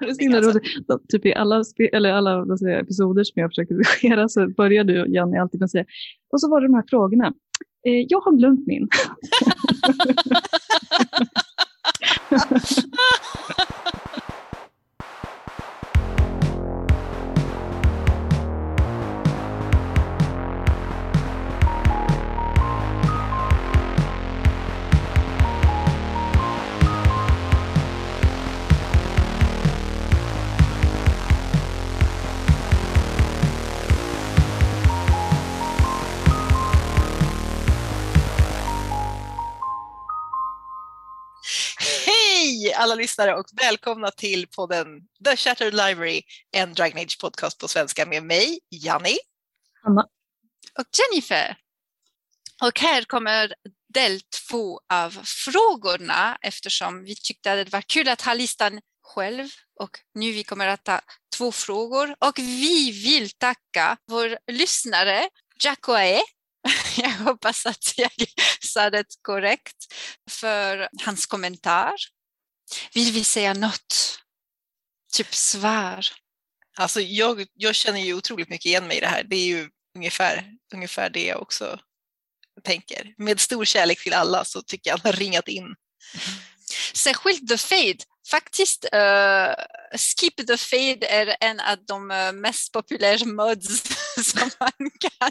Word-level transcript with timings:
Det 0.00 0.06
är 0.06 0.14
så 0.14 0.20
himla 0.20 0.40
roligt. 0.40 0.86
Så 0.86 0.98
Typ 1.08 1.26
i 1.26 1.34
alla, 1.34 1.64
eller 1.92 2.12
alla 2.12 2.30
jag, 2.60 2.80
episoder 2.80 3.24
som 3.24 3.40
jag 3.40 3.50
försöker 3.50 3.74
redigera 3.74 4.28
så 4.28 4.48
börjar 4.48 4.84
du, 4.84 5.06
Janne, 5.14 5.40
alltid 5.40 5.60
med 5.60 5.64
att 5.64 5.70
säga 5.70 5.84
och 6.32 6.40
så 6.40 6.50
var 6.50 6.60
det 6.60 6.66
de 6.66 6.74
här 6.74 6.84
frågorna. 6.88 7.26
Eh, 7.86 8.06
jag 8.08 8.20
har 8.20 8.32
glömt 8.32 8.66
min. 8.66 8.88
Hej 42.72 42.82
alla 42.82 42.94
lyssnare 42.94 43.34
och 43.34 43.46
välkomna 43.52 44.10
till 44.10 44.46
podden 44.46 44.86
The 45.24 45.36
Shattered 45.36 45.74
Library, 45.74 46.22
en 46.52 46.74
Dragon 46.74 46.98
Age 46.98 47.18
podcast 47.20 47.58
på 47.58 47.68
svenska 47.68 48.06
med 48.06 48.22
mig, 48.22 48.60
Janni. 48.70 49.18
Hanna. 49.82 50.00
och 50.78 50.84
Jennifer. 50.98 51.56
Och 52.62 52.80
här 52.80 53.04
kommer 53.04 53.54
del 53.94 54.20
två 54.20 54.80
av 54.92 55.10
frågorna 55.24 56.38
eftersom 56.42 57.04
vi 57.04 57.14
tyckte 57.16 57.52
att 57.52 57.66
det 57.66 57.72
var 57.72 57.82
kul 57.82 58.08
att 58.08 58.20
ha 58.20 58.34
listan 58.34 58.80
själv 59.02 59.48
och 59.80 59.98
nu 60.14 60.32
vi 60.32 60.44
kommer 60.44 60.66
att 60.66 60.84
ta 60.84 61.00
två 61.36 61.52
frågor 61.52 62.16
och 62.18 62.38
vi 62.38 62.90
vill 63.04 63.30
tacka 63.30 63.96
vår 64.06 64.38
lyssnare 64.52 65.28
Jackoe. 65.64 66.22
Jag 66.96 67.10
hoppas 67.10 67.66
att 67.66 67.98
jag 67.98 68.12
sa 68.60 68.90
det 68.90 69.06
korrekt 69.22 69.76
för 70.30 70.88
hans 71.04 71.26
kommentar. 71.26 71.94
Vill 72.94 73.12
vi 73.12 73.24
säga 73.24 73.54
något? 73.54 74.18
Typ 75.12 75.34
svar? 75.34 76.06
Alltså 76.76 77.00
jag, 77.00 77.46
jag 77.54 77.74
känner 77.74 78.00
ju 78.00 78.14
otroligt 78.14 78.48
mycket 78.48 78.66
igen 78.66 78.86
mig 78.86 78.96
i 78.96 79.00
det 79.00 79.06
här. 79.06 79.24
Det 79.24 79.36
är 79.36 79.46
ju 79.46 79.68
ungefär, 79.96 80.44
ungefär 80.74 81.10
det 81.10 81.26
jag 81.26 81.42
också 81.42 81.80
tänker. 82.64 83.14
Med 83.18 83.40
stor 83.40 83.64
kärlek 83.64 84.02
till 84.02 84.12
alla 84.12 84.44
så 84.44 84.62
tycker 84.62 84.90
jag 84.90 84.98
han 84.98 85.12
har 85.12 85.18
ringat 85.18 85.48
in. 85.48 85.74
Särskilt 86.94 87.48
The 87.48 87.58
Fade. 87.58 87.98
Faktiskt, 88.30 88.84
uh, 88.84 89.54
Skip 89.98 90.46
the 90.46 90.56
Fade 90.56 91.06
är 91.06 91.36
en 91.40 91.60
av 91.60 91.84
de 91.86 92.10
uh, 92.10 92.32
mest 92.32 92.72
populära 92.72 93.24
mods 93.24 93.82
som 94.24 94.50
man 94.60 94.90
kan 95.00 95.30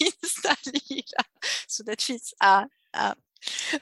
installera. 0.00 1.22
Så 1.66 1.82
det 1.82 2.02
finns... 2.02 2.34
Uh, 2.44 2.64
uh. 3.02 3.12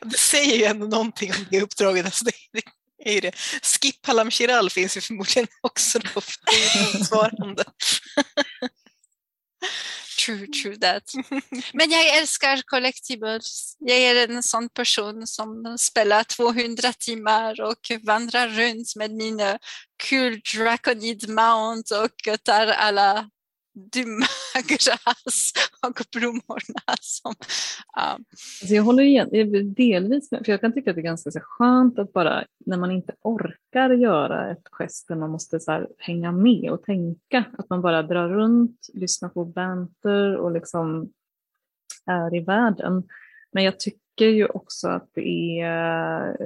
Det 0.01 0.19
säger 0.19 0.57
ju 0.57 0.65
ändå 0.65 0.87
någonting 0.87 1.33
om 1.33 1.47
det 1.51 1.63
uppdraget. 1.63 2.05
Alltså 2.05 2.25
det 2.25 2.63
är 3.05 3.13
ju 3.13 3.21
det. 3.21 3.33
Skip 3.63 4.07
Halam 4.07 4.31
Chiral 4.31 4.71
finns 4.71 4.97
ju 4.97 5.01
förmodligen 5.01 5.47
också 5.61 5.99
då 5.99 6.21
för 6.21 6.95
motsvarande. 6.95 7.65
True, 10.27 10.47
true 10.47 10.77
that. 10.77 11.03
Men 11.73 11.91
jag 11.91 12.17
älskar 12.19 12.63
collectibles. 12.67 13.77
Jag 13.79 13.99
är 13.99 14.29
en 14.29 14.43
sån 14.43 14.69
person 14.69 15.27
som 15.27 15.77
spelar 15.79 16.25
200 16.25 16.93
timmar 16.93 17.61
och 17.61 17.79
vandrar 18.03 18.49
runt 18.49 18.97
med 18.97 19.11
min 19.11 19.41
kul 20.03 20.41
Draconid 20.55 21.29
Mount 21.29 21.95
och 21.95 22.43
tar 22.45 22.67
alla 22.67 23.31
dumma 23.77 24.27
och 25.87 26.01
blommorna. 26.13 26.97
Som, 27.01 27.35
ja. 27.93 28.19
Alltså 28.61 28.75
jag 28.75 28.83
håller 28.83 29.03
igen, 29.03 29.29
delvis 29.75 30.31
med, 30.31 30.45
för 30.45 30.53
jag 30.53 30.61
kan 30.61 30.73
tycka 30.73 30.91
att 30.91 30.97
det 30.97 31.01
är 31.01 31.03
ganska 31.03 31.31
så 31.31 31.41
skönt 31.43 31.99
att 31.99 32.13
bara 32.13 32.45
när 32.67 32.79
man 32.79 32.91
inte 32.91 33.15
orkar 33.23 33.91
göra 33.91 34.51
ett 34.51 34.69
gest 34.71 35.09
där 35.09 35.17
man 35.17 35.31
måste 35.31 35.61
så 35.61 35.73
här 35.73 35.89
hänga 35.99 36.33
med 36.33 36.71
och 36.71 36.83
tänka, 36.83 37.45
att 37.59 37.71
man 37.71 37.83
bara 37.83 38.03
drar 38.03 38.29
runt, 38.29 38.89
lyssnar 38.95 39.29
på 39.29 39.45
banter 39.45 40.37
och 40.37 40.53
liksom 40.53 41.13
är 42.07 42.35
i 42.35 42.41
världen. 42.41 43.03
Men 43.53 43.65
jag 43.65 43.81
tycker 43.81 44.27
ju 44.27 44.47
också 44.47 44.89
att 44.89 45.09
det 45.15 45.61
är 45.61 46.37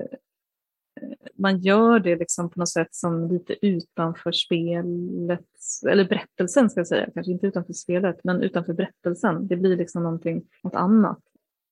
man 1.34 1.60
gör 1.60 1.98
det 1.98 2.16
liksom 2.16 2.50
på 2.50 2.58
något 2.58 2.68
sätt 2.68 2.94
som 2.94 3.28
lite 3.28 3.66
utanför 3.66 4.32
spelet, 4.32 5.46
eller 5.88 6.04
berättelsen 6.04 6.70
ska 6.70 6.80
jag 6.80 6.86
säga, 6.88 7.08
kanske 7.14 7.32
inte 7.32 7.46
utanför 7.46 7.72
spelet, 7.72 8.20
men 8.24 8.42
utanför 8.42 8.72
berättelsen. 8.72 9.46
Det 9.46 9.56
blir 9.56 9.76
liksom 9.76 10.02
någonting, 10.02 10.42
något 10.62 10.74
annat. 10.74 11.18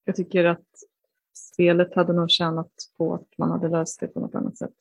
Jag 0.05 0.17
tycker 0.17 0.45
att 0.45 0.67
spelet 1.35 1.95
hade 1.95 2.13
nog 2.13 2.31
tjänat 2.31 2.73
på 2.97 3.15
att 3.15 3.39
man 3.39 3.51
hade 3.51 3.69
löst 3.69 4.01
det 4.01 4.07
på 4.07 4.21
något 4.21 4.35
annat 4.35 4.59
sätt. 4.59 4.75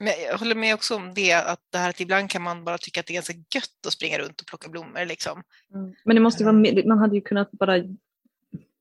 Men 0.00 0.12
jag 0.30 0.38
håller 0.38 0.54
med 0.54 0.74
också 0.74 0.96
om 0.96 1.14
det, 1.14 1.32
att 1.32 1.60
det 1.70 1.78
här 1.78 1.90
att 1.90 2.00
ibland 2.00 2.30
kan 2.30 2.42
man 2.42 2.64
bara 2.64 2.78
tycka 2.78 3.00
att 3.00 3.06
det 3.06 3.12
är 3.12 3.14
ganska 3.14 3.32
gött 3.32 3.86
att 3.86 3.92
springa 3.92 4.18
runt 4.18 4.40
och 4.40 4.46
plocka 4.46 4.68
blommor. 4.68 5.06
Liksom. 5.06 5.42
Mm. 5.74 5.94
Men 6.04 6.16
det 6.16 6.20
måste 6.22 6.42
ju 6.42 6.44
vara, 6.44 6.86
man 6.86 6.98
hade 6.98 7.14
ju 7.14 7.20
kunnat 7.20 7.50
bara 7.50 7.78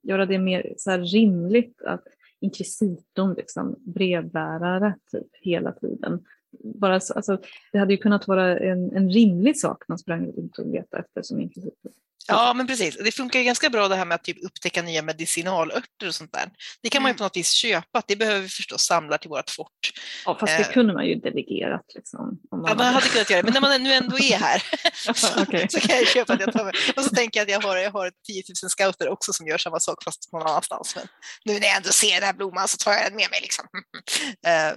göra 0.01 0.25
det 0.25 0.39
mer 0.39 0.73
så 0.77 0.91
här 0.91 0.99
rimligt 0.99 1.81
att 1.81 2.07
inkvisitorn, 2.41 3.33
liksom, 3.33 3.75
brevbärare 3.79 4.95
typ 5.11 5.27
hela 5.41 5.71
tiden. 5.71 6.25
Bara 6.63 6.99
så, 6.99 7.13
alltså, 7.13 7.41
det 7.71 7.77
hade 7.77 7.93
ju 7.93 7.97
kunnat 7.97 8.27
vara 8.27 8.59
en, 8.59 8.95
en 8.95 9.09
rimlig 9.09 9.59
sak 9.59 9.83
man 9.87 9.97
sprang 9.97 10.31
runt 10.31 10.59
och 10.59 10.67
letade 10.67 11.03
efter 11.03 11.21
som 11.21 11.41
inkvisitor. 11.41 11.91
Ja, 12.27 12.53
men 12.53 12.67
precis. 12.67 12.97
Det 13.03 13.11
funkar 13.11 13.39
ju 13.39 13.45
ganska 13.45 13.69
bra 13.69 13.87
det 13.87 13.95
här 13.95 14.05
med 14.05 14.15
att 14.15 14.23
typ 14.23 14.37
upptäcka 14.45 14.81
nya 14.81 15.01
medicinalörter 15.01 16.07
och 16.07 16.15
sånt 16.15 16.31
där. 16.33 16.49
Det 16.83 16.89
kan 16.89 17.01
man 17.01 17.09
ju 17.09 17.11
Mm. 17.11 17.17
på 17.17 17.23
något 17.23 17.37
vis 17.37 17.51
köpa. 17.51 18.01
Det 18.07 18.15
behöver 18.15 18.39
vi 18.41 18.49
förstås 18.49 18.81
samla 18.85 19.17
till 19.17 19.29
vårt 19.29 19.49
fort. 19.49 19.91
Ja, 20.25 20.37
fast 20.39 20.57
det 20.57 20.63
Eh. 20.63 20.71
kunde 20.71 20.93
man 20.93 21.05
ju 21.05 21.15
delegerat. 21.15 21.85
Liksom, 21.95 22.19
om 22.51 22.61
man 22.61 22.69
Ja, 22.69 22.75
man 22.75 22.93
hade 22.93 23.07
kunnat 23.07 23.29
göra 23.29 23.41
det, 23.41 23.45
men 23.51 23.53
när 23.53 23.61
man 23.69 23.83
nu 23.83 23.93
ändå 23.93 24.19
är 24.19 24.37
här 24.37 24.63
så, 25.13 25.41
Okej. 25.41 25.67
så 25.69 25.79
kan 25.79 25.95
jag 25.97 26.07
köpa 26.07 26.33
att 26.33 26.39
jag 26.39 26.53
tar 26.53 26.65
med. 26.65 26.75
Och 26.95 27.03
så 27.03 27.09
tänker 27.09 27.39
jag 27.39 27.45
att 27.45 27.51
jag 27.51 27.69
har, 27.69 27.77
jag 27.77 27.91
har 27.91 28.11
10 28.27 28.43
000 28.63 28.69
scouter 28.69 29.09
också 29.09 29.33
som 29.33 29.47
gör 29.47 29.57
samma 29.57 29.79
sak 29.79 30.03
fast 30.03 30.33
någon 30.33 30.47
annanstans. 30.47 30.95
Men 30.95 31.07
nu 31.45 31.59
när 31.59 31.67
jag 31.67 31.75
ändå 31.77 31.89
ser 31.89 32.13
den 32.13 32.23
här 32.23 32.33
blomman 32.33 32.67
så 32.67 32.77
tar 32.77 32.91
jag 32.91 33.03
den 33.05 33.15
med 33.15 33.29
mig. 33.31 33.39
Liksom. 33.41 33.65
Eh, 34.47 34.73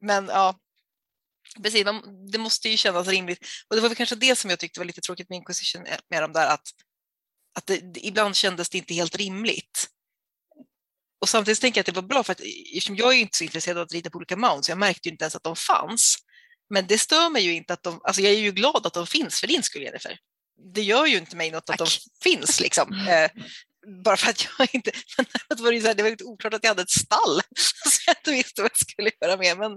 Men 0.00 0.26
ja, 0.26 0.54
precis, 1.62 1.84
man, 1.84 2.30
det 2.30 2.38
måste 2.38 2.68
ju 2.68 2.76
kännas 2.76 3.08
rimligt. 3.08 3.46
Och 3.68 3.76
det 3.76 3.82
var 3.82 3.88
väl 3.88 3.96
kanske 3.96 4.16
det 4.16 4.38
som 4.38 4.50
jag 4.50 4.58
tyckte 4.58 4.80
var 4.80 4.84
lite 4.84 5.00
tråkigt 5.00 5.28
med 5.28 5.36
Inquisition 5.36 5.86
eh, 5.86 5.98
med 6.10 6.22
dem 6.22 6.32
där, 6.32 6.46
att, 6.46 6.68
att 7.58 7.66
det, 7.66 7.82
ibland 7.94 8.36
kändes 8.36 8.70
det 8.70 8.78
inte 8.78 8.94
helt 8.94 9.16
rimligt. 9.16 9.88
Och 11.20 11.28
samtidigt 11.28 11.60
tänker 11.60 11.78
jag 11.78 11.82
att 11.82 11.94
det 11.94 12.00
var 12.00 12.08
bra 12.08 12.22
för 12.22 12.32
att 12.32 12.40
eftersom 12.76 12.96
jag 12.96 13.12
är 13.12 13.18
inte 13.18 13.38
så 13.38 13.44
intresserad 13.44 13.78
av 13.78 13.82
att 13.82 13.92
rita 13.92 14.10
på 14.10 14.16
olika 14.16 14.36
mounts, 14.36 14.68
jag 14.68 14.78
märkte 14.78 15.08
ju 15.08 15.12
inte 15.12 15.24
ens 15.24 15.36
att 15.36 15.42
de 15.42 15.56
fanns. 15.56 16.16
Men 16.70 16.86
det 16.86 16.98
stör 16.98 17.30
mig 17.30 17.42
ju 17.42 17.54
inte 17.54 17.72
att 17.72 17.82
de, 17.82 18.00
alltså 18.04 18.22
jag 18.22 18.32
är 18.32 18.38
ju 18.38 18.52
glad 18.52 18.86
att 18.86 18.94
de 18.94 19.06
finns 19.06 19.40
för 19.40 19.46
din 19.46 19.62
skull 19.62 19.82
Jennifer. 19.82 20.18
Det 20.74 20.82
gör 20.82 21.06
ju 21.06 21.16
inte 21.16 21.36
mig 21.36 21.50
något 21.50 21.70
att 21.70 21.78
de 21.78 21.84
Tack. 21.84 22.00
finns 22.22 22.60
liksom. 22.60 23.06
Eh, 23.08 23.30
bara 24.04 24.16
för 24.16 24.30
att 24.30 24.46
jag 24.58 24.68
inte, 24.72 24.92
men 25.48 25.56
det 25.56 25.62
var 25.62 25.72
ju 25.72 25.80
så 25.80 25.86
här, 25.86 25.94
det 25.94 26.02
var 26.02 26.10
lite 26.10 26.24
oklart 26.24 26.54
att 26.54 26.64
jag 26.64 26.70
hade 26.70 26.82
ett 26.82 26.90
stall. 26.90 27.40
Så 27.84 28.00
jag 28.06 28.16
inte 28.20 28.30
visste 28.30 28.62
vad 28.62 28.70
jag 28.70 28.78
skulle 28.78 29.10
göra 29.20 29.36
med. 29.36 29.58
Men 29.58 29.70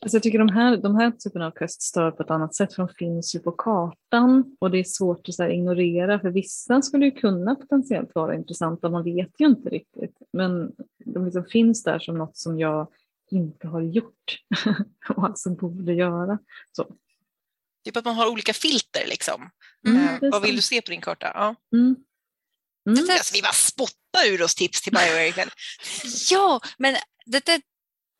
Alltså 0.00 0.16
jag 0.16 0.22
tycker 0.22 0.38
de 0.38 0.48
här, 0.48 0.76
de 0.76 0.96
här 0.96 1.10
typen 1.10 1.42
av 1.42 1.50
quest 1.50 1.82
stör 1.82 2.10
på 2.10 2.22
ett 2.22 2.30
annat 2.30 2.54
sätt 2.54 2.74
för 2.74 2.82
de 2.86 2.94
finns 2.94 3.34
ju 3.34 3.38
på 3.38 3.52
kartan 3.52 4.56
och 4.60 4.70
det 4.70 4.78
är 4.78 4.84
svårt 4.84 5.28
att 5.28 5.34
så 5.34 5.42
här, 5.42 5.50
ignorera 5.50 6.20
för 6.20 6.30
vissa 6.30 6.82
skulle 6.82 7.04
ju 7.04 7.10
kunna 7.10 7.54
potentiellt 7.54 8.14
vara 8.14 8.34
intressanta, 8.34 8.90
man 8.90 9.04
vet 9.04 9.30
ju 9.38 9.46
inte 9.46 9.68
riktigt. 9.68 10.16
Men 10.32 10.72
de 11.04 11.24
liksom 11.24 11.44
finns 11.44 11.82
där 11.82 11.98
som 11.98 12.18
något 12.18 12.36
som 12.36 12.58
jag 12.58 12.88
inte 13.30 13.68
har 13.68 13.80
gjort 13.82 14.38
och 15.16 15.24
alltså 15.24 15.50
borde 15.50 15.92
göra. 15.94 16.38
Så. 16.72 16.86
typ 17.84 17.96
att 17.96 18.04
man 18.04 18.14
har 18.14 18.30
olika 18.30 18.52
filter 18.52 19.06
liksom. 19.08 19.50
Mm, 19.86 20.08
Eh, 20.08 20.30
vad 20.30 20.42
vill 20.42 20.56
du 20.56 20.62
se 20.62 20.82
på 20.82 20.90
din 20.90 21.00
karta? 21.00 21.30
Ja. 21.34 21.54
Mm. 21.72 21.96
Mm. 22.88 23.06
Det- 23.06 23.12
Alltså, 23.12 23.34
vi 23.34 23.42
bara 23.42 23.52
spottar 23.52 24.32
ur 24.32 24.42
oss 24.42 24.54
tips 24.54 24.82
till 24.82 24.92
Bioware. 24.92 25.48
Ja, 26.30 26.60
men 26.78 26.94
det 27.26 27.48
är 27.48 27.60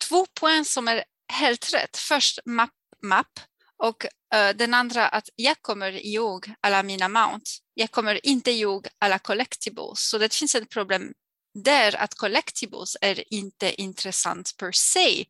två 0.08 0.26
poäng 0.40 0.64
som 0.64 0.88
är 0.88 1.04
helt 1.30 1.74
rätt. 1.74 1.96
Först 1.96 2.38
mapp, 2.46 2.70
mapp 3.02 3.40
och 3.82 4.06
uh, 4.34 4.56
den 4.56 4.74
andra 4.74 5.08
att 5.08 5.28
jag 5.36 5.62
kommer 5.62 6.06
ihåg 6.06 6.54
alla 6.60 6.82
mina 6.82 7.08
mount. 7.08 7.50
Jag 7.74 7.90
kommer 7.90 8.26
inte 8.26 8.50
ihåg 8.50 8.88
alla 8.98 9.18
collectibles. 9.18 10.00
Så 10.00 10.18
det 10.18 10.34
finns 10.34 10.54
ett 10.54 10.70
problem 10.70 11.12
där 11.54 11.96
att 11.96 12.14
collectibles 12.14 12.96
är 13.00 13.34
inte 13.34 13.82
intressant 13.82 14.54
per 14.58 14.72
se. 14.72 15.24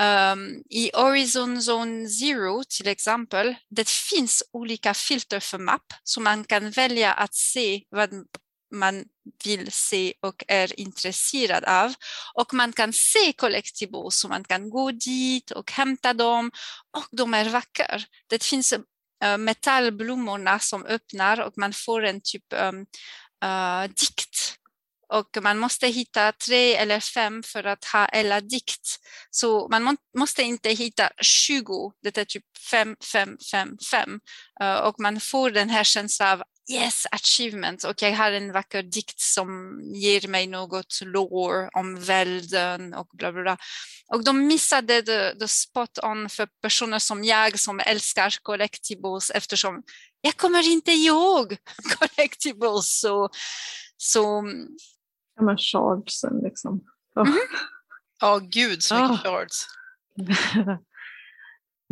Um, 0.00 0.62
I 0.70 0.90
Horizon 0.94 1.60
Zone 1.60 2.08
Zero 2.08 2.64
till 2.64 2.88
exempel, 2.88 3.54
det 3.70 3.88
finns 3.88 4.42
olika 4.52 4.94
filter 4.94 5.40
för 5.40 5.58
mapp 5.58 5.92
så 6.04 6.20
man 6.20 6.44
kan 6.44 6.70
välja 6.70 7.12
att 7.12 7.34
se 7.34 7.82
vad 7.88 8.10
man 8.70 9.04
vill 9.44 9.72
se 9.72 10.14
och 10.22 10.44
är 10.48 10.80
intresserad 10.80 11.64
av. 11.64 11.94
Och 12.34 12.54
man 12.54 12.72
kan 12.72 12.92
se 12.92 13.32
Collectibles, 13.32 14.20
så 14.20 14.28
man 14.28 14.44
kan 14.44 14.70
gå 14.70 14.90
dit 14.90 15.50
och 15.50 15.70
hämta 15.70 16.14
dem 16.14 16.50
och 16.96 17.06
de 17.10 17.34
är 17.34 17.48
vackra. 17.48 18.00
Det 18.26 18.44
finns 18.44 18.72
eh, 18.72 19.38
metallblommorna 19.38 20.58
som 20.58 20.86
öppnar 20.86 21.40
och 21.40 21.52
man 21.56 21.72
får 21.72 22.04
en 22.04 22.20
typ 22.20 22.44
um, 22.52 22.86
uh, 23.44 23.82
dikt 23.88 24.60
och 25.12 25.42
man 25.42 25.58
måste 25.58 25.86
hitta 25.86 26.32
tre 26.32 26.76
eller 26.76 27.00
fem 27.00 27.42
för 27.42 27.64
att 27.64 27.84
ha 27.84 28.08
hela 28.12 28.40
dikt. 28.40 28.98
Så 29.30 29.68
man 29.68 29.82
må, 29.82 29.96
måste 30.18 30.42
inte 30.42 30.70
hitta 30.70 31.10
20, 31.22 31.92
det 32.02 32.18
är 32.18 32.24
typ 32.24 32.44
fem, 32.70 32.96
fem, 33.12 33.38
fem, 33.50 33.78
fem. 33.90 34.20
Uh, 34.62 34.74
och 34.74 34.94
man 34.98 35.20
får 35.20 35.50
den 35.50 35.70
här 35.70 35.84
känslan 35.84 36.28
av 36.28 36.42
yes, 36.72 37.06
achievement 37.10 37.84
och 37.84 38.02
jag 38.02 38.12
har 38.16 38.32
en 38.32 38.52
vacker 38.52 38.82
dikt 38.82 39.20
som 39.20 39.80
ger 39.94 40.28
mig 40.28 40.46
något 40.46 41.00
lore 41.04 41.68
om 41.72 42.00
världen 42.00 42.94
och 42.94 43.08
bla 43.12 43.32
bla 43.32 43.42
bla. 43.42 43.56
Och 44.12 44.24
de 44.24 44.46
missade 44.46 45.02
the, 45.02 45.34
the 45.38 45.48
spot 45.48 45.98
on 46.02 46.28
för 46.28 46.48
personer 46.62 46.98
som 46.98 47.24
jag 47.24 47.58
som 47.58 47.80
älskar 47.86 48.34
collectibles 48.42 49.30
eftersom 49.30 49.82
jag 50.20 50.36
kommer 50.36 50.72
inte 50.72 50.92
ihåg 50.92 51.56
collectibles. 51.98 53.00
Så, 53.00 53.28
så 53.96 54.44
Ja, 55.36 55.42
men 55.42 55.58
shardsen 55.58 56.40
liksom. 56.42 56.84
Ja, 57.14 57.22
mm. 57.22 57.36
oh, 58.22 58.38
gud 58.48 58.82
så 58.82 58.94
mycket 58.94 59.20
Ja. 59.24 59.30
shards. 59.30 59.66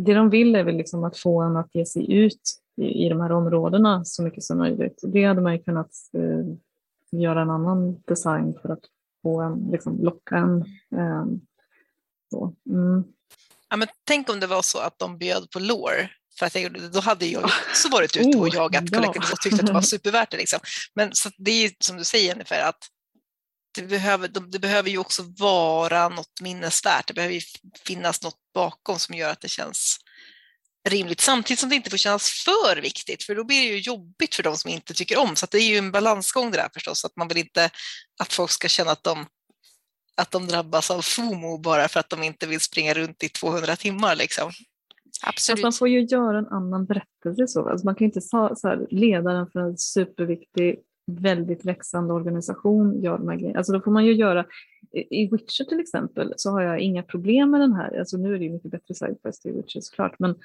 Det 0.03 0.13
de 0.13 0.29
vill 0.29 0.55
är 0.55 0.63
väl 0.63 0.77
liksom 0.77 1.03
att 1.03 1.17
få 1.17 1.41
en 1.41 1.57
att 1.57 1.75
ge 1.75 1.85
sig 1.85 2.13
ut 2.13 2.41
i, 2.79 3.05
i 3.05 3.09
de 3.09 3.21
här 3.21 3.31
områdena 3.31 4.05
så 4.05 4.23
mycket 4.23 4.43
som 4.43 4.57
möjligt. 4.57 4.99
Det 5.03 5.23
hade 5.23 5.41
man 5.41 5.53
ju 5.53 5.63
kunnat 5.63 5.91
eh, 6.13 6.55
göra 7.19 7.41
en 7.41 7.49
annan 7.49 8.01
design 8.07 8.53
för 8.61 8.69
att 8.69 8.83
få 9.23 9.41
en, 9.41 9.67
liksom, 9.71 10.03
locka 10.03 10.35
en. 10.35 10.61
Eh, 10.95 11.25
så. 12.31 12.53
Mm. 12.69 13.03
Ja, 13.69 13.77
men 13.77 13.87
tänk 14.03 14.29
om 14.29 14.39
det 14.39 14.47
var 14.47 14.61
så 14.61 14.79
att 14.79 14.99
de 14.99 15.17
bjöd 15.17 15.51
på 15.51 15.59
lore. 15.59 16.09
För 16.39 16.45
att 16.45 16.55
jag, 16.55 16.91
då 16.91 16.99
hade 16.99 17.25
jag 17.25 17.43
också 17.43 17.89
varit 17.89 18.17
ute 18.17 18.37
och 18.37 18.43
Oh, 18.43 18.55
jagat 18.55 18.83
ja. 18.91 18.97
collectibles 18.97 19.31
och 19.31 19.39
tyckt 19.39 19.59
att 19.59 19.65
det 19.65 19.73
var 19.73 19.81
supervärt 19.95 20.31
det. 20.31 20.37
Liksom. 20.37 20.59
Men 20.95 21.09
så 21.13 21.29
det 21.37 21.51
är 21.51 21.71
som 21.79 21.97
du 21.97 22.03
säger 22.03 22.33
ungefär 22.33 22.69
att 22.69 22.89
det 23.75 23.81
behöver, 23.81 24.27
de- 24.27 24.51
det 24.51 24.59
behöver 24.59 24.89
ju 24.89 24.97
också 24.97 25.23
vara 25.37 26.09
något 26.09 26.41
minnesvärt. 26.41 27.07
Det 27.07 27.13
behöver 27.13 27.35
ju 27.35 27.41
finnas 27.85 28.23
något 28.23 28.37
bakom 28.53 28.99
som 28.99 29.15
gör 29.15 29.31
att 29.31 29.41
det 29.41 29.47
känns 29.47 29.97
rimligt. 30.89 31.19
Samtidigt 31.21 31.59
som 31.59 31.69
det 31.69 31.75
inte 31.75 31.89
får 31.89 31.97
kännas 31.97 32.29
för 32.45 32.81
viktigt, 32.81 33.23
för 33.23 33.35
då 33.35 33.43
blir 33.43 33.61
det 33.61 33.75
ju 33.75 33.79
jobbigt 33.79 34.35
för 34.35 34.43
de 34.43 34.57
som 34.57 34.71
inte 34.71 34.93
tycker 34.93 35.19
om. 35.19 35.35
Så 35.35 35.45
att 35.45 35.51
det 35.51 35.57
är 35.57 35.69
ju 35.69 35.77
en 35.77 35.91
balansgång 35.91 36.51
det 36.51 36.57
där 36.57 36.69
förstås. 36.73 37.05
Att 37.05 37.15
man 37.15 37.27
vill 37.27 37.37
inte 37.37 37.69
att 38.21 38.33
folk 38.33 38.51
ska 38.51 38.67
känna 38.67 38.91
att 38.91 39.03
de, 39.03 39.25
att 40.17 40.31
de 40.31 40.47
drabbas 40.47 40.91
av 40.91 41.01
FOMO 41.01 41.57
bara 41.57 41.87
för 41.87 41.99
att 41.99 42.09
de 42.09 42.23
inte 42.23 42.47
vill 42.47 42.59
springa 42.59 42.93
runt 42.93 43.23
i 43.23 43.29
200 43.29 43.75
timmar. 43.75 44.15
Liksom. 44.15 44.51
Absolut. 45.27 45.63
man 45.63 45.73
får 45.73 45.87
ju 45.87 46.01
göra 46.01 46.37
en 46.37 46.47
annan 46.47 46.85
berättelse. 46.85 47.47
Så. 47.47 47.69
Alltså 47.69 47.85
man 47.85 47.95
kan 47.95 48.05
ju 48.05 48.09
inte 48.09 48.21
sa, 48.21 48.55
så 48.55 48.67
här, 48.67 48.87
ledaren 48.89 49.47
för 49.51 49.59
en 49.59 49.77
superviktig, 49.77 50.79
väldigt 51.11 51.65
växande 51.65 52.13
organisation 52.13 53.01
gör 53.01 53.17
de 53.17 53.29
här 53.29 53.35
grejerna. 53.35 53.57
Alltså 53.57 53.73
då 53.73 53.81
får 53.81 53.91
man 53.91 54.05
ju 54.05 54.13
göra, 54.13 54.45
i 54.91 55.29
Witcher 55.31 55.63
till 55.63 55.79
exempel 55.79 56.33
så 56.37 56.51
har 56.51 56.61
jag 56.61 56.79
inga 56.79 57.03
problem 57.03 57.51
med 57.51 57.61
den 57.61 57.73
här, 57.73 57.99
alltså 57.99 58.17
nu 58.17 58.35
är 58.35 58.39
det 58.39 58.45
ju 58.45 58.51
mycket 58.51 58.71
bättre 58.71 58.93
sidequest 58.93 59.45
i 59.45 59.51
Witcher 59.51 59.81
såklart, 59.81 60.15
men, 60.19 60.35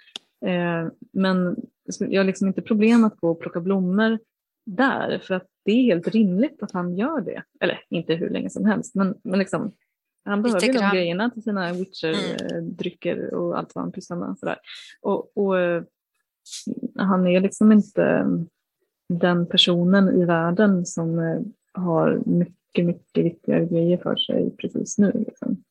men 1.13 1.57
jag 1.99 2.21
har 2.21 2.25
liksom 2.25 2.49
inte 2.49 2.63
problem 2.63 3.05
att 3.05 3.17
gå 3.17 3.31
och 3.31 3.41
plocka 3.41 3.61
blommor 3.61 4.19
där, 4.67 5.19
för 5.19 5.35
att 5.35 5.47
det 5.65 5.73
är 5.73 5.83
helt 5.83 6.09
rimligt 6.09 6.63
att 6.63 6.73
han 6.73 6.97
gör 6.97 7.21
det. 7.21 7.43
Eller 7.61 7.81
inte 7.91 8.15
hur 8.15 8.31
länge 8.31 8.51
som 8.51 8.65
helst, 8.65 8.95
men, 8.95 9.15
men 9.23 9.39
liksom, 9.39 9.73
han 10.25 10.43
behöver 10.43 10.67
ju 10.67 10.73
de 10.73 10.91
grejerna 10.93 11.31
till 11.31 11.43
sina 11.43 11.73
Witcher-drycker 11.73 13.35
och 13.35 13.59
allt 13.59 13.75
vad 13.75 13.85
han 13.85 13.93
pysslar 13.93 14.17
med. 14.17 14.39
Sådär. 14.39 14.59
Och, 15.03 15.37
och 15.37 15.61
eh, 15.61 15.83
han 16.97 17.27
är 17.27 17.41
liksom 17.41 17.73
inte 17.73 18.27
den 19.09 19.47
personen 19.47 20.23
i 20.23 20.25
världen 20.25 20.87
som 20.87 21.19
eh, 21.19 21.41
har 21.73 22.23
mycket, 22.27 22.85
mycket 22.85 23.25
viktigare 23.25 23.67
grejer 23.67 23.97
för 23.97 24.17
sig 24.17 24.57
precis 24.57 24.99
nu. 24.99 25.25
Liksom. 25.27 25.64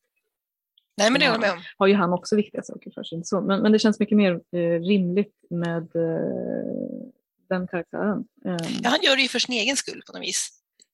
Nej, 0.98 1.12
men 1.12 1.20
det 1.20 1.28
håller 1.28 1.32
jag 1.32 1.42
med 1.42 1.52
om. 1.52 1.64
Har 1.78 1.88
ju 1.88 1.96
han 1.96 2.14
också 2.14 2.36
viktiga 2.36 2.64
saker 2.64 2.92
för 2.92 3.04
sig. 3.04 3.26
Så. 3.26 3.42
Men, 3.42 3.62
men 3.62 3.72
det 3.72 3.80
känns 3.80 4.00
mycket 4.00 4.18
mer 4.18 4.34
eh, 4.34 4.80
rimligt 4.80 5.36
med 5.50 5.96
eh, 5.96 7.08
den 7.50 7.68
karaktären. 7.68 8.24
Eh, 8.46 8.58
Ja, 8.84 8.90
han 8.90 9.02
gör 9.02 9.16
det 9.16 9.22
ju 9.22 9.28
för 9.28 9.40
sin 9.40 9.56
egen 9.56 9.78
skull 9.78 10.02
på 10.08 10.14
något 10.14 10.22
vis. 10.22 10.50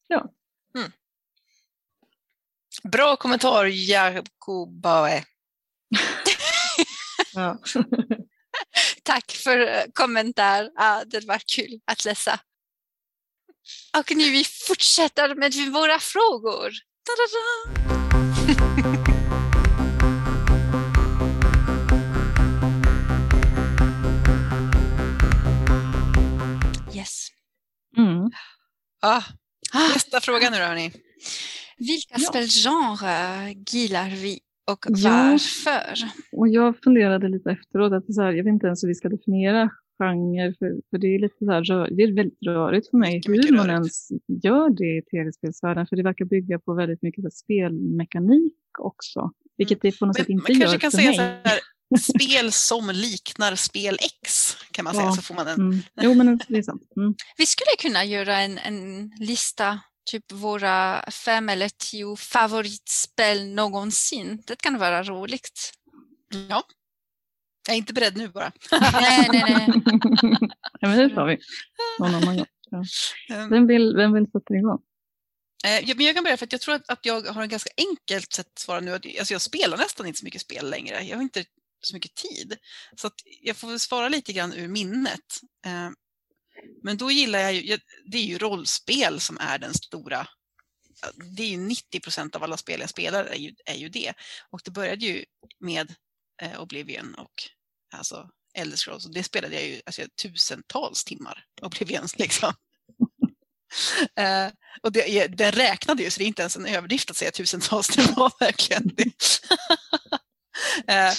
Ja. 0.07 0.31
Mm. 0.78 0.92
Bra 2.84 3.16
kommentar, 3.16 3.66
Jakobae. 3.66 5.24
ja. 7.34 7.57
Tack 9.04 9.31
för 9.31 9.60
eh, 9.60 9.84
kommentar. 9.94 10.72
Ja, 10.75 11.04
det 11.06 11.25
var 11.25 11.42
kul 11.56 11.80
att 11.86 12.06
läsa. 12.06 12.40
Och 13.98 14.12
nu 14.16 14.31
vi 14.31 14.44
fortsätter 14.68 15.36
med 15.36 15.54
våra 15.74 16.00
frågor. 16.00 16.72
Ta-da-da! 17.06 17.90
Yes. 18.48 18.95
Mm. 28.00 28.31
Ah, 29.01 29.24
Ah, 29.74 29.88
nästa 29.94 30.19
fråga 30.22 30.50
nu 30.50 30.57
då, 30.57 30.63
hörni. 30.63 30.92
vilka 31.78 32.16
Ja. 32.18 32.19
spelgenrer 32.19 33.56
gillar 33.74 34.10
vi 34.10 34.40
och 34.72 34.86
Ja. 34.90 35.10
varför? 35.10 36.10
Och 36.31 36.48
jag 36.48 36.84
funderade 36.84 37.28
lite 37.30 37.51
efteråt, 37.51 37.94
att 37.94 38.13
så 38.13 38.22
här, 38.22 38.31
jag 38.31 38.44
vet 38.44 38.51
inte 38.51 38.68
ens 38.68 38.84
hur 38.84 38.88
vi 38.88 38.96
ska 38.96 39.10
definiera 39.10 39.69
genre, 40.00 40.54
för, 40.60 40.81
för 40.90 40.98
det 40.98 41.07
är 41.16 41.19
lite 41.19 41.36
så 41.46 41.51
här, 41.51 41.96
det 41.96 42.04
är 42.04 42.16
väldigt 42.16 42.38
rörigt 42.46 42.90
för 42.90 42.98
mig 42.98 43.16
Mycket, 43.16 43.30
hur 43.31 43.38
mycket 43.38 43.56
man 43.56 43.69
ens 43.69 44.10
gör 44.44 44.69
det 44.69 44.98
i 44.98 45.02
tv-spelsvärlden, 45.12 45.88
för 45.88 45.95
det 45.95 46.04
verkar 46.04 46.25
bygga 46.25 46.60
på 46.60 46.74
väldigt 46.74 47.02
mycket 47.02 47.22
så 47.22 47.25
här, 47.25 47.31
spelmekanik 47.31 48.54
också, 48.80 49.31
vilket 49.57 49.81
det 49.81 50.00
på 50.00 50.06
något 50.06 50.18
Men 50.18 50.24
sätt 50.25 50.30
inte 50.30 50.52
man 50.52 50.60
gör 50.62 50.68
kanske 50.68 50.80
kan 50.80 50.92
för 50.92 50.98
säga 50.98 51.07
mig. 51.10 51.16
så 51.18 51.22
här, 51.22 51.60
spel 51.98 52.52
som 52.52 52.90
liknar 52.90 53.56
spel 53.56 53.98
X, 54.02 54.58
kan 54.72 54.86
man 54.86 54.94
säga, 54.94 55.06
Ja. 55.06 55.14
så 55.16 55.22
får 55.22 55.36
man 55.36 55.48
en... 55.48 55.56
Mm. 55.60 55.82
Jo, 56.02 56.14
men 56.14 56.40
det 56.48 56.58
är 56.58 56.64
sant. 56.64 56.84
Mm. 56.98 57.16
Vi 57.38 57.46
skulle 57.46 57.72
kunna 57.80 58.04
göra 58.06 58.38
en, 58.40 58.58
en 58.58 59.12
lista, 59.20 59.80
typ 60.12 60.32
våra 60.32 61.06
fem 61.12 61.50
eller 61.50 61.70
tio 61.78 62.16
favoritspel 62.16 63.48
någonsin. 63.54 64.44
Det 64.48 64.62
kan 64.62 64.78
vara 64.78 65.04
roligt. 65.04 65.72
Ja. 66.50 66.64
Jag 67.68 67.74
är 67.74 67.78
inte 67.78 67.94
beredd 67.94 68.18
nu 68.18 68.28
bara. 68.28 68.52
nej, 68.72 69.28
nej, 69.32 69.44
nej. 69.48 69.68
ja, 70.80 70.88
men 70.88 70.98
det 70.98 71.16
tar 71.16 71.26
vi 71.26 71.38
någon 72.00 72.16
annan 72.16 72.38
gång. 72.38 72.46
Ehm, 73.30 73.50
Vem 73.50 73.68
vill, 73.68 73.96
vem 73.96 74.14
vill 74.14 74.26
sätta 74.31 74.54
igång? 74.54 74.80
Eh, 75.66 75.90
ja, 75.90 75.96
men 75.96 76.06
jag 76.06 76.16
kan 76.16 76.24
börja 76.24 76.38
för 76.38 76.46
att 76.46 76.52
jag 76.52 76.62
tror 76.62 76.76
att, 76.76 76.90
att 76.90 77.06
jag 77.06 77.22
har 77.22 77.42
en 77.42 77.50
ganska 77.50 77.69
enkelt 77.78 78.34
sätt 78.34 78.48
att 78.54 78.60
svara 78.60 78.80
nu. 78.80 78.94
Alltså 78.94 79.34
jag 79.34 79.42
spelar 79.42 79.78
nästan 79.78 80.06
inte 80.08 80.19
så 80.19 80.26
mycket 80.26 80.42
spel 80.42 80.69
längre. 80.69 81.02
Jag 81.04 81.16
har 81.18 81.24
inte 81.24 81.44
så 81.81 81.95
mycket 81.95 82.16
tid. 82.16 82.57
Så 82.95 83.07
att 83.07 83.14
jag 83.42 83.57
får 83.57 83.68
väl 83.68 83.80
svara 83.80 84.09
lite 84.09 84.33
grann 84.33 84.54
ur 84.54 84.68
minnet. 84.68 85.42
Eh, 85.66 85.90
men 86.83 86.98
då 86.98 87.12
gillar 87.12 87.40
jag 87.40 87.54
ju, 87.54 87.80
det 88.12 88.18
är 88.18 88.24
ju 88.24 88.38
rollspel 88.38 89.19
som 89.19 89.38
är 89.38 89.57
den 89.57 89.74
stora, 89.74 90.28
det 91.36 91.44
är 91.44 91.48
ju 91.48 91.57
90 91.57 92.00
procent 92.00 92.36
av 92.36 92.44
alla 92.44 92.57
spel 92.57 92.80
jag 92.80 92.90
spelar 92.90 93.26
är 93.26 93.36
ju, 93.36 93.56
är 93.66 93.76
ju 93.76 93.90
det. 93.90 94.14
Och 94.50 94.62
det 94.64 94.71
började 94.71 95.06
ju 95.06 95.26
med 95.59 95.95
eh, 96.42 96.62
Oblivion 96.62 97.16
och 97.16 97.33
alltså 97.94 98.30
Elder 98.54 98.78
Scrolls. 98.78 99.06
Och 99.06 99.14
det 99.14 99.24
spelade 99.24 99.56
jag 99.56 99.64
ju 99.64 99.81
alltså, 99.86 100.02
tusentals 100.21 101.04
timmar, 101.04 101.45
Oblivion 101.62 102.07
liksom. 102.18 102.54
Uh, 104.19 104.52
och 104.81 104.92
det, 104.92 105.28
den 105.28 105.52
räknade 105.52 106.04
ju, 106.04 106.09
så 106.09 106.18
det 106.19 106.24
är 106.24 106.28
inte 106.28 106.42
ens 106.42 106.56
en 106.56 106.66
överdrift 106.66 107.12
att 107.12 107.18
säga 107.18 107.31
tusentals, 107.31 107.88
det 107.95 108.12
var 108.16 108.31
verkligen 108.40 108.88
det. 108.95 109.14
uh, 110.92 111.14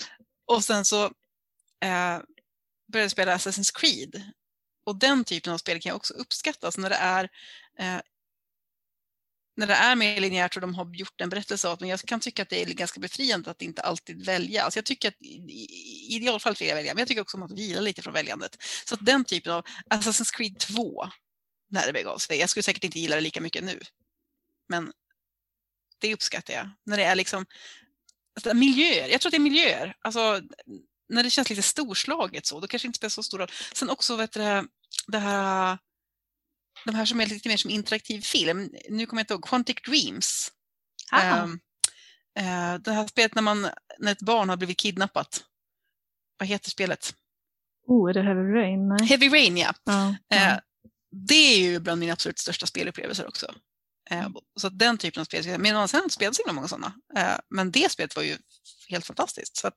och 0.50 0.64
sen 0.64 0.84
så 0.84 1.04
eh, 1.80 2.18
började 2.92 3.04
jag 3.04 3.10
spela 3.10 3.36
Assassin's 3.36 3.70
Creed. 3.74 4.22
Och 4.84 4.96
den 4.96 5.24
typen 5.24 5.52
av 5.52 5.58
spel 5.58 5.80
kan 5.80 5.90
jag 5.90 5.96
också 5.96 6.14
uppskatta, 6.14 6.66
alltså 6.66 6.80
när 6.80 6.90
det 6.90 6.96
är 6.96 7.24
eh, 7.78 8.00
när 9.56 9.66
det 9.66 9.74
är 9.74 9.96
mer 9.96 10.20
linjärt 10.20 10.56
och 10.56 10.60
de 10.60 10.74
har 10.74 10.94
gjort 10.94 11.20
en 11.20 11.28
berättelse 11.28 11.68
av 11.68 11.78
det, 11.78 11.82
men 11.82 11.90
jag 11.90 12.00
kan 12.00 12.20
tycka 12.20 12.42
att 12.42 12.48
det 12.48 12.62
är 12.62 12.66
ganska 12.66 13.00
befriande 13.00 13.50
att 13.50 13.62
inte 13.62 13.82
alltid 13.82 14.26
välja. 14.26 14.62
Alltså 14.62 14.78
jag 14.78 14.84
tycker 14.84 15.08
att 15.08 15.22
i, 15.22 15.34
i 15.36 16.16
idealfallet 16.16 16.60
vill 16.60 16.68
jag 16.68 16.76
välja, 16.76 16.94
men 16.94 16.98
jag 16.98 17.08
tycker 17.08 17.22
också 17.22 17.36
om 17.36 17.42
att 17.42 17.52
vila 17.52 17.80
lite 17.80 18.02
från 18.02 18.14
väljandet. 18.14 18.56
Så 18.86 18.94
att 18.94 19.06
den 19.06 19.24
typen 19.24 19.52
av 19.52 19.64
Assassin's 19.90 20.36
Creed 20.36 20.58
2, 20.58 21.08
när 21.68 21.86
det 21.86 21.92
begav 21.92 22.18
sig. 22.18 22.38
Jag 22.38 22.50
skulle 22.50 22.62
säkert 22.62 22.84
inte 22.84 23.00
gilla 23.00 23.14
det 23.14 23.20
lika 23.20 23.40
mycket 23.40 23.64
nu. 23.64 23.80
Men 24.68 24.92
det 25.98 26.14
uppskattar 26.14 26.54
jag. 26.54 26.70
När 26.84 26.96
det 26.96 27.04
är 27.04 27.14
liksom 27.14 27.46
alltså, 28.36 28.54
miljöer. 28.54 29.08
Jag 29.08 29.20
tror 29.20 29.28
att 29.28 29.32
det 29.32 29.36
är 29.36 29.50
miljöer. 29.50 29.96
Alltså, 30.02 30.40
när 31.08 31.22
det 31.22 31.30
känns 31.30 31.50
lite 31.50 31.62
storslaget 31.62 32.46
så, 32.46 32.60
då 32.60 32.66
kanske 32.66 32.86
det 32.86 32.88
inte 32.88 32.96
spelar 32.96 33.10
så 33.10 33.22
stor 33.22 33.38
roll. 33.38 33.50
Sen 33.74 33.90
också 33.90 34.16
vet 34.16 34.32
du, 34.32 34.68
det 35.06 35.18
här 35.18 35.78
de 36.84 36.94
här 36.94 37.04
som 37.04 37.20
är 37.20 37.26
lite 37.26 37.48
mer 37.48 37.56
som 37.56 37.70
interaktiv 37.70 38.20
film. 38.20 38.70
Nu 38.88 39.06
kommer 39.06 39.20
jag 39.20 39.24
inte 39.24 39.34
ihåg, 39.34 39.44
Quantic 39.44 39.76
Dreams. 39.88 40.52
Um, 41.12 41.52
uh, 42.38 42.80
det 42.80 42.92
här 42.92 43.06
spelet 43.06 43.34
när, 43.34 43.42
man, 43.42 43.68
när 43.98 44.12
ett 44.12 44.22
barn 44.22 44.48
har 44.48 44.56
blivit 44.56 44.78
kidnappat. 44.78 45.44
Vad 46.38 46.48
heter 46.48 46.70
spelet? 46.70 47.14
Oh, 47.86 48.10
är 48.10 48.14
det 48.14 48.22
Heavy 48.22 48.52
Rain? 48.52 48.88
Nej. 48.88 49.06
Heavy 49.06 49.28
Rain, 49.28 49.56
ja. 49.56 49.74
Ja, 49.84 50.16
ja. 50.28 50.60
det 51.10 51.34
är 51.34 51.58
ju 51.58 51.78
bland 51.78 52.00
mina 52.00 52.12
absolut 52.12 52.38
största 52.38 52.66
spelupplevelser 52.66 53.28
också. 53.28 53.54
Eh, 54.10 54.28
så 54.60 54.66
att 54.66 54.78
den 54.78 54.98
typen 54.98 55.20
av 55.20 55.24
spel, 55.24 55.58
men 55.58 55.88
sen 55.88 56.00
jag 56.02 56.12
spelat 56.12 56.36
så 56.36 56.42
himla 56.42 56.52
många 56.52 56.68
sådana. 56.68 56.94
Eh, 57.16 57.38
men 57.50 57.70
det 57.70 57.92
spelet 57.92 58.16
var 58.16 58.22
ju 58.22 58.38
helt 58.88 59.06
fantastiskt. 59.06 59.56
Så 59.56 59.66
att, 59.68 59.76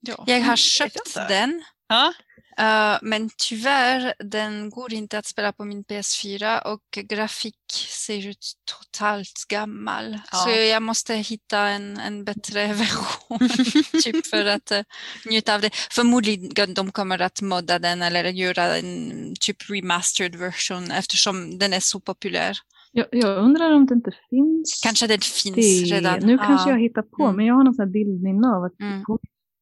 ja, 0.00 0.24
Jag 0.26 0.40
har 0.40 0.56
köpt 0.56 0.96
inte. 1.06 1.28
den, 1.28 1.64
Ja, 1.86 2.14
eh, 2.58 2.98
men 3.02 3.30
tyvärr 3.48 4.14
den 4.18 4.70
går 4.70 4.92
inte 4.92 5.18
att 5.18 5.26
spela 5.26 5.52
på 5.52 5.64
min 5.64 5.84
PS4 5.84 6.62
och 6.62 6.80
grafik 7.08 7.54
ser 7.88 8.28
ut 8.28 8.52
totalt 8.64 9.44
gammal. 9.48 10.18
Ja. 10.32 10.38
Så 10.38 10.50
jag 10.50 10.82
måste 10.82 11.14
hitta 11.14 11.58
en, 11.58 11.98
en 12.00 12.24
bättre 12.24 12.66
version 12.72 13.48
typ 14.02 14.26
för 14.26 14.44
att 14.46 14.72
uh, 14.72 14.78
njuta 15.30 15.54
av 15.54 15.60
det. 15.60 15.70
Förmodligen 15.90 16.74
de 16.74 16.92
kommer 16.92 17.18
att 17.22 17.40
modda 17.42 17.78
den 17.78 18.02
eller 18.02 18.24
göra 18.24 18.76
en 18.76 19.34
typ 19.40 19.70
remastered 19.70 20.34
version 20.36 20.90
eftersom 20.90 21.58
den 21.58 21.72
är 21.72 21.80
så 21.80 22.00
populär. 22.00 22.56
Jag, 22.92 23.06
jag 23.10 23.38
undrar 23.38 23.72
om 23.72 23.86
det 23.86 23.94
inte 23.94 24.10
finns 24.30 24.80
Kanske 24.82 25.06
den 25.06 25.20
finns 25.20 25.56
det. 25.90 25.96
redan. 25.96 26.18
Nu 26.20 26.38
kanske 26.38 26.70
Ja. 26.70 26.74
jag 26.76 26.80
hittar 26.82 27.02
på, 27.02 27.24
Mm. 27.24 27.36
men 27.36 27.46
jag 27.46 27.54
har 27.54 27.64
någon 27.64 27.74
sån 27.74 27.84
här 27.86 27.92
bildminne 27.92 28.48
av 28.48 28.64
att 28.64 28.80
Mm. 28.80 29.04
på 29.04 29.18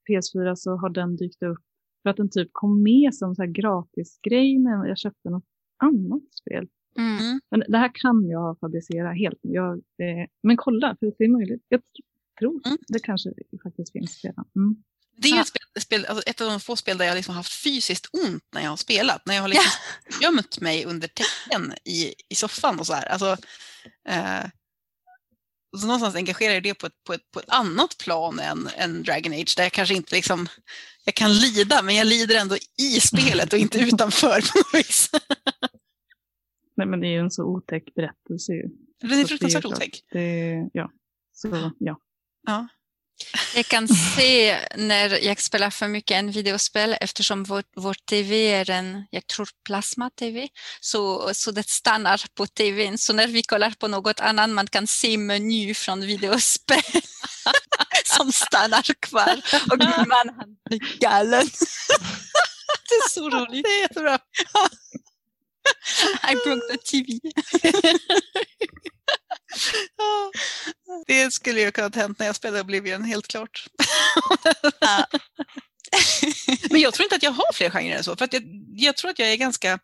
PS4 0.08 0.54
så 0.56 0.70
har 0.76 0.90
den 0.90 1.16
dykt 1.16 1.42
upp 1.42 1.58
för 2.02 2.11
att 2.11 2.16
den 2.16 2.30
typ 2.30 2.49
kom 2.52 2.82
med 2.82 3.14
som 3.14 3.35
så 3.35 3.42
här 3.42 3.49
gratisgrej 3.50 4.59
när 4.59 4.87
jag 4.88 4.99
köpte 4.99 5.30
något 5.30 5.44
annat 5.76 6.23
spel. 6.40 6.66
Mm. 6.99 7.40
Men 7.50 7.62
det 7.68 7.78
här 7.78 7.90
kan 7.94 8.28
jag 8.28 8.59
fabricera 8.61 9.12
helt. 9.12 9.38
Jag, 9.42 9.73
eh, 9.73 10.26
men 10.42 10.56
kolla, 10.56 10.97
för 11.00 11.06
det 11.18 11.25
är 11.25 11.28
möjligt. 11.28 11.64
Jag 11.68 11.80
tr- 11.80 12.38
tror 12.38 12.61
Mm. 12.66 12.78
det 12.88 12.99
kanske 12.99 13.30
faktiskt 13.62 13.92
finns 13.92 14.25
redan. 14.25 14.44
Mm. 14.56 14.76
det 15.16 15.28
är 15.28 15.40
ett, 15.40 15.47
spel, 15.47 15.62
ett, 15.76 15.82
spel, 15.82 16.04
alltså 16.04 16.30
ett 16.30 16.40
av 16.40 16.47
de 16.50 16.61
få 16.61 16.76
spel 16.76 16.99
där 16.99 17.04
jag 17.04 17.14
liksom 17.14 17.35
haft 17.35 17.62
fysiskt 17.64 18.06
ont 18.12 18.44
när 18.54 18.62
jag 18.62 18.71
har 18.71 18.76
spelat. 18.76 19.26
När 19.26 19.35
jag 19.35 19.42
har 19.42 19.49
liksom 19.49 19.71
gömt 20.23 20.61
mig 20.61 20.85
under 20.85 21.09
tecken 21.09 21.73
i, 21.85 22.14
i 22.28 22.35
soffan 22.35 22.78
och 22.80 22.87
så 22.87 22.92
här. 22.92 23.06
Alltså, 23.06 23.37
eh, 24.09 24.44
så 25.78 25.87
någonstans 25.87 26.14
engagerar 26.14 26.54
jag 26.54 26.62
det 26.62 26.75
på 26.75 26.87
ett, 26.87 27.04
på 27.06 27.12
ett, 27.12 27.30
på 27.30 27.40
ett 27.40 27.49
annat 27.50 27.99
plan 27.99 28.38
än, 28.38 28.68
än 28.76 29.02
Dragon 29.02 29.32
Age 29.32 29.54
där 29.56 29.62
jag 29.62 29.73
kanske 29.73 29.94
inte 29.94 30.14
liksom, 30.14 30.49
jag 31.04 31.14
kan 31.14 31.32
lida 31.32 31.82
men 31.82 31.94
jag 31.94 32.06
lider 32.06 32.40
ändå 32.40 32.56
i 32.78 33.00
spelet 33.00 33.52
och 33.52 33.59
inte 33.59 33.78
utanför 33.78 34.40
på 34.52 34.59
något 34.59 34.75
vis. 34.75 35.11
Nej, 36.76 36.87
men 36.87 37.00
det 37.00 37.06
är 37.06 37.11
ju 37.11 37.18
en 37.18 37.30
så 37.30 37.44
otäck 37.44 37.94
berättelse. 37.94 38.52
ju. 38.52 38.68
Den 39.00 39.21
är 39.21 39.25
fruktansvärt 39.25 39.64
otäck. 39.64 40.04
Det, 40.12 40.68
ja. 40.73 40.90
Så, 41.32 41.71
ja. 41.78 41.99
Ja. 42.47 42.68
Jag 43.55 43.67
kan 43.67 43.88
se 43.88 44.59
när 44.76 45.25
jag 45.25 45.41
spelar 45.41 45.71
för 45.71 45.88
mycket 45.88 46.14
en 46.14 46.31
videospel 46.31 46.97
eftersom 47.00 47.45
vår, 47.45 47.62
vår 47.76 47.95
tv 47.95 48.52
är 48.52 48.71
en, 48.71 49.07
jag 49.11 49.26
tror 49.26 49.49
plasma-tv, 49.67 50.49
så, 50.81 51.31
så 51.35 51.50
det 51.50 51.69
stannar 51.69 52.25
på 52.35 52.47
tvn. 52.47 52.99
Så 52.99 53.12
när 53.12 53.26
vi 53.26 53.43
kollar 53.43 53.71
på 53.71 53.88
något 53.88 54.21
annat 54.21 54.50
man 54.50 54.67
kan 54.67 54.87
se 54.87 55.19
meny 55.19 55.75
från 55.75 56.00
videospel 56.00 56.83
som 58.05 58.33
stannar 58.33 59.00
kvar 59.00 59.43
och 59.71 59.79
min 59.79 60.09
man 60.09 60.35
han 60.37 60.57
blir 60.64 60.99
galen. 60.99 61.47
det 62.88 62.95
är 62.95 63.09
så 63.09 63.31
roligt. 63.31 63.64
Det 63.64 63.71
är 63.71 63.83
jättebra. 63.83 64.19
I 66.31 66.35
broke 66.35 66.67
the 66.71 66.79
TV. 66.79 67.21
Ja. 69.97 70.31
Det 71.25 71.31
skulle 71.31 71.61
ju 71.61 71.71
kunnat 71.71 71.95
hänt 71.97 72.19
när 72.19 72.26
jag 72.26 72.37
spelade 72.37 72.61
Oblivion, 72.61 73.05
helt 73.05 73.29
klart. 73.29 73.67
Ja. 74.81 75.07
Men 76.71 76.81
jag 76.81 76.95
tror 76.95 77.05
inte 77.05 77.17
att 77.17 77.23
jag 77.23 77.31
har 77.31 77.52
fler 77.52 77.71
genrer 77.71 77.97
än 77.97 78.05
så. 78.05 78.17
För 78.17 78.25
att 78.25 78.33
jag, 78.33 78.43
jag 78.76 78.97
tror 78.97 79.11
att 79.11 79.19
jag 79.19 79.33
är 79.33 79.37
ganska 79.37 79.79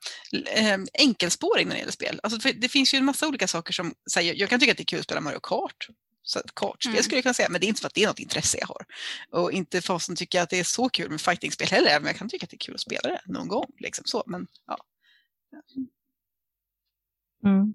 eh, 0.46 0.78
enkelspårig 0.98 1.66
när 1.66 1.74
det 1.74 1.78
gäller 1.78 1.92
spel. 1.92 2.20
Alltså, 2.22 2.52
det 2.52 2.68
finns 2.68 2.94
ju 2.94 2.98
en 2.98 3.04
massa 3.04 3.28
olika 3.28 3.48
saker 3.48 3.72
som... 3.72 3.94
Här, 4.16 4.22
jag, 4.22 4.36
jag 4.36 4.50
kan 4.50 4.60
tycka 4.60 4.72
att 4.72 4.78
det 4.78 4.82
är 4.82 4.86
kul 4.86 4.98
att 4.98 5.04
spela 5.04 5.20
Mario 5.20 5.40
Kart. 5.42 5.88
Så 6.22 6.40
kartspel 6.54 6.92
Mm. 6.92 7.02
skulle 7.02 7.16
jag 7.16 7.22
kunna 7.22 7.34
säga, 7.34 7.48
men 7.48 7.60
det 7.60 7.66
är 7.66 7.68
inte 7.68 7.80
för 7.80 7.86
att 7.86 7.94
det 7.94 8.02
är 8.02 8.06
något 8.06 8.18
intresse 8.18 8.58
jag 8.60 8.66
har. 8.66 8.84
Och 9.30 9.52
inte 9.52 9.82
fasen 9.82 10.16
tycker 10.16 10.38
jag 10.38 10.42
att 10.42 10.50
det 10.50 10.58
är 10.60 10.64
så 10.64 10.88
kul 10.88 11.10
med 11.10 11.20
fightingspel 11.20 11.68
heller, 11.68 11.90
även 11.90 12.02
om 12.02 12.06
jag 12.06 12.16
kan 12.16 12.28
tycka 12.28 12.44
att 12.44 12.50
det 12.50 12.56
är 12.56 12.66
kul 12.66 12.74
att 12.74 12.80
spela 12.80 13.02
det 13.02 13.20
någon 13.26 13.48
gång. 13.48 13.70
Liksom 13.78 14.04
så. 14.06 14.22
Men, 14.26 14.46
ja. 14.66 14.78
Mm. 17.44 17.74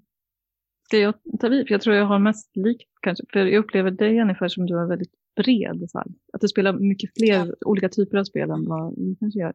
Ska 0.93 0.99
jag 0.99 1.13
ta 1.39 1.49
vid? 1.49 1.67
För 1.67 1.73
jag 1.73 1.81
tror 1.81 1.95
jag 1.95 2.05
har 2.05 2.19
mest 2.19 2.57
likt 2.57 2.89
kanske. 3.01 3.25
För 3.33 3.39
jag 3.39 3.59
upplever 3.59 3.91
dig 3.91 4.21
ungefär 4.21 4.47
som 4.47 4.65
du 4.65 4.79
är 4.79 4.85
väldigt 4.85 5.11
bred. 5.35 5.85
Så 5.89 5.97
här. 5.97 6.07
Att 6.33 6.41
du 6.41 6.47
spelar 6.47 6.73
mycket 6.73 7.09
fler 7.17 7.55
olika 7.65 7.89
typer 7.89 8.17
av 8.17 8.23
spel 8.23 8.49
än 8.49 8.65
vad 8.65 8.95
vi 8.97 9.15
kanske 9.19 9.39
gör. 9.39 9.53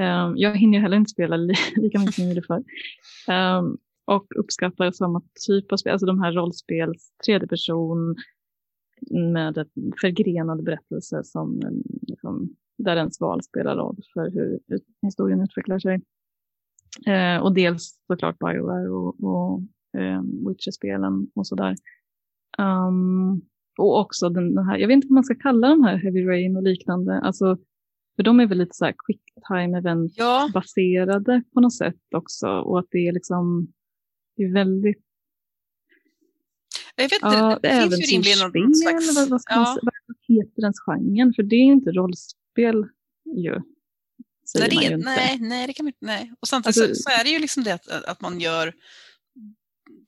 Ehm, 0.00 0.36
jag 0.36 0.56
hinner 0.56 0.78
ju 0.78 0.82
heller 0.82 0.96
inte 0.96 1.10
spela 1.10 1.36
li 1.36 1.54
lika 1.76 1.98
mycket 1.98 2.14
som 2.14 2.24
jag 2.24 2.34
gjorde 2.34 2.46
förr. 2.46 2.64
Ehm, 3.28 3.76
och 4.04 4.26
uppskattar 4.36 4.90
samma 4.90 5.22
typ 5.46 5.72
av 5.72 5.76
spel, 5.76 5.92
alltså 5.92 6.06
de 6.06 6.20
här 6.20 6.32
rollspels, 6.32 7.12
tredje 7.24 7.48
person 7.48 8.16
med 9.10 9.58
en 9.58 9.92
förgrenad 10.00 10.64
berättelse 10.64 11.24
som, 11.24 11.60
liksom, 12.02 12.56
där 12.78 12.96
ens 12.96 13.20
val 13.20 13.42
spelar 13.42 13.76
roll 13.76 14.00
för 14.14 14.30
hur 14.30 14.60
historien 15.02 15.40
utvecklar 15.40 15.78
sig. 15.78 16.00
Eh, 17.06 17.42
och 17.42 17.54
dels 17.54 17.98
såklart 18.06 18.38
Bioware 18.38 18.88
och, 18.88 19.24
och 19.24 19.60
eh, 19.98 20.22
Witcher-spelen 20.48 21.30
och 21.34 21.46
sådär. 21.46 21.76
Um, 22.58 23.42
och 23.78 24.00
också 24.00 24.28
den, 24.28 24.54
den 24.54 24.66
här, 24.66 24.78
jag 24.78 24.88
vet 24.88 24.94
inte 24.94 25.06
vad 25.06 25.14
man 25.14 25.24
ska 25.24 25.34
kalla 25.34 25.68
de 25.68 25.84
här 25.84 25.96
Heavy 25.96 26.26
Rain 26.26 26.56
och 26.56 26.62
liknande. 26.62 27.20
Alltså, 27.20 27.58
för 28.16 28.22
de 28.22 28.40
är 28.40 28.46
väl 28.46 28.58
lite 28.58 28.74
så 28.74 28.84
här 28.84 28.94
quick 29.06 29.22
time 29.48 29.78
event 29.78 30.12
ja, 30.16 30.50
baserade 30.54 31.42
på 31.54 31.60
något 31.60 31.74
sätt 31.74 32.14
också. 32.14 32.46
Och 32.46 32.78
att 32.78 32.86
det 32.90 33.08
är 33.08 33.12
liksom, 33.12 33.72
det 34.36 34.42
är 34.42 34.52
väldigt, 34.52 35.02
jag 36.96 37.04
vet 37.04 37.12
inte, 37.12 37.26
ja, 37.26 37.58
det, 37.62 37.68
det 37.68 37.80
finns 37.80 38.12
ju 38.12 38.16
rimligen 38.16 38.38
någon 38.38 38.74
slags... 38.74 39.16
vad, 39.16 39.28
vad, 39.30 39.40
ja. 39.48 39.78
vad 39.82 40.16
heter 40.28 40.62
ens 40.62 40.80
genren? 40.80 41.32
För 41.36 41.42
det 41.42 41.56
är 41.56 41.64
inte 41.64 41.90
rollspel 41.90 42.86
ju. 43.36 43.60
Säger 44.52 44.68
Nej, 44.68 44.74
man 44.74 44.82
det, 44.82 44.88
ju 44.88 44.94
inte. 44.94 45.04
nej, 45.04 45.38
nej, 45.40 45.66
det 45.66 45.72
kan 45.72 45.84
man 45.84 45.88
inte. 45.88 46.06
Nej. 46.06 46.32
Och 46.40 46.48
samtidigt 46.48 46.82
Alltså- 46.82 46.94
så, 46.94 47.02
så 47.02 47.20
är 47.20 47.24
det 47.24 47.30
ju 47.30 47.38
liksom 47.38 47.62
det 47.64 47.74
att, 47.74 47.88
att 47.88 48.20
man 48.20 48.40
gör 48.40 48.74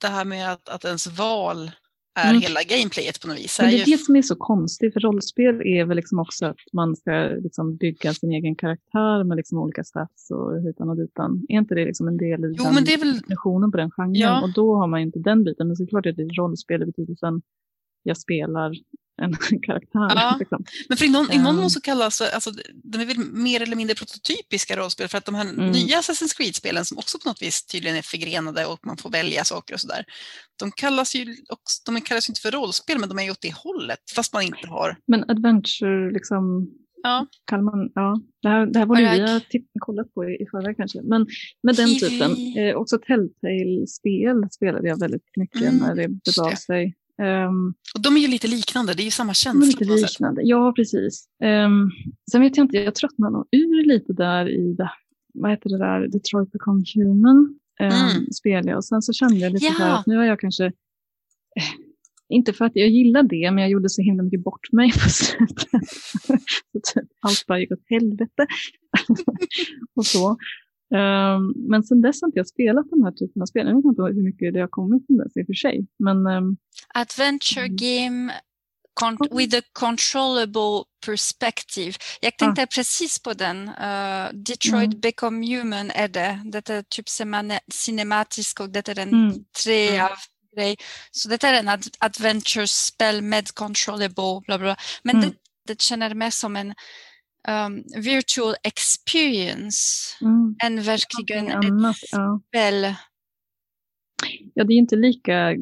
det 0.00 0.06
här 0.08 0.24
med 0.24 0.52
att, 0.52 0.68
att 0.68 0.84
ens 0.84 1.18
val 1.18 1.70
är 2.20 2.30
Mm. 2.30 2.42
hela 2.42 2.60
gameplayet 2.62 3.20
på 3.20 3.28
något 3.28 3.38
vis. 3.38 3.58
Men 3.60 3.68
är 3.68 3.70
det 3.72 3.76
ju, 3.76 3.82
är 3.82 3.96
det 3.98 4.04
som 4.04 4.16
är 4.16 4.22
så 4.22 4.36
konstigt, 4.36 4.92
för 4.92 5.00
rollspel 5.00 5.60
är 5.66 5.84
väl 5.84 5.96
liksom 5.96 6.18
också 6.18 6.46
att 6.46 6.56
man 6.72 6.96
ska 6.96 7.12
liksom 7.46 7.76
bygga 7.76 8.14
sin 8.14 8.32
egen 8.32 8.54
karaktär 8.56 9.24
med 9.24 9.36
liksom 9.36 9.58
olika 9.58 9.84
stats 9.84 10.30
och 10.30 10.62
hitan 10.62 10.88
och 10.90 10.96
ditan. 10.96 11.46
Är 11.48 11.58
inte 11.58 11.74
det 11.74 11.84
liksom 11.84 12.08
en 12.08 12.16
del 12.16 12.44
i 12.44 12.54
Jo, 12.58 12.64
den 12.64 12.74
men 12.74 12.84
väl- 12.84 13.14
definitionen 13.20 13.70
på 13.70 13.76
den 13.76 13.90
genren? 13.90 14.14
Ja. 14.14 14.42
Och 14.42 14.52
då 14.52 14.74
har 14.76 14.86
man 14.86 15.00
ju 15.00 15.06
inte 15.06 15.18
den 15.18 15.44
biten, 15.44 15.66
men 15.66 15.76
såklart 15.76 16.06
är 16.06 16.12
det 16.12 16.22
rollspel 16.24 16.82
i 16.82 16.86
betydelsen 16.86 17.42
jag 18.02 18.16
spelar 18.16 18.72
en 19.22 19.32
karaktär. 19.62 20.08
Ja. 20.14 20.36
Liksom. 20.38 20.64
Men 20.88 20.98
för 20.98 21.04
i 21.04 21.08
någon, 21.10 21.32
i 21.32 21.38
någon 21.38 21.46
Ehm. 21.54 21.56
mån 21.60 21.70
så 21.70 21.80
kallas 21.80 22.20
alltså, 22.20 22.50
de 22.84 23.00
är 23.00 23.06
väl 23.06 23.18
mer 23.18 23.60
eller 23.62 23.76
mindre 23.76 23.94
prototypiska 23.96 24.76
rollspel 24.76 25.08
för 25.08 25.18
att 25.18 25.24
de 25.24 25.34
här 25.34 25.44
Mm. 25.48 25.70
nya 25.70 25.96
Assassin's 26.00 26.36
Creed-spelen 26.36 26.84
som 26.84 26.98
också 26.98 27.18
på 27.18 27.28
något 27.28 27.42
vis 27.42 27.66
tydligen 27.66 27.96
är 27.96 28.02
förgrenade 28.02 28.66
och 28.66 28.86
man 28.86 28.96
får 28.96 29.10
välja 29.10 29.44
saker 29.44 29.74
och 29.74 29.80
sådär. 29.80 30.04
De 30.58 30.72
kallas 30.72 31.14
ju 31.14 31.36
också, 31.48 31.92
de 31.92 32.00
kallas 32.00 32.28
ju 32.28 32.30
inte 32.30 32.40
för 32.40 32.50
rollspel 32.50 32.98
men 32.98 33.08
de 33.08 33.18
är 33.18 33.22
ju 33.22 33.30
åt 33.30 33.40
det 33.40 33.54
hållet 33.54 33.98
fast 34.16 34.32
man 34.32 34.42
inte 34.42 34.66
har. 34.68 34.96
Men 35.06 35.30
adventure, 35.30 36.10
liksom, 36.12 36.68
Ja. 37.06 37.26
man, 37.52 37.90
ja, 37.94 38.20
det 38.42 38.48
här, 38.48 38.66
det 38.66 38.78
här 38.78 38.86
borde 38.86 39.00
vi 39.00 39.20
ha 39.32 39.40
titt- 39.50 39.70
kollat 39.78 40.14
på 40.14 40.24
i, 40.24 40.34
i 40.42 40.46
förväg 40.50 40.76
kanske. 40.76 41.02
Men 41.02 41.26
med 41.62 41.76
den 41.76 41.98
typen, 41.98 42.56
eh, 42.56 42.74
också 42.76 42.98
Telltale-spel 42.98 44.50
spelade 44.50 44.88
jag 44.88 45.00
väldigt 45.00 45.22
mycket 45.36 45.62
Mm, 45.62 45.76
när 45.76 45.94
det 45.94 46.08
begav 46.08 46.54
sig. 46.54 46.94
Ehm, 47.22 47.74
Och 47.94 48.02
de 48.02 48.16
är 48.16 48.20
ju 48.20 48.28
lite 48.28 48.48
liknande, 48.48 48.94
det 48.94 49.02
är 49.02 49.04
ju 49.04 49.10
samma 49.10 49.34
känsla 49.34 49.66
lite 49.80 49.84
liknande. 49.84 50.42
Ja, 50.44 50.72
precis. 50.76 51.28
Um, 51.44 51.90
sen 52.30 52.40
vet 52.40 52.56
jag 52.56 52.64
inte, 52.64 52.76
jag 52.76 52.94
tröttnade 52.94 53.32
nog 53.32 53.46
ur 53.52 53.84
lite 53.86 54.12
där 54.12 54.48
i 54.48 54.74
det, 54.74 54.90
vad 55.34 55.50
heter 55.50 55.70
det 55.70 55.78
där, 55.78 56.08
Detroit 56.08 56.52
Become 56.52 56.82
Human. 56.94 57.36
Um, 57.36 57.86
Mm. 57.86 58.26
spelade 58.32 58.68
jag 58.68 58.76
och 58.76 58.84
sen 58.84 59.02
så 59.02 59.12
kände 59.12 59.36
jag 59.36 59.52
lite 59.52 59.64
Ja. 59.66 59.72
här 59.78 59.98
att 59.98 60.06
nu 60.06 60.16
har 60.16 60.24
jag 60.24 60.40
kanske, 60.40 60.64
eh, 60.64 60.72
inte 62.28 62.52
för 62.52 62.64
att 62.64 62.72
jag 62.74 62.88
gillar 62.88 63.22
det, 63.22 63.50
men 63.50 63.58
jag 63.62 63.70
gjorde 63.70 63.88
så 63.88 64.02
himla 64.02 64.22
mycket 64.22 64.44
bort 64.44 64.72
mig 64.72 64.92
på 64.92 64.98
slutet. 65.08 65.66
typ, 66.94 67.08
allt 67.20 67.44
bara 67.46 67.60
gick 67.60 67.72
åt 67.72 67.82
helvete. 67.90 68.46
och 69.96 70.06
så. 70.06 70.36
Ehm, 70.94 71.52
men 71.68 71.82
sen 71.82 72.00
dess 72.02 72.20
har 72.22 72.28
inte 72.28 72.38
jag 72.38 72.48
spelat 72.48 72.90
den 72.90 73.02
här 73.04 73.12
typen 73.12 73.42
av 73.42 73.46
spel. 73.46 73.66
Jag 73.66 73.76
vet 73.76 73.84
inte 73.84 74.02
hur 74.02 74.22
mycket 74.22 74.54
det 74.54 74.60
har 74.60 74.68
kommit 74.68 75.06
från 75.06 75.16
dess 75.16 75.36
i 75.36 75.42
och 75.42 75.46
för 75.46 75.52
sig. 75.54 75.86
Men 75.98 76.26
ehm, 76.26 76.56
Adventure 76.94 77.66
Mm. 77.66 77.76
game 77.76 78.32
with 79.30 79.54
a 79.54 79.62
controllable 79.72 80.84
perspective. 81.06 81.98
Jag 82.20 82.38
tänkte 82.38 82.62
ah. 82.62 82.66
precis 82.66 83.18
på 83.18 83.34
den. 83.34 83.68
Uh, 83.68 84.32
Detroit 84.32 84.84
mm. 84.84 85.00
Become 85.00 85.46
Human 85.46 85.90
är 85.90 86.08
det. 86.08 86.40
Det 86.44 86.70
är 86.70 86.82
typ 86.82 87.08
cinematisk 87.72 88.60
och 88.60 88.70
det 88.70 88.88
är 88.88 88.98
en 88.98 89.08
mm. 89.08 89.44
tre 89.62 89.88
mm. 89.88 90.04
av 90.04 90.18
grej. 90.56 90.76
Så 91.10 91.28
det 91.28 91.44
är 91.44 91.54
en 91.54 91.68
ad 91.68 91.82
adventure-spel 91.98 93.22
med 93.22 93.54
controllable, 93.54 94.40
bla 94.46 94.58
bla. 94.58 94.76
Men 95.02 95.16
mm. 95.16 95.28
det, 95.28 95.36
det 95.66 95.80
känner 95.80 96.14
mig 96.14 96.30
som 96.30 96.56
en 96.56 96.74
um, 97.48 97.84
virtual 98.02 98.54
experience 98.62 99.78
mm. 100.20 100.56
än 100.64 100.82
verkligen 100.82 101.48
ett 101.48 101.54
annat, 101.54 101.96
ja. 102.10 102.40
spel. 102.48 102.94
Ja, 104.54 104.64
det 104.64 104.72
är 104.72 104.78
inte 104.78 104.96
lika 104.96 105.54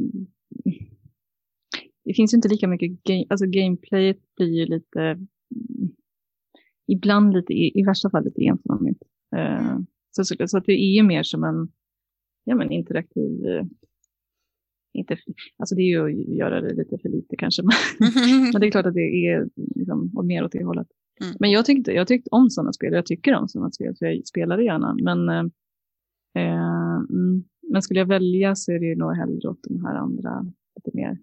det 2.04 2.14
finns 2.14 2.34
inte 2.34 2.48
lika 2.48 2.68
mycket, 2.68 3.04
game, 3.04 3.24
alltså 3.28 3.46
gameplayet 3.46 4.18
blir 4.36 4.48
ju 4.48 4.66
lite, 4.66 5.26
ibland 6.86 7.34
lite, 7.34 7.52
i, 7.52 7.82
värsta 7.86 8.10
fall 8.10 8.24
lite 8.24 8.42
enformigt. 8.42 9.02
Uh, 9.36 9.68
mm. 9.68 9.86
så, 10.10 10.24
så, 10.24 10.34
så, 10.46 10.58
att 10.58 10.64
det 10.64 10.72
är 10.72 10.94
ju 10.96 11.02
mer 11.02 11.22
som 11.22 11.44
en 11.44 11.72
ja, 12.44 12.54
men 12.54 12.70
interaktiv, 12.70 13.44
uh, 13.44 13.64
inte, 14.94 15.16
alltså 15.56 15.74
det 15.74 15.82
är 15.82 15.86
ju 15.86 16.04
att 16.04 16.36
göra 16.36 16.60
det 16.60 16.74
lite 16.74 16.98
för 16.98 17.08
lite 17.08 17.36
kanske, 17.36 17.62
men 18.52 18.60
det 18.60 18.66
är 18.66 18.70
klart 18.70 18.86
att 18.86 18.94
det 18.94 19.26
är 19.26 19.48
liksom, 19.74 20.10
mer 20.24 20.44
åt 20.44 20.52
det 20.52 20.64
hållet. 20.64 20.88
Mm. 21.20 21.36
Men 21.40 21.50
jag 21.50 21.64
tyckte, 21.64 21.92
jag 21.92 22.08
tyckte 22.08 22.30
om 22.30 22.50
sådana 22.50 22.72
spel, 22.72 22.92
jag 22.92 23.06
tycker 23.06 23.34
om 23.34 23.48
sådana 23.48 23.70
spel, 23.70 23.96
så 23.96 24.04
jag 24.04 24.26
spelar 24.26 24.56
det 24.56 24.64
gärna. 24.64 24.96
Men, 25.02 25.28
uh, 25.28 25.50
mm, 27.10 27.44
men 27.72 27.82
skulle 27.82 28.00
jag 28.00 28.06
välja 28.06 28.54
så 28.54 28.72
är 28.72 28.78
det 28.78 28.86
ju 28.86 28.96
nog 28.96 29.16
hellre 29.16 29.48
åt 29.48 29.62
de 29.62 29.84
här 29.84 29.94
andra, 29.94 30.52
lite 30.76 30.96
mer 30.96 31.18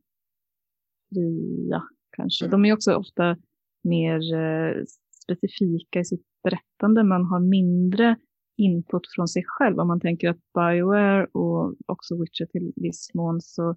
fria 1.09 1.83
kanske. 2.11 2.45
Mm. 2.45 2.51
De 2.51 2.69
är 2.69 2.73
också 2.73 2.93
ofta 2.93 3.37
mer 3.83 4.33
eh, 4.33 4.83
specifika 5.23 5.99
i 5.99 6.05
sitt 6.05 6.25
berättande. 6.43 7.03
Man 7.03 7.25
har 7.25 7.39
mindre 7.39 8.15
input 8.57 9.01
från 9.15 9.27
sig 9.27 9.43
själv. 9.45 9.79
Om 9.79 9.87
man 9.87 9.99
tänker 9.99 10.29
att 10.29 10.53
Bioware 10.53 11.25
och 11.25 11.75
också 11.85 12.15
Witcher 12.15 12.45
till 12.45 12.73
viss 12.75 13.13
mån 13.13 13.41
så, 13.41 13.75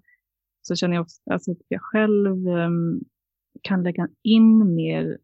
så 0.61 0.75
känner 0.75 0.95
jag 0.95 1.01
också 1.01 1.21
alltså, 1.31 1.51
att 1.51 1.57
jag 1.67 1.81
själv 1.81 2.47
um, 2.47 3.03
kan 3.61 3.83
lägga 3.83 4.07
in 4.23 4.75
mer 4.75 5.17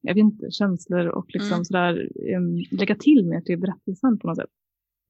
jag 0.00 0.14
vet 0.14 0.20
inte, 0.20 0.50
känslor 0.50 1.06
och 1.06 1.26
liksom 1.28 1.52
mm. 1.52 1.64
sådär, 1.64 2.08
um, 2.36 2.64
lägga 2.70 2.94
till 2.94 3.26
mer 3.26 3.40
till 3.40 3.60
berättelsen 3.60 4.18
på 4.18 4.26
något 4.26 4.36
sätt. 4.36 4.50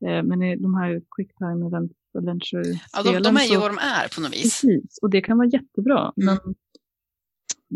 Uh, 0.05 0.23
men 0.23 0.43
i 0.43 0.57
de 0.57 0.75
här 0.75 1.03
quick 1.17 1.37
time 1.39 1.67
event 1.67 1.73
adventure 1.73 2.02
Ja, 2.13 3.03
de, 3.03 3.23
de, 3.23 3.37
är 3.37 3.45
ju 3.45 3.57
vad 3.57 3.71
de 3.71 3.79
är 3.79 4.09
på 4.15 4.21
något 4.21 4.33
vis. 4.33 4.61
Precis, 4.61 4.99
och 5.03 5.11
det 5.11 5.21
kan 5.21 5.37
vara 5.37 5.49
jättebra. 5.49 6.13
Mm. 6.23 6.39
Men, 6.45 6.55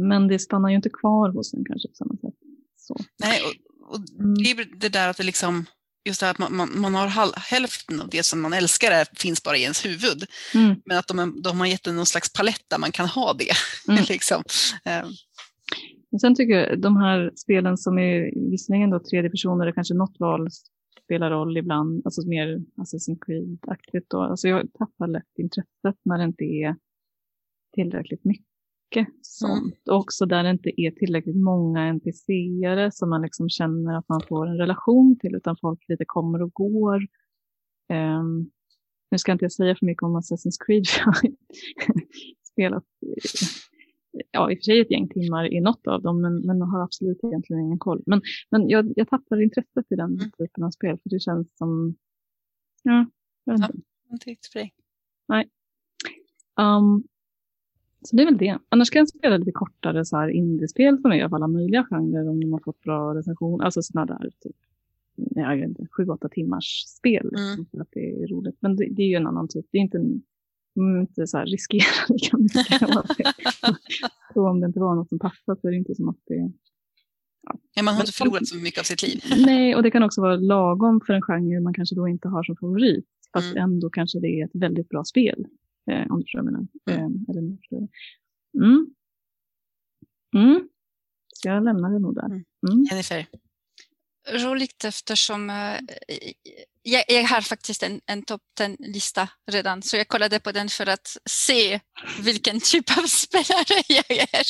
men 0.08 0.28
det 0.28 0.38
stannar 0.38 0.68
ju 0.68 0.76
inte 0.76 0.90
kvar 0.90 1.28
hos 1.28 1.54
en 1.54 1.64
kanske 1.64 1.88
på 1.88 1.94
samma 1.94 2.16
sätt. 2.16 2.34
Så. 2.76 2.96
Nej, 3.18 3.40
och, 3.42 3.94
och 3.94 4.00
mm. 4.20 4.34
det 4.34 4.50
är 4.50 4.80
det 4.80 4.88
där 4.88 5.08
att 5.08 5.16
det 5.16 5.22
liksom, 5.24 5.64
just 6.08 6.20
det 6.20 6.26
här 6.26 6.30
att 6.30 6.38
man, 6.38 6.56
man, 6.56 6.80
man 6.80 6.94
har 6.94 7.06
halv, 7.06 7.32
hälften 7.36 8.00
av 8.00 8.08
det 8.08 8.22
som 8.22 8.40
man 8.40 8.52
älskar 8.52 8.90
är, 8.90 9.06
finns 9.14 9.42
bara 9.42 9.56
i 9.56 9.62
ens 9.62 9.84
huvud. 9.84 10.24
Mm. 10.54 10.76
Men 10.84 10.98
att 10.98 11.08
de, 11.08 11.42
de 11.42 11.60
har 11.60 11.66
gett 11.66 11.86
en 11.86 11.96
någon 11.96 12.06
slags 12.06 12.32
palett 12.32 12.64
där 12.68 12.78
man 12.78 12.92
kan 12.92 13.06
ha 13.06 13.32
det. 13.32 13.52
Mm. 13.88 14.04
liksom. 14.08 14.42
um. 15.04 15.12
Sen 16.20 16.34
tycker 16.34 16.54
jag 16.54 16.80
de 16.80 16.96
här 16.96 17.32
spelen 17.36 17.76
som 17.76 17.98
är 17.98 18.50
visserligen 18.50 18.90
då 18.90 19.00
tredje 19.00 19.30
personer, 19.30 19.72
kanske 19.72 19.94
något 19.94 20.16
val 20.18 20.48
spelar 21.06 21.30
roll 21.30 21.56
ibland, 21.56 22.02
alltså 22.04 22.28
mer 22.28 22.62
Assassin's 22.76 23.18
Creed-aktigt 23.26 24.06
då. 24.08 24.20
Alltså 24.20 24.48
jag 24.48 24.72
tappar 24.72 25.06
lätt 25.06 25.38
intresset 25.38 26.00
när 26.02 26.18
det 26.18 26.24
inte 26.24 26.44
är 26.44 26.76
tillräckligt 27.74 28.24
mycket 28.24 29.08
sånt. 29.22 29.62
Mm. 29.62 29.76
Och 29.90 29.96
också 29.96 30.26
där 30.26 30.42
det 30.42 30.50
inte 30.50 30.80
är 30.80 30.90
tillräckligt 30.90 31.36
många 31.36 31.80
NPCare 31.92 32.90
som 32.92 33.10
man 33.10 33.22
liksom 33.22 33.48
känner 33.48 33.98
att 33.98 34.08
man 34.08 34.20
får 34.28 34.46
en 34.46 34.58
relation 34.58 35.18
till, 35.18 35.34
utan 35.34 35.56
folk 35.60 35.88
lite 35.88 36.04
kommer 36.06 36.42
och 36.42 36.52
går. 36.52 37.06
Um, 37.92 38.50
nu 39.10 39.18
ska 39.18 39.32
inte 39.32 39.44
jag 39.44 39.52
säga 39.52 39.76
för 39.78 39.86
mycket 39.86 40.02
om 40.02 40.16
Assassin's 40.16 40.56
Creed, 40.66 40.86
för 40.86 41.00
jag 41.00 41.06
har 41.06 41.20
spelat 42.52 42.84
ja, 44.30 44.50
i 44.50 44.54
och 44.54 44.58
för 44.58 44.62
sig 44.62 44.80
ett 44.80 44.90
gäng 44.90 45.08
timmar 45.08 45.52
i 45.52 45.60
något 45.60 45.86
av 45.86 46.02
dem, 46.02 46.20
men, 46.20 46.38
men 46.46 46.62
har 46.62 46.82
absolut 46.82 47.24
egentligen 47.24 47.62
ingen 47.62 47.78
koll. 47.78 48.02
Men, 48.06 48.22
men 48.50 48.68
jag, 48.68 48.92
jag 48.96 49.08
tappar 49.08 49.42
intresset 49.42 49.92
i 49.92 49.96
den 49.96 50.14
mm. 50.14 50.30
typen 50.38 50.64
av 50.64 50.70
spel, 50.70 50.98
för 51.02 51.10
det 51.10 51.20
känns 51.20 51.56
som, 51.56 51.96
ja, 52.82 53.06
jag 53.44 53.52
vet 53.52 53.60
inte. 53.60 53.78
Ja, 54.08 54.14
inte 54.14 54.30
riktigt 54.30 54.52
för 54.52 54.58
dig. 54.58 54.72
Nej. 55.28 55.50
Um, 56.60 57.04
så 58.02 58.16
det 58.16 58.22
är 58.22 58.26
väl 58.26 58.38
det. 58.38 58.58
Annars 58.68 58.90
kan 58.90 59.00
jag 59.00 59.08
spela 59.08 59.36
lite 59.36 59.52
kortare 59.52 60.04
så 60.04 60.16
här 60.16 60.28
indiespel 60.28 61.00
som 61.00 61.12
är 61.12 61.24
av 61.24 61.34
alla 61.34 61.48
möjliga 61.48 61.84
genrer 61.90 62.28
om 62.28 62.40
de 62.40 62.52
har 62.52 62.60
fått 62.60 62.80
bra 62.80 63.14
recension. 63.14 63.60
Alltså 63.60 63.82
sådana 63.82 64.18
där 64.18 64.30
typ, 64.40 64.56
jag 65.16 65.56
vet 65.56 65.68
inte, 65.68 65.86
sju, 65.90 66.06
åtta 66.06 66.28
timmars 66.28 66.84
spel. 66.86 67.28
Mm. 67.28 67.46
Liksom, 67.46 67.66
för 67.66 67.80
att 67.80 67.88
det 67.90 68.22
är 68.22 68.26
roligt. 68.26 68.56
Men 68.60 68.76
det, 68.76 68.88
det, 68.90 69.02
är 69.02 69.06
ju 69.06 69.14
en 69.14 69.26
annan 69.26 69.48
typ. 69.48 69.66
Det 69.70 69.78
är 69.78 69.82
inte 69.82 69.98
en 69.98 70.22
Mm, 70.76 71.00
inte 71.00 71.26
så 71.26 71.38
här 71.38 71.46
riskera 71.46 71.84
lika 72.08 72.36
mycket. 72.36 73.34
så 74.34 74.48
om 74.48 74.60
det 74.60 74.66
inte 74.66 74.80
var 74.80 74.94
något 74.94 75.08
som 75.08 75.18
passade 75.18 75.60
så 75.60 75.66
är 75.66 75.70
det 75.70 75.76
inte 75.76 75.94
som 75.94 76.08
att 76.08 76.22
det... 76.26 76.52
Ja. 77.42 77.58
ja 77.74 77.82
man 77.82 77.94
har 77.94 78.00
inte 78.00 78.12
förlorat 78.12 78.48
så 78.48 78.56
mycket 78.56 78.80
av 78.80 78.84
sitt 78.84 79.02
liv. 79.02 79.22
Nej, 79.46 79.74
och 79.74 79.82
det 79.82 79.90
kan 79.90 80.02
också 80.02 80.20
vara 80.20 80.36
lagom 80.36 81.00
för 81.06 81.12
en 81.12 81.22
genre 81.22 81.60
man 81.60 81.74
kanske 81.74 81.94
då 81.94 82.08
inte 82.08 82.28
har 82.28 82.42
som 82.42 82.56
favorit. 82.56 83.06
Fast 83.32 83.50
mm. 83.50 83.62
ändå 83.62 83.90
kanske 83.90 84.20
det 84.20 84.40
är 84.40 84.44
ett 84.44 84.54
väldigt 84.54 84.88
bra 84.88 85.04
spel. 85.04 85.46
Eh, 85.90 86.10
om 86.10 86.18
du 86.18 86.24
förstår 86.24 86.38
vad 86.38 86.46
jag 86.46 86.52
menar. 86.52 86.66
Mm. 86.90 87.00
Eh, 87.00 87.30
eller, 87.30 87.58
mm. 88.64 88.86
Mm. 90.36 90.68
Så 91.34 91.48
jag 91.48 91.64
lämnar 91.64 91.90
det 91.90 91.98
nog 91.98 92.14
där. 92.14 92.26
Mm. 92.26 92.44
mm. 92.68 92.84
Jennifer? 92.90 93.26
Roligt 94.28 94.84
eftersom 94.84 95.50
uh, 95.50 95.78
jag, 96.82 97.04
jag, 97.08 97.24
har 97.24 97.40
faktiskt 97.40 97.82
en, 97.82 98.00
en 98.06 98.22
topp 98.22 98.42
10-lista 98.60 99.28
redan, 99.50 99.82
så 99.82 99.96
jag 99.96 100.08
kollade 100.08 100.40
på 100.40 100.52
den 100.52 100.68
för 100.68 100.86
att 100.86 101.16
se 101.30 101.80
vilken 102.20 102.60
typ 102.60 102.98
av 102.98 103.02
spelare 103.06 103.82
jag 103.88 104.10
är. 104.10 104.44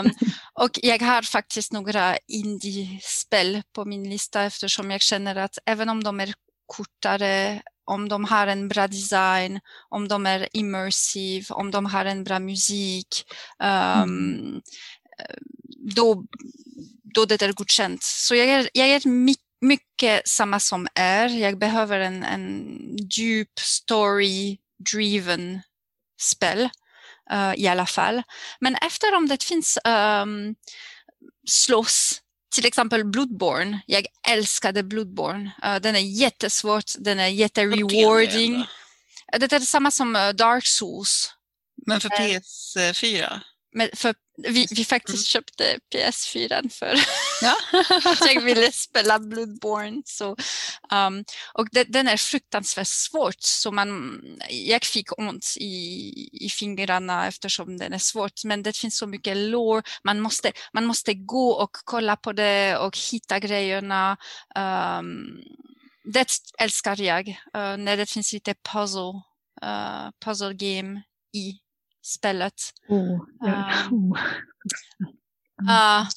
Um, 0.00 0.10
och 0.54 0.70
jag 0.82 1.02
har 1.02 1.22
faktiskt 1.22 1.72
några 1.72 2.16
indie-spel 2.28 3.62
på 3.74 3.84
min 3.84 4.10
lista 4.10 4.42
eftersom 4.42 4.90
jag 4.90 5.00
känner 5.00 5.36
att 5.36 5.58
även 5.66 5.88
om 5.88 6.04
de 6.04 6.20
är 6.20 6.34
kortare, 6.66 7.62
om 7.84 8.08
de 8.08 8.24
har 8.24 8.46
en 8.46 8.68
bra 8.68 8.86
design, 8.86 9.60
om 9.88 10.08
de 10.08 10.26
är 10.26 10.48
immersive, 10.52 11.44
om 11.50 11.70
de 11.70 11.86
har 11.86 12.04
en 12.04 12.24
bra 12.24 12.38
musik, 12.38 13.24
um, 14.04 14.62
då 15.96 16.24
då 17.14 17.24
det 17.24 17.42
är 17.42 17.52
godkänt. 17.52 18.02
Så 18.02 18.34
jag 18.34 18.48
är, 18.48 18.70
jag 18.72 18.88
är 18.88 19.02
mycket 19.62 20.28
samma 20.28 20.60
som 20.60 20.88
är. 20.94 21.28
Jag 21.28 21.58
behöver 21.58 22.00
en, 22.00 22.22
en 22.22 22.78
djup 23.10 23.60
story-driven 23.60 25.60
spel 26.20 26.68
uh, 27.32 27.54
i 27.56 27.68
alla 27.68 27.86
fall. 27.86 28.22
Men 28.60 28.74
efter 28.74 29.14
om 29.14 29.28
det 29.28 29.44
finns 29.44 29.78
um, 29.84 30.54
slåss 31.48 32.20
till 32.54 32.66
exempel 32.66 33.04
Bloodborne. 33.04 33.80
Jag 33.86 34.06
älskade 34.28 34.82
Bloodborne. 34.82 35.50
Uh, 35.64 35.76
den 35.76 35.96
är 35.96 36.20
jättesvårt, 36.20 36.92
den 36.98 37.20
är 37.20 37.28
jätterewarding. 37.28 38.66
Det 39.38 39.52
är 39.52 39.60
samma 39.60 39.90
som 39.90 40.16
uh, 40.16 40.28
Dark 40.28 40.66
Souls. 40.66 41.34
Men 41.86 42.00
för 42.00 42.08
PS4? 42.08 43.40
Men 43.74 43.88
för 43.94 44.14
vi, 44.36 44.66
vi 44.70 44.84
faktiskt 44.84 45.34
mm. 45.34 45.42
köpte 45.42 45.78
PS4 45.94 46.68
för 46.68 46.94
ja. 47.42 47.56
jag 48.34 48.40
ville 48.40 48.72
spela 48.72 49.18
Bloodborne. 49.18 50.02
Så, 50.04 50.36
um, 50.92 51.24
och 51.54 51.68
det, 51.72 51.84
den 51.84 52.08
är 52.08 52.16
fruktansvärt 52.16 52.86
svårt, 52.86 53.40
så 53.40 53.72
man, 53.72 54.20
jag 54.50 54.84
fick 54.84 55.18
ont 55.18 55.46
i, 55.56 56.28
i 56.32 56.48
fingrarna 56.48 57.26
eftersom 57.26 57.78
den 57.78 57.92
är 57.92 57.98
svårt. 57.98 58.44
Men 58.44 58.62
det 58.62 58.76
finns 58.76 58.98
så 58.98 59.06
mycket 59.06 59.36
lore, 59.36 59.82
man 60.04 60.20
måste, 60.20 60.52
man 60.72 60.84
måste 60.84 61.14
gå 61.14 61.50
och 61.50 61.76
kolla 61.84 62.16
på 62.16 62.32
det 62.32 62.76
och 62.76 62.98
hitta 63.12 63.38
grejerna. 63.38 64.16
Um, 64.98 65.40
det 66.12 66.28
älskar 66.58 67.00
jag, 67.00 67.28
uh, 67.28 67.76
när 67.76 67.96
det 67.96 68.10
finns 68.10 68.32
lite 68.32 68.54
puzzle, 68.72 69.22
uh, 69.64 70.10
puzzle 70.24 70.54
game 70.54 71.02
i 71.34 71.58
spelet. 72.02 72.54
Oh, 72.88 73.20
ja. 73.40 73.72
um, 73.90 74.12
uh, 75.68 76.08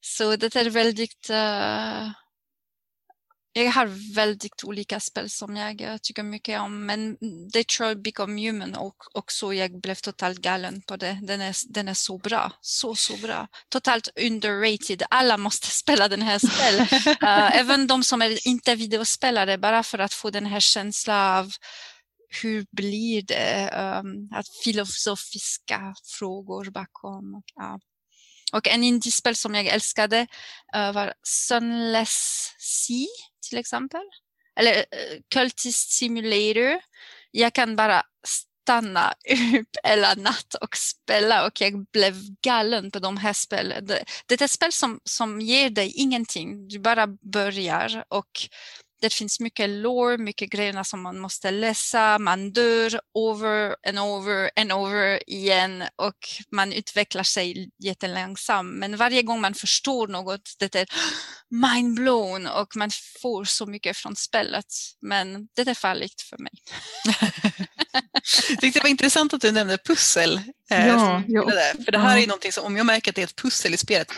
så 0.00 0.36
det 0.36 0.56
är 0.56 0.70
väldigt... 0.70 1.30
Uh, 1.30 2.12
jag 3.52 3.72
har 3.72 4.14
väldigt 4.14 4.64
olika 4.64 5.00
spel 5.00 5.30
som 5.30 5.56
jag 5.56 6.02
tycker 6.02 6.22
mycket 6.22 6.60
om, 6.60 6.86
men 6.86 7.16
Detroit 7.52 8.02
Become 8.02 8.46
Human 8.46 8.74
och 8.74 8.96
också 9.14 9.54
jag 9.54 9.80
blev 9.80 9.94
totalt 9.94 10.38
galen 10.38 10.82
på 10.86 10.96
det. 10.96 11.18
Den 11.22 11.40
är, 11.40 11.54
den 11.68 11.88
är 11.88 11.94
så 11.94 12.18
bra, 12.18 12.52
så 12.60 12.94
så 12.94 13.16
bra. 13.16 13.48
Totalt 13.68 14.08
underrated. 14.20 15.02
Alla 15.10 15.36
måste 15.36 15.66
spela 15.70 16.08
den 16.08 16.22
här 16.22 16.38
spel. 16.38 16.80
uh, 17.08 17.56
även 17.58 17.86
de 17.86 18.04
som 18.04 18.22
är 18.22 18.46
inte 18.46 18.74
videospelare, 18.74 19.58
bara 19.58 19.82
för 19.82 19.98
att 19.98 20.14
få 20.14 20.30
den 20.30 20.46
här 20.46 20.60
känslan 20.60 21.38
av 21.38 21.52
hur 22.42 22.66
blir 22.70 23.22
det? 23.22 23.70
Um, 24.00 24.28
att 24.32 24.48
filosofiska 24.64 25.94
frågor 26.04 26.70
bakom. 26.70 27.34
Och, 27.34 27.44
ja. 27.54 27.80
och 28.52 28.68
en 28.68 28.84
indiespel 28.84 29.36
som 29.36 29.54
jag 29.54 29.66
älskade 29.66 30.26
uh, 30.76 30.92
var 30.92 31.14
Sunless 31.22 32.48
Sea 32.58 33.06
till 33.48 33.58
exempel. 33.58 34.02
Eller 34.56 34.76
uh, 34.76 35.20
Cultist 35.34 35.90
Simulator. 35.90 36.80
Jag 37.30 37.52
kan 37.52 37.76
bara 37.76 38.02
stanna 38.68 39.14
upp 39.60 39.76
hela 39.82 40.14
natt 40.14 40.54
och 40.60 40.76
spela 40.76 41.46
och 41.46 41.60
jag 41.60 41.86
blev 41.92 42.14
galen 42.42 42.90
på 42.90 42.98
de 42.98 43.16
här 43.16 43.32
spelen. 43.32 43.86
Det, 43.86 44.04
det 44.26 44.40
är 44.40 44.44
ett 44.44 44.50
spel 44.50 44.72
som, 44.72 45.00
som 45.04 45.40
ger 45.40 45.70
dig 45.70 45.92
ingenting. 45.96 46.68
Du 46.68 46.78
bara 46.78 47.06
börjar 47.06 48.04
och 48.08 48.30
det 49.00 49.12
finns 49.12 49.40
mycket 49.40 49.70
lore, 49.70 50.18
mycket 50.18 50.50
grejer 50.50 50.82
som 50.82 51.02
man 51.02 51.18
måste 51.18 51.50
läsa, 51.50 52.18
man 52.18 52.52
dör 52.52 53.00
over 53.14 53.76
and 53.88 53.98
over 53.98 54.50
and 54.56 54.72
over 54.72 55.30
igen 55.30 55.84
och 55.96 56.18
man 56.52 56.72
utvecklar 56.72 57.22
sig 57.22 57.70
jättelångsamt. 57.78 58.74
Men 58.74 58.96
varje 58.96 59.22
gång 59.22 59.40
man 59.40 59.54
förstår 59.54 60.08
något, 60.08 60.54
det 60.58 60.74
är 60.74 60.88
mindblown 61.50 62.46
och 62.46 62.76
man 62.76 62.90
får 63.22 63.44
så 63.44 63.66
mycket 63.66 63.96
från 63.96 64.16
spelet. 64.16 64.66
Men 65.00 65.48
det 65.56 65.68
är 65.68 65.74
farligt 65.74 66.20
för 66.20 66.38
mig. 66.38 66.52
jag 68.50 68.60
tyckte 68.60 68.78
det 68.78 68.82
var 68.82 68.90
intressant 68.90 69.34
att 69.34 69.40
du 69.40 69.52
nämnde 69.52 69.78
pussel. 69.78 70.40
Eh, 70.70 70.86
ja, 70.86 71.22
ja. 71.28 71.50
För 71.84 71.92
det 71.92 71.98
här 71.98 72.18
är 72.18 72.26
någonting 72.26 72.52
som, 72.52 72.64
om 72.64 72.76
jag 72.76 72.86
märker 72.86 73.10
att 73.10 73.16
det 73.16 73.22
är 73.22 73.26
ett 73.26 73.42
pussel 73.42 73.74
i 73.74 73.76
spelet, 73.76 74.12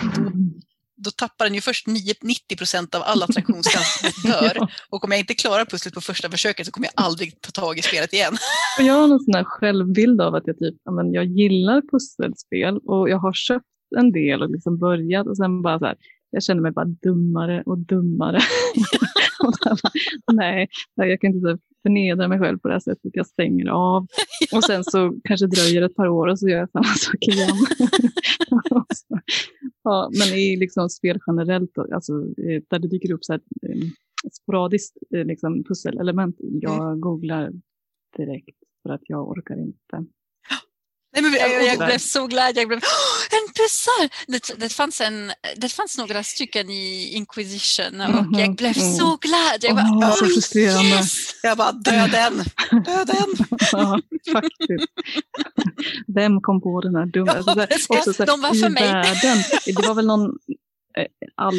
då 1.05 1.11
tappar 1.11 1.45
den 1.45 1.55
ju 1.55 1.61
först 1.61 1.87
90 1.87 2.57
procent 2.57 2.95
av 2.95 3.03
all 3.03 3.23
attraktionskraft 3.23 4.23
dör. 4.25 4.69
Och 4.91 5.05
om 5.05 5.11
jag 5.11 5.21
inte 5.21 5.35
klarar 5.35 5.65
pusslet 5.65 5.95
på 5.95 6.01
första 6.01 6.31
försöket 6.31 6.67
så 6.67 6.73
kommer 6.73 6.89
jag 6.95 7.05
aldrig 7.05 7.41
ta 7.41 7.51
tag 7.51 7.79
i 7.79 7.83
spelet 7.83 8.13
igen. 8.13 8.33
Och 8.79 8.85
jag 8.85 8.95
har 8.95 9.09
någon 9.09 9.21
sån 9.21 9.35
här 9.35 9.45
självbild 9.45 10.21
av 10.21 10.35
att 10.35 10.47
jag, 10.47 10.59
typ, 10.59 10.75
jag 11.13 11.25
gillar 11.25 11.83
pusselspel 11.91 12.79
och 12.79 13.11
jag 13.11 13.19
har 13.19 13.33
köpt 13.33 13.67
en 13.99 14.13
del 14.13 14.43
och 14.43 14.51
liksom 14.51 14.79
börjat 14.79 15.27
och 15.27 15.37
sen 15.37 15.63
bara 15.63 15.79
så 15.79 15.85
här, 15.85 15.97
jag 16.31 16.43
känner 16.43 16.63
mig 16.63 16.73
bara 16.73 16.85
dummare 16.85 17.63
och 17.67 17.79
dummare. 17.79 18.41
nej, 20.33 20.69
jag 20.95 21.21
kan 21.21 21.31
inte 21.35 21.59
förnedra 21.83 22.29
mig 22.29 22.39
själv 22.39 22.59
på 22.59 22.69
det 22.69 22.75
här 22.75 22.81
sättet. 22.81 23.11
Jag 23.15 23.27
stänger 23.27 23.69
av 23.69 24.07
och 24.55 24.65
sen 24.65 24.85
så 24.85 25.21
kanske 25.25 25.47
dröjer 25.47 25.83
ett 25.83 25.95
par 25.95 26.09
år 26.09 26.27
och 26.27 26.39
så 26.39 26.49
gör 26.49 26.59
jag 26.59 26.71
samma 26.71 26.85
sak 26.85 27.23
igen. 27.29 27.57
ja, 29.85 30.11
men 30.19 30.39
i 30.39 30.57
liksom 30.57 30.89
spel 30.89 31.19
generellt, 31.27 31.79
alltså, 31.79 32.13
eh, 32.13 32.63
där 32.69 32.79
det 32.79 32.89
dyker 32.89 33.13
upp 33.13 33.25
så 33.25 33.33
här, 33.33 33.41
eh, 33.63 33.89
sporadiskt 34.33 34.97
eh, 35.15 35.25
liksom, 35.25 35.65
pusselelement, 35.65 36.37
jag 36.39 36.87
mm. 36.87 37.01
googlar 37.01 37.53
direkt 38.17 38.59
för 38.83 38.91
att 38.91 39.03
jag 39.05 39.29
orkar 39.29 39.57
inte. 39.61 40.05
Nej, 41.13 41.23
men 41.23 41.33
jag, 41.33 41.67
jag 41.67 41.79
blev 41.79 41.99
så 41.99 42.27
glad. 42.27 42.57
Jag 42.57 42.69
blev, 42.69 42.79
en 43.31 43.53
pussel! 43.55 44.09
Det, 44.27 44.61
det, 44.61 44.69
fanns 44.69 45.01
en, 45.01 45.33
det 45.57 45.69
fanns 45.69 45.99
några 45.99 46.23
stycken 46.23 46.71
i 46.71 47.13
Inquisition 47.15 48.01
och 48.01 48.09
mm 48.09 48.25
-hmm. 48.25 48.41
jag 48.41 48.55
blev 48.57 48.79
mm. 48.79 48.93
så 48.93 49.17
glad. 49.17 49.59
Jag 49.61 49.77
bara, 49.77 49.87
oh, 49.87 50.23
oh, 50.23 50.57
yes! 50.57 51.35
Jag 51.43 51.59
bara, 51.59 51.73
döden! 51.73 52.45
Döden! 52.71 53.29
ja, 53.73 54.01
faktiskt. 54.33 54.93
Vem 56.15 56.41
kom 56.41 56.61
på 56.61 56.81
den 56.81 56.95
här 56.95 57.07
dumma... 57.07 57.33
Ja, 57.47 57.67
alltså, 57.71 58.13
så 58.13 58.23
här, 58.23 58.27
de 58.27 58.41
var 58.41 58.55
för 58.55 58.69
mig. 58.69 58.83
Världen, 58.83 59.43
det 59.67 59.87
var 59.87 59.95
väl 59.95 60.07
någon 60.07 60.27
eh, 60.99 61.07
all 61.35 61.55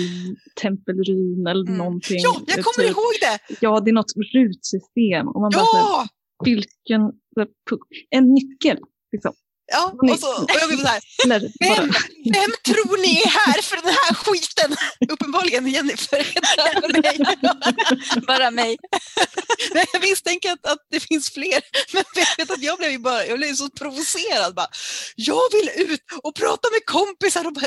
tempelryn 0.62 1.48
eller 1.48 1.68
mm. 1.68 1.78
någonting. 1.78 2.20
Ja, 2.20 2.42
jag 2.48 2.66
kommer 2.66 2.88
typ. 2.88 2.98
ihåg 2.98 3.14
det! 3.22 3.58
Ja, 3.60 3.80
det 3.80 3.92
är 3.92 3.94
något 3.94 4.14
rutsystem. 4.34 5.28
Och 5.28 5.42
man 5.42 5.52
ja! 5.54 5.68
bara, 5.74 5.98
här, 5.98 6.08
vilken... 6.44 7.02
En 8.10 8.34
nyckel 8.34 8.78
Liksom. 9.12 9.36
Ja, 9.72 9.84
och, 10.12 10.20
så, 10.20 10.30
och 10.44 10.58
jag 10.62 10.68
blev 10.70 10.78
så 10.78 10.92
här, 10.96 11.02
vem, 11.68 11.86
vem 12.38 12.52
tror 12.70 12.96
ni 13.06 13.12
är 13.26 13.32
här 13.42 13.60
för 13.70 13.78
den 13.88 13.96
här 14.02 14.14
skiten? 14.22 14.70
Uppenbarligen 15.14 15.68
Jennifer, 15.68 16.24
mig. 17.02 17.18
bara 18.28 18.52
mig. 18.52 18.78
Nej, 19.76 19.86
jag 19.94 20.02
misstänker 20.02 20.50
att, 20.52 20.66
att 20.74 20.84
det 20.94 21.00
finns 21.00 21.30
fler, 21.38 21.60
men 21.94 22.04
jag 22.16 22.28
vet 22.38 22.52
att 22.56 22.64
jag 22.70 22.78
blev, 22.78 23.02
bara, 23.02 23.26
jag 23.26 23.38
blev 23.38 23.54
så 23.54 23.70
provocerad. 23.70 24.56
Bara, 24.56 24.72
jag 25.16 25.46
vill 25.56 25.70
ut 25.92 26.02
och 26.24 26.36
prata 26.36 26.66
med 26.76 26.82
kompisar 26.98 27.44
och 27.48 27.58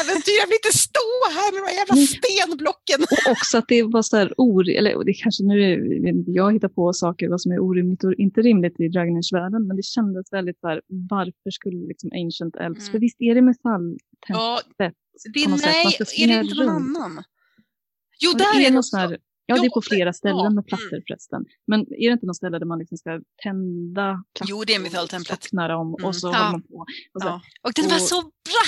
äventyra, 0.00 0.36
jag 0.42 0.48
vill 0.50 0.60
inte 0.62 0.78
stå 0.88 1.10
här 1.38 1.48
med 1.52 1.58
de 1.62 1.66
här 1.70 1.76
jävla 1.80 1.96
stenblocken. 2.14 3.00
Och 3.02 3.30
också 3.34 3.54
att 3.58 3.68
det 3.68 3.82
var 3.82 4.02
så 4.02 4.16
här 4.16 4.28
orimligt, 4.36 4.78
eller 4.78 5.04
det 5.04 5.14
kanske 5.24 5.42
nu 5.50 5.56
är, 5.68 5.76
jag 6.40 6.52
hittar 6.54 6.72
på 6.78 6.92
saker 6.92 7.28
vad 7.28 7.40
som 7.40 7.52
är 7.52 7.60
orimligt 7.66 8.04
och 8.04 8.14
inte 8.14 8.40
rimligt 8.40 8.80
i 8.80 8.88
Dragon 8.88 9.22
världen 9.32 9.66
men 9.66 9.76
det 9.76 9.86
kändes 9.96 10.32
väldigt 10.32 10.60
så 10.60 10.68
här, 10.68 10.80
varför 11.16 11.50
skulle 11.54 11.86
liksom 11.86 12.10
Ancient 12.22 12.56
Elves, 12.56 12.82
mm. 12.82 12.92
för 12.92 12.98
visst 12.98 13.20
är 13.20 13.34
det 13.34 13.42
metalltemplet? 13.42 14.00
Ja, 14.28 14.60
det 14.74 15.48
nej, 15.48 15.96
är 16.16 16.26
det 16.28 16.40
inte 16.40 16.64
någon 16.64 16.96
annan? 16.96 17.24
Jo, 18.20 18.30
där 18.32 18.60
är 18.60 18.70
det 18.70 18.98
här, 18.98 19.18
Ja, 19.46 19.54
det 19.60 19.66
är 19.66 19.70
på 19.70 19.82
flera 19.82 20.12
ställen 20.12 20.44
ja. 20.44 20.50
med 20.50 20.66
plattor 20.66 21.02
förresten. 21.08 21.44
Men 21.66 21.80
är 21.80 22.06
det 22.08 22.12
inte 22.12 22.26
något 22.26 22.36
ställe 22.36 22.58
där 22.58 22.66
man 22.66 22.78
liksom 22.78 22.98
ska 22.98 23.20
tända 23.42 24.24
Jo, 24.46 24.64
det 24.66 24.74
är 24.74 24.80
metalltemplet. 24.80 25.52
dem 25.68 25.88
mm. 25.88 26.06
och 26.06 26.16
så 26.16 26.28
ja. 26.28 26.38
håller 26.38 26.50
man 26.50 26.62
på. 26.62 26.76
Och, 27.14 27.22
så, 27.22 27.28
ja. 27.28 27.40
och 27.62 27.72
den 27.76 27.88
var 27.88 27.98
så 27.98 28.20
bra! 28.22 28.64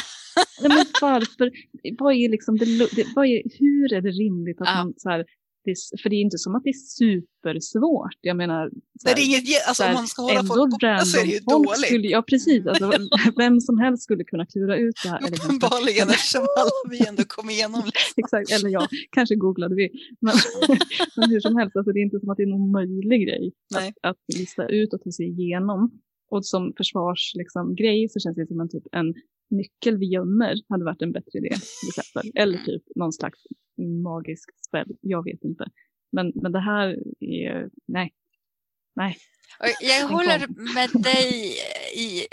Nej, 0.61 0.69
men 0.77 0.87
varför? 1.01 1.51
Vad 1.99 2.15
är 2.15 2.29
liksom 2.29 2.57
det, 2.57 3.07
vad 3.15 3.27
är, 3.27 3.43
hur 3.59 3.93
är 3.93 4.01
det 4.01 4.11
rimligt 4.11 4.61
att 4.61 4.77
man 4.77 4.95
så 4.97 5.11
här, 5.11 5.25
det, 5.67 6.03
för 6.03 6.11
det 6.11 6.17
är 6.17 6.21
inte 6.21 6.39
som 6.39 6.55
att 6.55 6.65
det 6.65 6.71
är 6.71 6.81
supersvårt. 7.01 8.19
Jag 8.21 8.37
menar, 8.37 8.71
här, 9.05 9.15
det 9.15 9.21
är 9.21 9.27
inget, 9.27 9.69
alltså, 9.69 9.83
här, 9.83 9.91
om 9.91 9.95
man 9.95 10.07
ska 10.07 10.23
hålla 10.23 10.45
folk 10.45 10.71
borta 10.71 10.99
så 10.99 11.21
är 11.21 11.25
det 11.25 11.33
ju 11.33 11.39
dåligt. 11.39 11.87
Skulle, 11.87 12.09
ja, 12.09 12.23
precis. 12.23 12.67
Alltså, 12.67 12.93
vem 13.37 13.61
som 13.61 13.79
helst 13.79 14.03
skulle 14.03 14.25
kunna 14.25 14.47
klura 14.47 14.77
ut 14.77 14.97
det 15.03 15.09
här. 15.09 15.21
Uppenbarligen, 15.35 16.09
eftersom 16.09 16.47
alla 16.61 16.91
vi 16.91 17.07
ändå 17.09 17.23
kom 17.25 17.51
igenom. 17.51 17.83
Exakt, 18.17 18.51
eller 18.53 18.69
ja, 18.69 18.89
kanske 19.11 19.35
googlade 19.35 19.75
vi. 19.75 19.89
Men, 20.21 20.35
men 21.17 21.31
hur 21.31 21.41
som 21.41 21.57
helst, 21.57 21.77
alltså, 21.77 21.93
det 21.93 22.01
är 22.01 22.03
inte 22.03 22.21
som 22.21 22.31
att 22.31 22.37
det 22.37 22.43
är 22.43 22.55
någon 22.57 22.71
möjlig 22.71 23.19
grej 23.27 23.53
att, 23.75 24.11
att, 24.11 24.39
lista 24.39 24.67
ut 24.67 24.95
och 24.95 25.01
ta 25.03 25.11
sig 25.13 25.27
igenom. 25.27 26.01
Och 26.31 26.47
som 26.47 26.73
försvarsgrej 26.77 27.43
liksom, 27.43 27.77
så 28.11 28.21
känns 28.21 28.37
det 28.37 28.47
som 28.47 28.61
en, 28.61 28.69
typ, 28.69 28.85
en 28.93 29.15
nyckel 29.51 29.99
vi 29.99 30.07
gömmer 30.07 30.57
hade 30.69 30.85
varit 30.85 31.03
en 31.03 31.13
bättre 31.13 31.39
idé. 31.39 31.49
Till 31.81 31.89
exempel. 31.89 32.33
Eller 32.35 32.59
typ 32.59 32.83
någon 32.97 33.13
slags 33.13 33.39
magiskt 34.05 34.65
spel. 34.65 34.87
Jag 35.01 35.25
vet 35.25 35.45
inte. 35.45 35.67
Men, 36.13 36.33
men 36.35 36.53
det 36.53 36.61
här 36.61 36.97
är, 37.21 37.71
nej. 37.87 38.15
Nej. 38.97 39.19
Jag 39.81 40.09
håller 40.09 40.47
med 40.75 40.91
dig 41.03 41.57
i, 41.95 42.27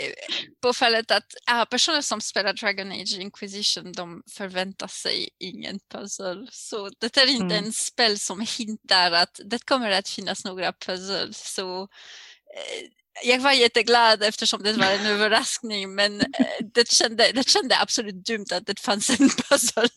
på 0.62 0.72
fallet 0.72 1.10
att 1.10 1.70
personer 1.70 2.00
som 2.00 2.20
spelar 2.20 2.52
Dragon 2.52 2.92
Age 2.92 3.18
Inquisition 3.18 3.92
de 3.92 4.22
förväntar 4.30 4.86
sig 4.86 5.28
ingen 5.38 5.78
puzzle. 5.90 6.46
Så 6.50 6.90
det 6.98 7.16
är 7.16 7.30
inte 7.30 7.54
mm. 7.54 7.64
en 7.64 7.72
spel 7.72 8.18
som 8.18 8.46
hintar 8.58 9.12
att 9.12 9.40
det 9.44 9.66
kommer 9.66 9.90
att 9.90 10.08
finnas 10.08 10.44
några 10.44 10.72
puzzles. 10.72 11.54
Så, 11.54 11.82
eh, 11.82 12.88
jag 13.22 13.40
var 13.40 13.52
jätteglad 13.52 14.22
eftersom 14.22 14.62
det 14.62 14.72
var 14.72 14.90
en 14.90 15.06
överraskning 15.06 15.94
men 15.94 16.20
eh, 16.20 16.26
det 16.74 16.88
kände, 16.88 17.32
det 17.32 17.48
kände 17.48 17.80
absolut 17.80 18.26
dumt 18.26 18.46
att 18.52 18.66
det 18.66 18.80
fanns 18.80 19.10
en 19.10 19.28
puzzle 19.48 19.88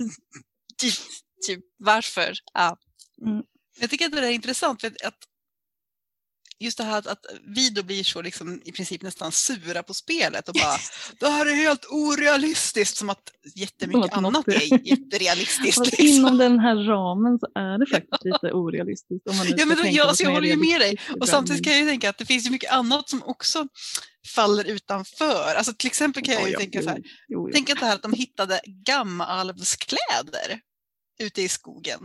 typ 1.47 1.63
varför. 1.77 2.33
Ja. 2.53 2.77
Mm. 3.25 3.43
Jag 3.79 3.89
tycker 3.89 4.05
att 4.05 4.11
det 4.11 4.27
är 4.27 4.31
intressant 4.31 4.81
för 4.81 4.87
att 4.87 5.17
just 6.59 6.77
det 6.77 6.83
här 6.83 6.97
att, 6.97 7.07
att 7.07 7.25
vi 7.55 7.69
då 7.69 7.83
blir 7.83 8.03
så 8.03 8.21
liksom 8.21 8.61
i 8.65 8.71
princip 8.71 9.01
nästan 9.01 9.31
sura 9.31 9.83
på 9.83 9.93
spelet 9.93 10.49
och 10.49 10.53
bara 10.53 10.77
det 11.19 11.29
här 11.29 11.45
är 11.45 11.55
helt 11.55 11.85
orealistiskt 11.89 12.97
som 12.97 13.09
att 13.09 13.31
jättemycket 13.55 14.05
att 14.05 14.17
annat 14.17 14.47
är 14.47 14.87
jätterealistiskt. 14.87 15.85
liksom. 15.85 16.05
Inom 16.05 16.37
den 16.37 16.59
här 16.59 16.75
ramen 16.75 17.39
så 17.39 17.47
är 17.55 17.79
det 17.79 17.85
faktiskt 17.85 18.25
lite 18.25 18.53
orealistiskt. 18.53 19.27
Om 19.29 19.37
man 19.37 19.47
ja, 19.57 19.65
men 19.65 19.77
då, 19.77 19.83
jag, 19.85 20.07
alltså, 20.07 20.23
jag 20.23 20.31
håller 20.31 20.47
ju 20.47 20.57
med 20.57 20.81
dig 20.81 20.97
och 21.19 21.29
samtidigt 21.29 21.63
kan 21.63 21.73
jag 21.73 21.81
ju 21.81 21.87
tänka 21.87 22.09
att 22.09 22.17
det 22.17 22.25
finns 22.25 22.45
ju 22.45 22.49
mycket 22.49 22.71
annat 22.71 23.09
som 23.09 23.23
också 23.23 23.67
faller 24.35 24.63
utanför. 24.63 25.55
Alltså 25.57 25.73
till 25.73 25.87
exempel 25.87 26.23
kan 26.23 26.33
jag 26.33 26.47
ju 26.47 26.53
ja, 26.53 26.59
tänka 26.59 26.81
så 26.81 26.89
här, 26.89 26.97
jo, 26.97 27.47
jo. 27.47 27.49
tänk 27.53 27.69
att 27.69 27.79
det 27.79 27.85
här 27.85 27.95
att 27.95 28.01
de 28.01 28.13
hittade 28.13 28.61
gammalvskläder 28.65 30.59
ute 31.19 31.41
i 31.41 31.49
skogen 31.49 31.99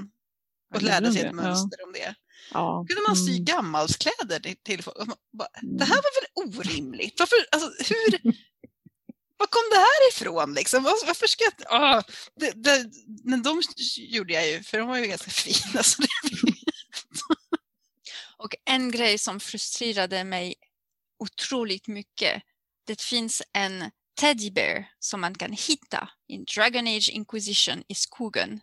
och 0.74 0.82
lärde 0.82 1.12
sig 1.12 1.22
ett 1.22 1.34
mönster 1.34 1.78
ja. 1.78 1.86
om 1.86 1.92
det. 1.92 2.14
Ja. 2.52 2.84
Kunde 2.88 3.02
man 3.08 3.16
sy 3.16 3.30
mm. 3.30 3.44
gammalskläder 3.44 4.54
till 4.64 4.82
folk? 4.82 4.96
Det 5.62 5.84
här 5.84 5.96
var 5.96 6.20
väl 6.20 6.58
orimligt? 6.58 7.18
Varför, 7.18 7.36
alltså, 7.52 7.94
hur, 7.94 8.20
var 9.36 9.46
kom 9.46 9.70
det 9.70 9.76
här 9.76 10.08
ifrån? 10.10 10.54
Liksom? 10.54 10.82
Varför 10.82 11.26
ska 11.26 11.44
jag... 11.44 11.82
Oh, 11.82 12.02
det, 12.36 12.50
det, 12.50 12.90
men 13.24 13.42
de 13.42 13.62
gjorde 13.96 14.32
jag 14.32 14.48
ju, 14.48 14.62
för 14.62 14.78
de 14.78 14.88
var 14.88 14.98
ju 14.98 15.06
ganska 15.06 15.30
fina. 15.30 15.82
Så 15.82 16.02
och 18.36 18.54
en 18.64 18.90
grej 18.90 19.18
som 19.18 19.40
frustrerade 19.40 20.24
mig 20.24 20.54
otroligt 21.18 21.86
mycket. 21.86 22.42
Det 22.86 23.02
finns 23.02 23.42
en 23.52 23.90
teddybear 24.20 24.88
som 24.98 25.20
man 25.20 25.34
kan 25.34 25.52
hitta 25.52 26.08
i 26.28 26.38
Dragon 26.38 26.86
Age 26.86 27.10
Inquisition 27.12 27.82
i 27.88 27.94
skogen 27.94 28.60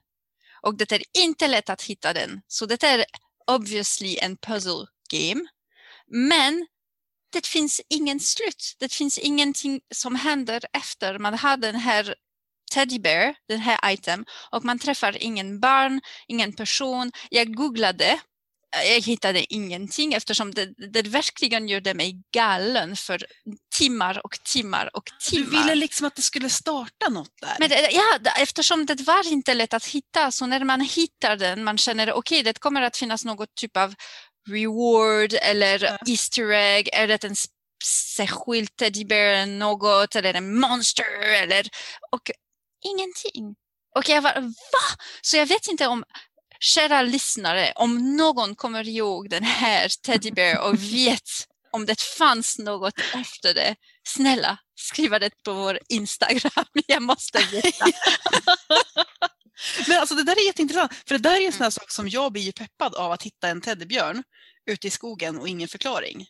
och 0.62 0.78
det 0.78 0.92
är 0.92 1.02
inte 1.14 1.48
lätt 1.48 1.70
att 1.70 1.82
hitta 1.82 2.14
den. 2.14 2.42
Så 2.48 2.66
det 2.66 2.84
är 2.84 3.06
obviously 3.50 4.18
en 4.22 4.38
puzzle 4.38 4.86
game. 5.12 5.48
Men 6.08 6.68
det 7.34 7.48
finns 7.48 7.82
ingen 7.90 8.20
slut. 8.20 8.76
Det 8.80 8.94
finns 8.94 9.18
ingenting 9.18 9.82
som 9.96 10.16
händer 10.16 10.62
efter 10.74 11.20
man 11.20 11.38
har 11.38 11.58
den 11.58 11.76
här 11.76 12.16
Teddy 12.72 13.00
Bear, 13.00 13.36
den 13.48 13.60
här 13.60 13.92
item, 13.92 14.26
och 14.52 14.66
man 14.66 14.80
träffar 14.80 15.24
ingen 15.24 15.60
barn, 15.60 16.02
ingen 16.28 16.54
person. 16.54 17.12
Jag 17.30 17.56
googlade 17.56 18.20
jag 18.72 19.02
hittade 19.02 19.54
ingenting 19.54 20.14
eftersom 20.14 20.54
det, 20.54 20.74
det 20.92 21.02
verkligen 21.02 21.68
gjorde 21.68 21.94
mig 21.94 22.22
galen 22.32 22.96
för 22.96 23.26
timmar 23.76 24.26
och 24.26 24.38
timmar 24.44 24.90
och 24.94 25.04
timmar. 25.30 25.46
Du 25.46 25.58
ville 25.58 25.76
liksom 25.76 26.08
att 26.08 26.16
det 26.16 26.22
skulle 26.22 26.50
starta 26.50 27.10
något 27.10 27.34
där? 27.42 27.56
Men 27.60 27.70
ja, 27.92 28.32
eftersom 28.38 28.86
det 28.86 29.02
var 29.02 29.28
inte 29.28 29.54
lätt 29.54 29.74
att 29.74 29.86
hitta 29.86 30.32
så 30.32 30.46
när 30.46 30.64
man 30.64 30.82
hittar 30.82 31.36
den 31.36 31.64
man 31.64 31.78
känner 31.78 32.14
okej 32.14 32.40
okay, 32.40 32.44
det 32.44 32.60
kommer 32.60 32.82
att 32.82 32.98
finnas 32.98 33.26
något 33.26 33.56
typ 33.56 33.78
av 33.78 33.96
reward 34.50 35.34
eller 35.42 35.84
ja. 35.84 35.98
Easter 36.08 36.52
egg, 36.52 36.90
är 36.94 37.08
det 37.08 37.24
en 37.24 37.36
särskild 37.84 38.76
teddybear 38.76 39.46
något 39.46 40.16
eller 40.16 40.34
en 40.34 40.60
monster 40.60 41.22
eller 41.44 41.70
och 42.12 42.32
ingenting. 42.86 43.56
Och 43.96 44.10
jag 44.10 44.22
var 44.22 44.42
va? 44.42 45.04
Så 45.22 45.38
jag 45.38 45.46
vet 45.46 45.68
inte 45.68 45.88
om 45.88 46.04
kära 46.60 47.02
lyssnare, 47.02 47.74
om 47.76 48.18
någon 48.18 48.56
kommer 48.56 48.88
ihåg 48.88 49.30
den 49.30 49.44
här 49.44 49.90
Teddybear 50.06 50.60
och 50.60 50.80
vet 50.94 51.30
om 51.72 51.86
det 51.86 52.02
fanns 52.02 52.60
något 52.60 53.00
efter 53.14 53.54
det, 53.54 53.76
snälla 54.08 54.60
skriva 54.80 55.20
det 55.20 55.44
på 55.44 55.54
vår 55.54 55.80
Instagram. 55.90 56.66
Jag 56.88 57.02
måste 57.02 57.40
veta. 57.52 57.86
Men 59.88 60.00
alltså 60.00 60.16
det 60.16 60.24
där 60.24 60.36
är 60.36 60.46
jätteintressant, 60.46 60.94
för 61.08 61.18
det 61.18 61.30
där 61.30 61.42
är 61.42 61.46
en 61.46 61.52
sån 61.52 61.64
här 61.64 61.70
sak 61.70 61.92
som 61.92 62.10
jag 62.10 62.32
blir 62.32 62.52
peppad 62.52 62.96
av 62.96 63.12
att 63.12 63.24
hitta 63.24 63.48
en 63.48 63.62
teddybjörn 63.62 64.24
ute 64.70 64.88
i 64.88 64.90
skogen 64.90 65.40
och 65.40 65.48
ingen 65.48 65.68
förklaring 65.68 66.28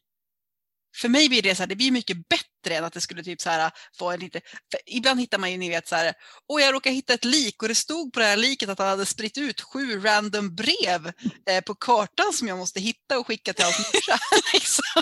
för 0.95 1.09
mig 1.09 1.29
blir 1.29 1.41
det 1.41 1.55
så 1.55 1.61
här, 1.61 1.67
det 1.67 1.75
blir 1.75 1.91
mycket 1.91 2.17
bättre 2.29 2.75
än 2.75 2.83
att 2.83 2.93
det 2.93 3.01
skulle 3.01 3.23
typ 3.23 3.41
så 3.41 3.49
här 3.49 3.71
få 3.97 4.11
en 4.11 4.19
lite, 4.19 4.41
ibland 4.85 5.19
hittar 5.19 5.37
man 5.37 5.51
ju 5.51 5.57
ni 5.57 5.69
vet 5.69 5.87
så 5.87 5.95
här, 5.95 6.13
och 6.49 6.61
jag 6.61 6.73
råkade 6.73 6.95
hitta 6.95 7.13
ett 7.13 7.25
lik 7.25 7.61
och 7.61 7.67
det 7.67 7.75
stod 7.75 8.13
på 8.13 8.19
det 8.19 8.25
här 8.25 8.37
liket 8.37 8.69
att 8.69 8.79
han 8.79 8.87
hade 8.87 9.05
spritt 9.05 9.37
ut 9.37 9.61
sju 9.61 9.99
random 9.99 10.55
brev 10.55 11.11
eh, 11.49 11.61
på 11.65 11.75
kartan 11.75 12.33
som 12.33 12.47
jag 12.47 12.57
måste 12.57 12.79
hitta 12.79 13.19
och 13.19 13.27
skicka 13.27 13.53
till 13.53 13.65
hans 13.65 13.77
morsa. 13.77 14.19
liksom. 14.53 15.01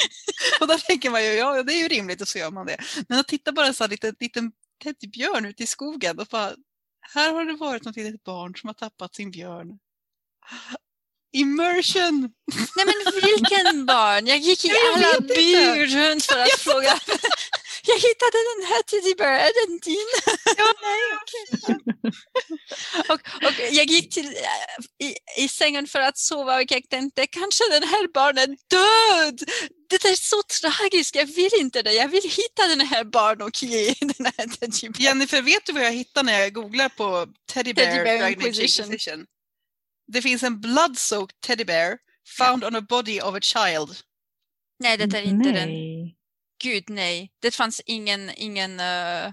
och 0.60 0.68
då 0.68 0.78
tänker 0.78 1.10
man 1.10 1.24
ju, 1.24 1.30
ja 1.30 1.62
det 1.62 1.72
är 1.72 1.78
ju 1.78 1.88
rimligt 1.88 2.20
och 2.20 2.28
så 2.28 2.38
gör 2.38 2.50
man 2.50 2.66
det. 2.66 2.76
Men 3.08 3.18
att 3.18 3.28
titta 3.28 3.52
bara 3.52 3.72
så 3.72 3.84
här 3.84 3.88
liten, 3.88 4.14
liten 4.20 4.52
teddybjörn 4.82 5.46
ute 5.46 5.62
i 5.62 5.66
skogen 5.66 6.18
och 6.18 6.26
bara, 6.26 6.54
här 7.00 7.32
har 7.32 7.44
det 7.44 7.56
varit 7.56 7.84
något 7.84 7.96
litet 7.96 8.24
barn 8.24 8.54
som 8.56 8.68
har 8.68 8.74
tappat 8.74 9.14
sin 9.14 9.30
björn. 9.30 9.78
Immersion! 11.42 12.30
Nej 12.76 12.86
men 12.86 13.20
vilken 13.22 13.86
barn? 13.86 14.26
Jag 14.26 14.38
gick 14.38 14.64
i 14.64 14.68
jag 14.68 14.94
alla 14.94 15.20
byar 15.20 15.86
runt 15.86 16.24
för 16.24 16.38
att 16.38 16.60
fråga. 16.60 17.00
jag 17.90 17.98
hittade 18.06 18.38
den 18.52 18.62
här 18.70 18.82
Teddybear, 18.82 19.32
är 19.32 19.52
den 19.60 19.78
din? 19.78 20.08
Ja, 20.56 20.68
nej, 20.88 21.00
okay. 21.22 21.44
och, 23.14 23.20
och 23.46 23.54
jag 23.70 23.86
gick 23.86 24.14
till, 24.14 24.26
i, 25.02 25.42
i 25.44 25.48
sängen 25.48 25.86
för 25.86 26.00
att 26.00 26.18
sova 26.18 26.56
och 26.56 26.72
jag 26.72 26.88
tänkte 26.90 27.26
kanske 27.26 27.64
den 27.70 27.82
här 27.82 28.12
barnen 28.14 28.56
död. 28.70 29.40
Det 29.90 30.04
är 30.04 30.16
så 30.16 30.42
tragiskt, 30.42 31.14
jag 31.14 31.26
vill 31.26 31.50
inte 31.60 31.82
det. 31.82 31.92
Jag 31.92 32.08
vill 32.08 32.22
hitta 32.22 32.66
den 32.68 32.80
här 32.80 33.04
barn 33.04 33.42
och 33.42 33.62
ge 33.62 33.94
den 34.00 34.26
här 34.36 34.46
Teddybear. 34.56 35.02
Jennifer, 35.02 35.42
vet 35.42 35.66
du 35.66 35.72
vad 35.72 35.84
jag 35.84 35.92
hittade 35.92 36.26
när 36.26 36.40
jag 36.40 36.52
googlar 36.52 36.88
på 36.88 37.26
Teddybear, 37.52 37.86
Teddybear 37.86 38.30
Inquisition? 38.30 39.26
Det 40.06 40.22
finns 40.22 40.42
en 40.42 40.60
blood-soaked 40.60 41.40
teddy 41.40 41.64
bear 41.64 41.98
found 42.38 42.64
on 42.64 42.76
a 42.76 42.80
body 42.80 43.20
of 43.20 43.34
a 43.34 43.40
child. 43.40 43.96
Nej, 44.78 44.96
det 44.96 45.18
är 45.18 45.22
inte 45.22 45.52
nej. 45.52 45.52
den. 45.52 45.70
Gud, 46.62 46.84
nej. 46.88 47.32
Det 47.40 47.54
fanns 47.54 47.80
ingen... 47.86 48.30
ingen 48.36 48.72
uh, 48.72 49.32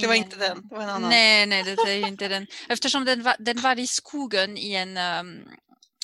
det 0.00 0.06
var 0.06 0.14
inte 0.14 0.36
den, 0.36 0.68
det 0.68 0.74
var 0.74 0.82
en 0.82 0.88
annan. 0.88 1.10
Nej, 1.10 1.46
nej, 1.46 1.62
det 1.62 1.72
är 1.72 2.06
inte 2.06 2.28
den. 2.28 2.46
Eftersom 2.68 3.04
den 3.04 3.22
var, 3.22 3.36
den 3.38 3.60
var 3.60 3.78
i 3.78 3.86
skogen 3.86 4.58
i 4.58 4.74
en 4.74 4.96
um, 4.96 5.48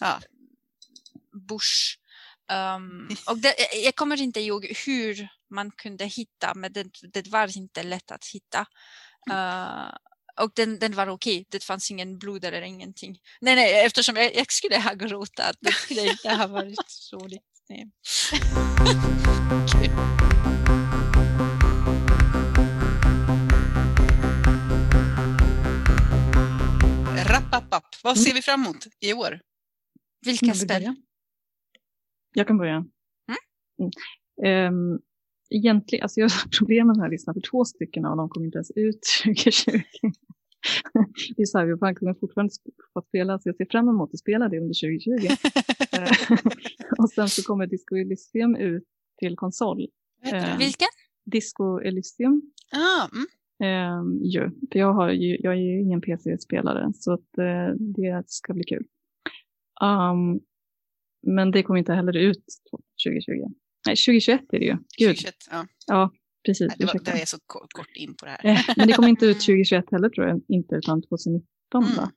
ja. 0.01 0.21
bush. 1.49 1.99
Um, 2.53 3.17
och 3.27 3.39
det, 3.39 3.55
jag 3.85 3.97
kommer 3.97 4.23
inte 4.23 4.41
ihåg 4.41 4.67
hur 4.87 5.29
man 5.51 5.71
kunde 5.71 6.05
hitta, 6.05 6.55
men 6.55 6.73
det, 6.73 6.87
det 7.13 7.29
var 7.29 7.57
inte 7.57 7.83
lätt 7.83 8.11
att 8.11 8.27
hitta. 8.27 8.61
Uh, 9.31 9.95
och 10.41 10.51
den, 10.55 10.79
den 10.79 10.95
var 10.95 11.09
okej, 11.09 11.47
det 11.49 11.65
fanns 11.65 11.91
ingen 11.91 12.19
blod 12.19 12.45
eller 12.45 12.63
ingenting. 12.63 13.19
Nej, 13.41 13.57
nej, 13.57 13.87
eftersom 13.87 14.17
jag, 14.17 14.35
jag 14.35 14.53
skulle 14.53 14.79
ha 14.79 14.95
gråtat, 14.95 15.57
det 15.61 15.73
skulle 15.73 16.11
inte 16.11 16.31
ha 16.31 16.47
varit 16.47 17.11
roligt. 17.13 17.43
Nej. 17.69 17.91
Rappapapp. 27.29 27.87
Vad 28.03 28.19
ser 28.19 28.35
vi 28.35 28.43
fram 28.43 28.65
emot 28.65 28.87
i 29.01 29.13
år? 29.13 29.41
Vilka 30.25 30.55
spel? 30.55 30.95
Jag 32.35 32.47
kan 32.47 32.59
börja. 32.59 32.75
Mm. 32.77 32.91
Mm. 34.43 34.75
Um, 34.75 35.01
egentligen, 35.51 36.03
alltså 36.03 36.21
jag 36.21 36.29
har 36.29 36.59
problem 36.59 36.87
med 36.87 36.97
den 36.97 37.03
här 37.03 37.11
listan 37.11 37.35
för 37.35 37.41
två 37.41 37.65
stycken 37.65 38.05
av 38.05 38.17
dem 38.17 38.29
kommer 38.29 38.47
inte 38.47 38.57
ens 38.57 38.71
ut 38.71 39.01
2020. 39.25 39.71
det 41.37 41.43
är 41.43 41.47
Cyberpunk 41.47 41.99
kommer 41.99 42.15
fortfarande 42.15 42.55
få 42.95 43.03
spela, 43.03 43.39
så 43.39 43.49
jag 43.49 43.57
ser 43.57 43.67
fram 43.71 43.89
emot 43.89 44.11
att 44.13 44.19
spela 44.19 44.49
det 44.49 44.59
under 44.59 44.75
2020. 44.75 45.29
och 46.99 47.11
sen 47.11 47.29
så 47.29 47.43
kommer 47.43 47.67
Disco 47.67 47.97
Elysium 47.97 48.57
ut 48.57 48.85
till 49.19 49.37
konsol. 49.37 49.87
Eh, 50.25 50.59
Vilken? 50.59 50.89
Disco 51.25 51.81
Elysium. 51.81 52.43
Ah, 52.73 53.09
mm. 53.13 53.27
Um, 53.59 54.21
ju, 54.23 54.51
för 54.73 54.79
jag, 54.79 54.93
har 54.93 55.11
ju, 55.11 55.37
jag 55.41 55.53
är 55.53 55.59
ju 55.59 55.81
ingen 55.81 56.01
PC-spelare 56.01 56.93
så 56.95 57.13
att, 57.13 57.39
uh, 57.39 57.75
det 57.79 58.25
ska 58.27 58.55
bli 58.55 58.65
kul. 58.65 58.87
Um, 59.83 60.41
men 61.23 61.51
det 61.51 61.63
kommer 61.63 61.79
inte 61.79 61.93
heller 61.93 62.17
ut 62.17 62.45
2020. 63.05 63.55
Nej, 63.87 63.97
2021 63.97 64.41
är 64.53 64.59
det 64.59 64.65
ju. 64.65 64.77
Gud. 64.99 65.17
2021, 65.17 65.35
ja. 65.51 65.67
ja, 65.87 66.11
precis. 66.47 66.69
Nej, 66.69 66.77
det, 66.79 66.87
var, 66.87 67.01
det 67.05 67.23
är 67.23 67.27
så 67.27 67.39
kort, 67.47 67.73
kort, 67.73 67.97
in 67.97 68.15
på 68.17 68.25
det 68.27 68.31
här. 68.31 68.51
Eh, 68.51 68.75
men 68.77 68.89
det 68.89 68.95
kommer 68.95 69.09
inte 69.09 69.27
ut 69.27 69.41
2021 69.41 69.85
heller 69.91 70.09
tror 70.09 70.27
jag, 70.27 70.41
inte 70.49 70.75
utan 70.75 71.03
2019 71.03 71.45
mm. 71.75 71.97
va? 71.97 72.11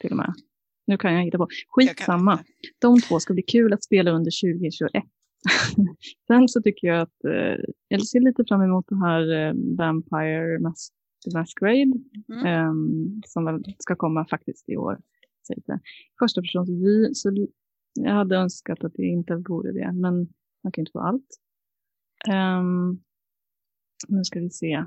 Till 0.00 0.10
och 0.10 0.16
med. 0.16 0.34
Nu 0.86 0.98
kan 0.98 1.14
jag 1.14 1.24
hitta 1.24 1.38
på. 1.38 1.48
Skitsamma. 1.68 2.44
De 2.78 3.00
två 3.00 3.20
ska 3.20 3.34
bli 3.34 3.42
kul 3.42 3.72
att 3.72 3.84
spela 3.84 4.10
under 4.10 4.30
2021. 4.52 5.04
Sen 6.26 6.48
så 6.48 6.62
tycker 6.62 6.86
jag 6.86 7.00
att 7.00 7.24
eh, 7.24 7.64
jag 7.88 8.06
ser 8.06 8.20
lite 8.20 8.44
fram 8.48 8.62
emot 8.62 8.84
det 8.88 8.96
här 8.96 9.32
eh, 9.32 9.52
Vampire 9.78 10.58
Mas 10.60 10.92
Masquerade 11.34 11.92
mm. 12.28 12.46
eh, 12.46 12.72
som 13.26 13.44
väl 13.44 13.64
ska 13.78 13.96
komma 13.96 14.26
faktiskt 14.30 14.68
i 14.68 14.76
år. 14.76 14.98
Första 16.18 16.40
persons 16.40 16.70
vy, 16.70 17.14
så 17.14 17.46
jag 17.94 18.14
hade 18.14 18.36
önskat 18.36 18.84
att 18.84 18.92
det 18.94 19.02
inte 19.02 19.34
vore 19.34 19.72
det, 19.72 19.92
men 19.92 20.28
man 20.62 20.72
kan 20.72 20.82
inte 20.82 20.92
få 20.92 21.00
allt. 21.00 21.38
Um, 22.28 23.02
nu 24.08 24.24
ska 24.24 24.40
vi 24.40 24.50
se. 24.50 24.84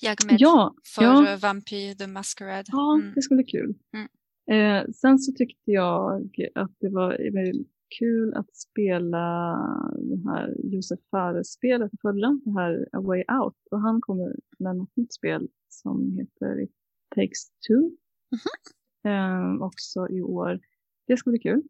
Jag 0.00 0.16
med 0.26 0.36
ja, 0.38 0.74
för 0.94 1.02
ja. 1.02 1.38
Vampyr 1.42 1.94
the 1.94 2.06
Masquerade. 2.06 2.64
Ja, 2.66 2.94
mm. 2.94 3.12
det 3.14 3.22
skulle 3.22 3.42
bli 3.42 3.50
kul. 3.50 3.74
Mm. 3.92 4.08
Eh, 4.50 4.90
sen 4.92 5.18
så 5.18 5.32
tyckte 5.32 5.70
jag 5.70 6.30
att 6.54 6.72
det 6.80 6.88
var 6.88 7.32
väldigt 7.32 7.72
kul 7.98 8.34
att 8.34 8.56
spela 8.56 9.56
det 9.98 10.30
här 10.30 10.56
Josef 10.64 11.00
Fares-spelet 11.10 11.90
förra, 12.02 12.40
det 12.44 12.50
här 12.50 12.88
A 12.92 13.00
Way 13.00 13.24
Out. 13.40 13.56
Och 13.70 13.80
han 13.80 14.00
kommer 14.00 14.36
med 14.58 14.76
något 14.76 14.96
nytt 14.96 15.14
spel 15.14 15.48
som 15.68 16.18
heter 16.18 16.62
It 16.62 16.72
Takes 17.14 17.50
Two. 17.68 17.72
Mm 17.72 17.94
-hmm. 18.32 19.56
eh, 19.58 19.66
också 19.66 20.08
i 20.10 20.22
år. 20.22 20.60
Det 21.06 21.16
ska 21.16 21.30
bli 21.30 21.38
kul. 21.38 21.62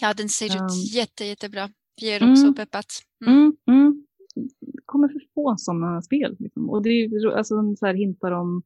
Ja, 0.00 0.14
den 0.14 0.28
ser 0.28 0.46
ut 0.46 0.60
um, 0.60 0.68
jätte, 0.94 1.24
jättebra. 1.24 1.70
Vi 2.00 2.12
är 2.12 2.30
också 2.30 2.44
mm, 2.44 2.54
peppat. 2.54 2.86
Mm. 3.26 3.38
Mm, 3.38 3.56
mm. 3.68 4.06
kommer 4.86 5.08
för 5.08 5.20
få 5.34 5.54
sådana 5.58 6.02
spel. 6.02 6.36
Liksom. 6.38 6.70
Och 6.70 6.82
det 6.82 6.90
är 6.90 7.36
alltså, 7.36 7.76
så 7.76 7.86
här 7.86 7.94
hintar 7.94 8.32
om 8.32 8.62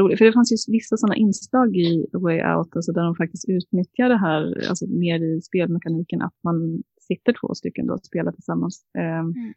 roligt. 0.00 0.18
För 0.18 0.24
det 0.24 0.32
fanns 0.32 0.52
ju 0.52 0.72
vissa 0.72 0.96
sådana 0.96 1.16
inslag 1.16 1.76
i 1.76 2.06
Way 2.12 2.38
Out, 2.54 2.76
alltså 2.76 2.92
där 2.92 3.02
de 3.02 3.16
faktiskt 3.16 3.48
utnyttjar 3.48 4.08
det 4.08 4.18
här 4.18 4.68
alltså 4.68 4.86
mer 4.86 5.22
i 5.24 5.40
spelmekaniken, 5.40 6.22
att 6.22 6.38
man 6.44 6.82
sitter 7.00 7.34
två 7.40 7.54
stycken 7.54 7.86
då 7.86 7.94
och 7.94 8.04
spelar 8.04 8.32
tillsammans. 8.32 8.84
Um, 8.98 9.54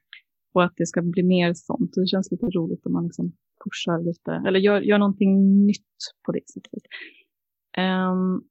och 0.53 0.63
att 0.63 0.73
det 0.77 0.85
ska 0.85 1.01
bli 1.01 1.23
mer 1.23 1.53
sånt. 1.53 1.93
Det 1.93 2.07
känns 2.07 2.31
lite 2.31 2.45
roligt 2.45 2.85
om 2.85 2.93
man 2.93 3.03
liksom 3.03 3.31
pushar 3.63 4.03
lite, 4.03 4.31
eller 4.47 4.59
gör, 4.59 4.81
gör 4.81 4.97
någonting 4.97 5.65
nytt 5.65 5.97
på 6.25 6.31
det 6.31 6.49
sättet. 6.53 6.83
Um, 7.77 8.43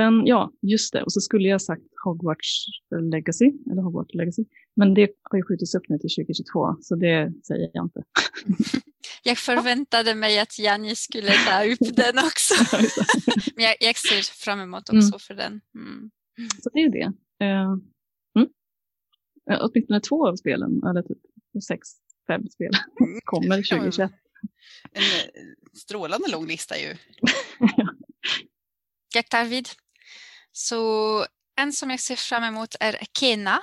Sen, 0.00 0.26
ja, 0.26 0.52
just 0.62 0.92
det. 0.92 1.02
Och 1.02 1.12
så 1.12 1.20
skulle 1.20 1.48
jag 1.48 1.62
sagt 1.62 1.82
Hogwarts 2.04 2.64
Legacy, 3.12 3.52
eller 3.70 3.82
Hogwarts 3.82 4.14
Legacy. 4.14 4.44
Men 4.76 4.94
det 4.94 5.10
har 5.22 5.38
ju 5.38 5.42
skjutits 5.42 5.74
upp 5.74 5.88
nu 5.88 5.98
till 5.98 6.10
2022, 6.10 6.76
så 6.82 6.96
det 6.96 7.32
säger 7.46 7.70
jag 7.74 7.84
inte. 7.84 8.02
Jag 9.22 9.38
förväntade 9.38 10.14
mig 10.14 10.38
att 10.38 10.58
Janni 10.58 10.94
skulle 10.96 11.30
ta 11.30 11.64
upp 11.64 11.96
den 11.96 12.18
också. 12.18 12.54
Men 13.56 13.64
jag, 13.64 13.76
jag 13.80 13.96
ser 13.96 14.44
fram 14.44 14.60
emot 14.60 14.88
också 14.88 14.94
mm. 14.94 15.18
för 15.18 15.34
den. 15.34 15.60
Mm. 15.74 16.10
Så 16.62 16.70
det 16.72 16.80
är 16.80 16.90
det. 16.90 17.06
Uh, 17.44 17.76
mm. 18.36 18.50
åtminstone 19.60 20.00
två 20.00 20.28
av 20.28 20.36
spelen, 20.36 20.82
eller 20.90 21.02
typ 21.02 21.18
sex, 21.68 21.88
fem 22.26 22.48
spel, 22.48 22.70
Mm. 23.00 23.20
kommer 23.24 23.56
2021. 23.56 24.10
En 24.92 25.02
eh, 25.02 25.08
strålande 25.74 26.30
lång 26.30 26.46
lista 26.46 26.78
ju. 26.78 26.96
Tack 29.14 29.30
David. 29.30 29.68
Så 30.60 31.26
en 31.56 31.72
som 31.72 31.90
jag 31.90 32.00
ser 32.00 32.16
fram 32.16 32.44
emot 32.44 32.74
är 32.80 32.98
Kena, 33.18 33.60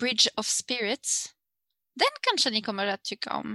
Bridge 0.00 0.30
of 0.36 0.46
Spirits. 0.46 1.26
Den 1.94 2.08
kanske 2.20 2.50
ni 2.50 2.62
kommer 2.62 2.86
att 2.86 3.04
tycka 3.04 3.32
om. 3.32 3.54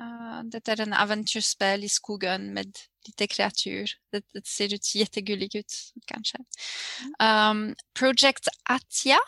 Uh, 0.00 0.44
det 0.44 0.68
är 0.68 0.80
en 0.80 0.92
äventyrsspel 0.92 1.84
i 1.84 1.88
skogen 1.88 2.54
med 2.54 2.76
lite 3.06 3.26
kreatur. 3.26 3.86
Det, 4.12 4.24
det 4.32 4.46
ser 4.46 4.74
ut 4.74 4.94
jättegulligt 4.94 5.54
ut 5.54 5.92
kanske. 6.06 6.38
Um, 7.22 7.74
Project 7.98 8.48
Atia. 8.62 9.18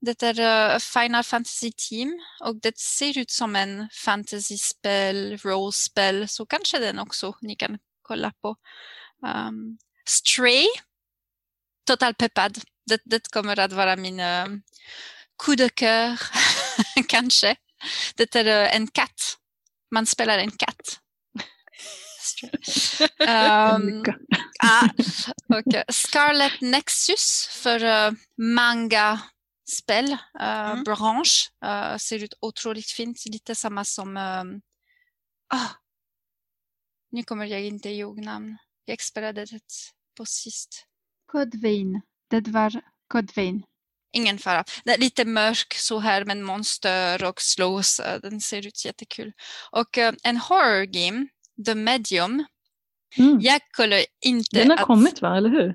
Det 0.00 0.22
är 0.22 0.40
uh, 0.40 0.74
eh, 0.74 0.78
Final 0.78 1.24
Fantasy 1.24 1.72
Team 1.72 2.20
och 2.40 2.60
det 2.60 2.78
ser 2.78 3.18
ut 3.18 3.30
som 3.30 3.56
en 3.56 3.88
fantasyspel, 3.92 5.36
rollspel, 5.36 6.28
så 6.28 6.46
kanske 6.46 6.78
den 6.78 6.98
också 6.98 7.36
ni 7.40 7.56
kan 7.56 7.78
kolla 8.02 8.32
på. 8.42 8.56
Um, 9.22 9.78
Stray. 10.08 10.66
Total 11.88 12.14
peppad. 12.14 12.58
Det, 12.86 13.00
det 13.04 13.30
kommer 13.32 13.58
att 13.58 13.72
vara 13.72 13.96
min 13.96 14.20
uh, 14.20 14.46
coup 15.36 15.56
de 15.58 15.68
cœur, 15.68 16.20
kanske. 17.08 17.56
Det 18.16 18.36
är 18.36 18.46
uh, 18.46 18.76
en 18.76 18.86
katt. 18.86 19.36
Man 19.94 20.06
spelar 20.06 20.38
en 20.38 20.50
katt. 20.50 21.00
um, 23.20 24.04
ah, 24.58 24.88
uh, 25.54 25.82
Scarlet 25.88 26.60
Nexus 26.60 27.48
för 27.52 27.84
uh, 27.84 28.12
manga-spel. 28.36 30.12
Uh, 30.12 30.72
Mm. 30.72 30.84
Branche. 30.84 31.50
Uh, 31.64 31.96
ser 31.96 32.24
ut 32.24 32.34
otroligt 32.40 32.90
fint. 32.90 33.26
Lite 33.26 33.54
samma 33.54 33.84
som... 33.84 34.16
Um, 34.16 34.60
ah, 35.54 35.68
nu 37.10 37.22
kommer 37.22 37.46
jag 37.46 37.64
inte 37.64 37.88
ihåg 37.88 38.24
namn. 38.24 38.58
Jag 38.84 39.02
spelade 39.02 39.44
det 39.44 39.60
på 40.16 40.26
sist. 40.26 40.87
Codvein. 41.32 42.00
Det 42.30 42.48
var 42.48 42.72
Codvein. 43.12 43.62
Ingen 44.12 44.38
fara. 44.38 44.64
Det 44.84 44.90
är 44.90 44.98
lite 44.98 45.24
mörk 45.24 45.74
så 45.74 45.98
här 45.98 46.24
med 46.24 46.36
monster 46.36 47.24
och 47.28 47.40
slås. 47.40 48.00
eh, 48.00 48.20
Den 48.20 48.40
ser 48.40 48.66
ut 48.66 48.84
jättekul. 48.84 49.32
Och 49.70 49.98
eh, 49.98 50.14
en 50.24 50.36
horror 50.36 50.84
game, 50.84 51.26
The 51.66 51.74
Medium. 51.74 52.44
Mm. 53.18 53.38
Jag 53.40 53.60
kollar 53.76 54.00
inte 54.24 54.58
Den 54.58 54.70
har 54.70 54.76
att... 54.76 54.82
kommit 54.82 55.22
va, 55.22 55.36
eller 55.36 55.50
hur? 55.50 55.74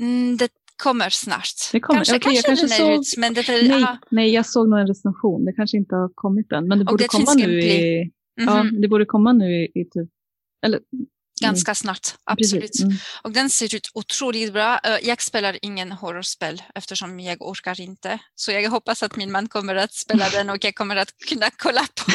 Mm, 0.00 0.36
det 0.36 0.48
kommer 0.82 1.10
snart. 1.10 1.44
Det 1.72 1.80
kommer. 1.80 1.98
Kanske, 1.98 2.14
jag 2.14 2.22
kanske, 2.22 2.42
kanske 2.42 2.66
den 2.66 2.72
är 2.72 2.76
såg- 2.92 3.00
ut, 3.00 3.14
men 3.18 3.34
det 3.34 3.48
är... 3.48 3.68
Nej, 3.68 3.84
ah, 3.84 3.96
nej, 4.10 4.30
jag 4.30 4.46
såg 4.46 4.68
nog 4.68 4.78
en 4.80 4.86
recension. 4.86 5.44
Det 5.44 5.52
kanske 5.52 5.76
inte 5.76 5.94
har 5.94 6.10
kommit 6.14 6.52
än. 6.52 6.68
Men 6.68 6.78
det 6.78 6.84
borde 6.84 7.04
det 7.04 7.08
komma 7.08 7.34
nu 7.34 7.60
i... 7.60 8.10
Ja, 8.34 8.62
mhm, 8.62 8.80
det 8.80 8.88
borde 8.88 9.04
komma 9.04 9.32
nu 9.32 9.56
i, 9.62 9.64
i 9.80 9.84
typ... 9.84 10.08
Eller, 10.66 10.80
Ganska 11.40 11.74
snart, 11.74 12.00
precis. 12.38 12.54
absolut. 12.54 12.80
Mm. 12.82 12.96
Och 13.22 13.32
den 13.32 13.50
ser 13.50 13.74
ut 13.74 13.90
otroligt 13.94 14.52
bra. 14.52 14.78
Eh, 14.84 14.98
Jag 15.08 15.22
spelar 15.22 15.58
ingen 15.62 15.92
horrorspel 15.92 16.62
eftersom 16.74 17.20
jag 17.20 17.42
orkar 17.42 17.80
inte. 17.80 18.18
Så 18.34 18.52
jag 18.52 18.70
hoppas 18.70 19.02
att 19.02 19.16
min 19.16 19.32
man 19.32 19.48
kommer 19.48 19.74
att 19.74 19.92
spela 19.94 20.28
den 20.28 20.50
och 20.50 20.64
jag 20.64 20.74
kommer 20.74 20.96
att 20.96 21.12
kunna 21.28 21.50
kolla 21.56 21.80
på, 21.80 22.12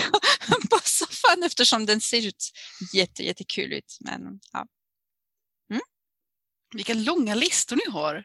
på 0.69 0.79
soffan 0.83 1.43
eftersom 1.45 1.85
den 1.85 2.01
ser 2.01 2.27
ut 2.27 2.51
jätte, 2.93 3.23
jättekul 3.23 3.73
ut. 3.73 3.97
Men, 3.99 4.39
ja. 4.53 4.65
Vilka 6.73 6.93
långa 6.93 7.35
listor 7.35 7.75
ni 7.75 7.91
har. 7.91 8.23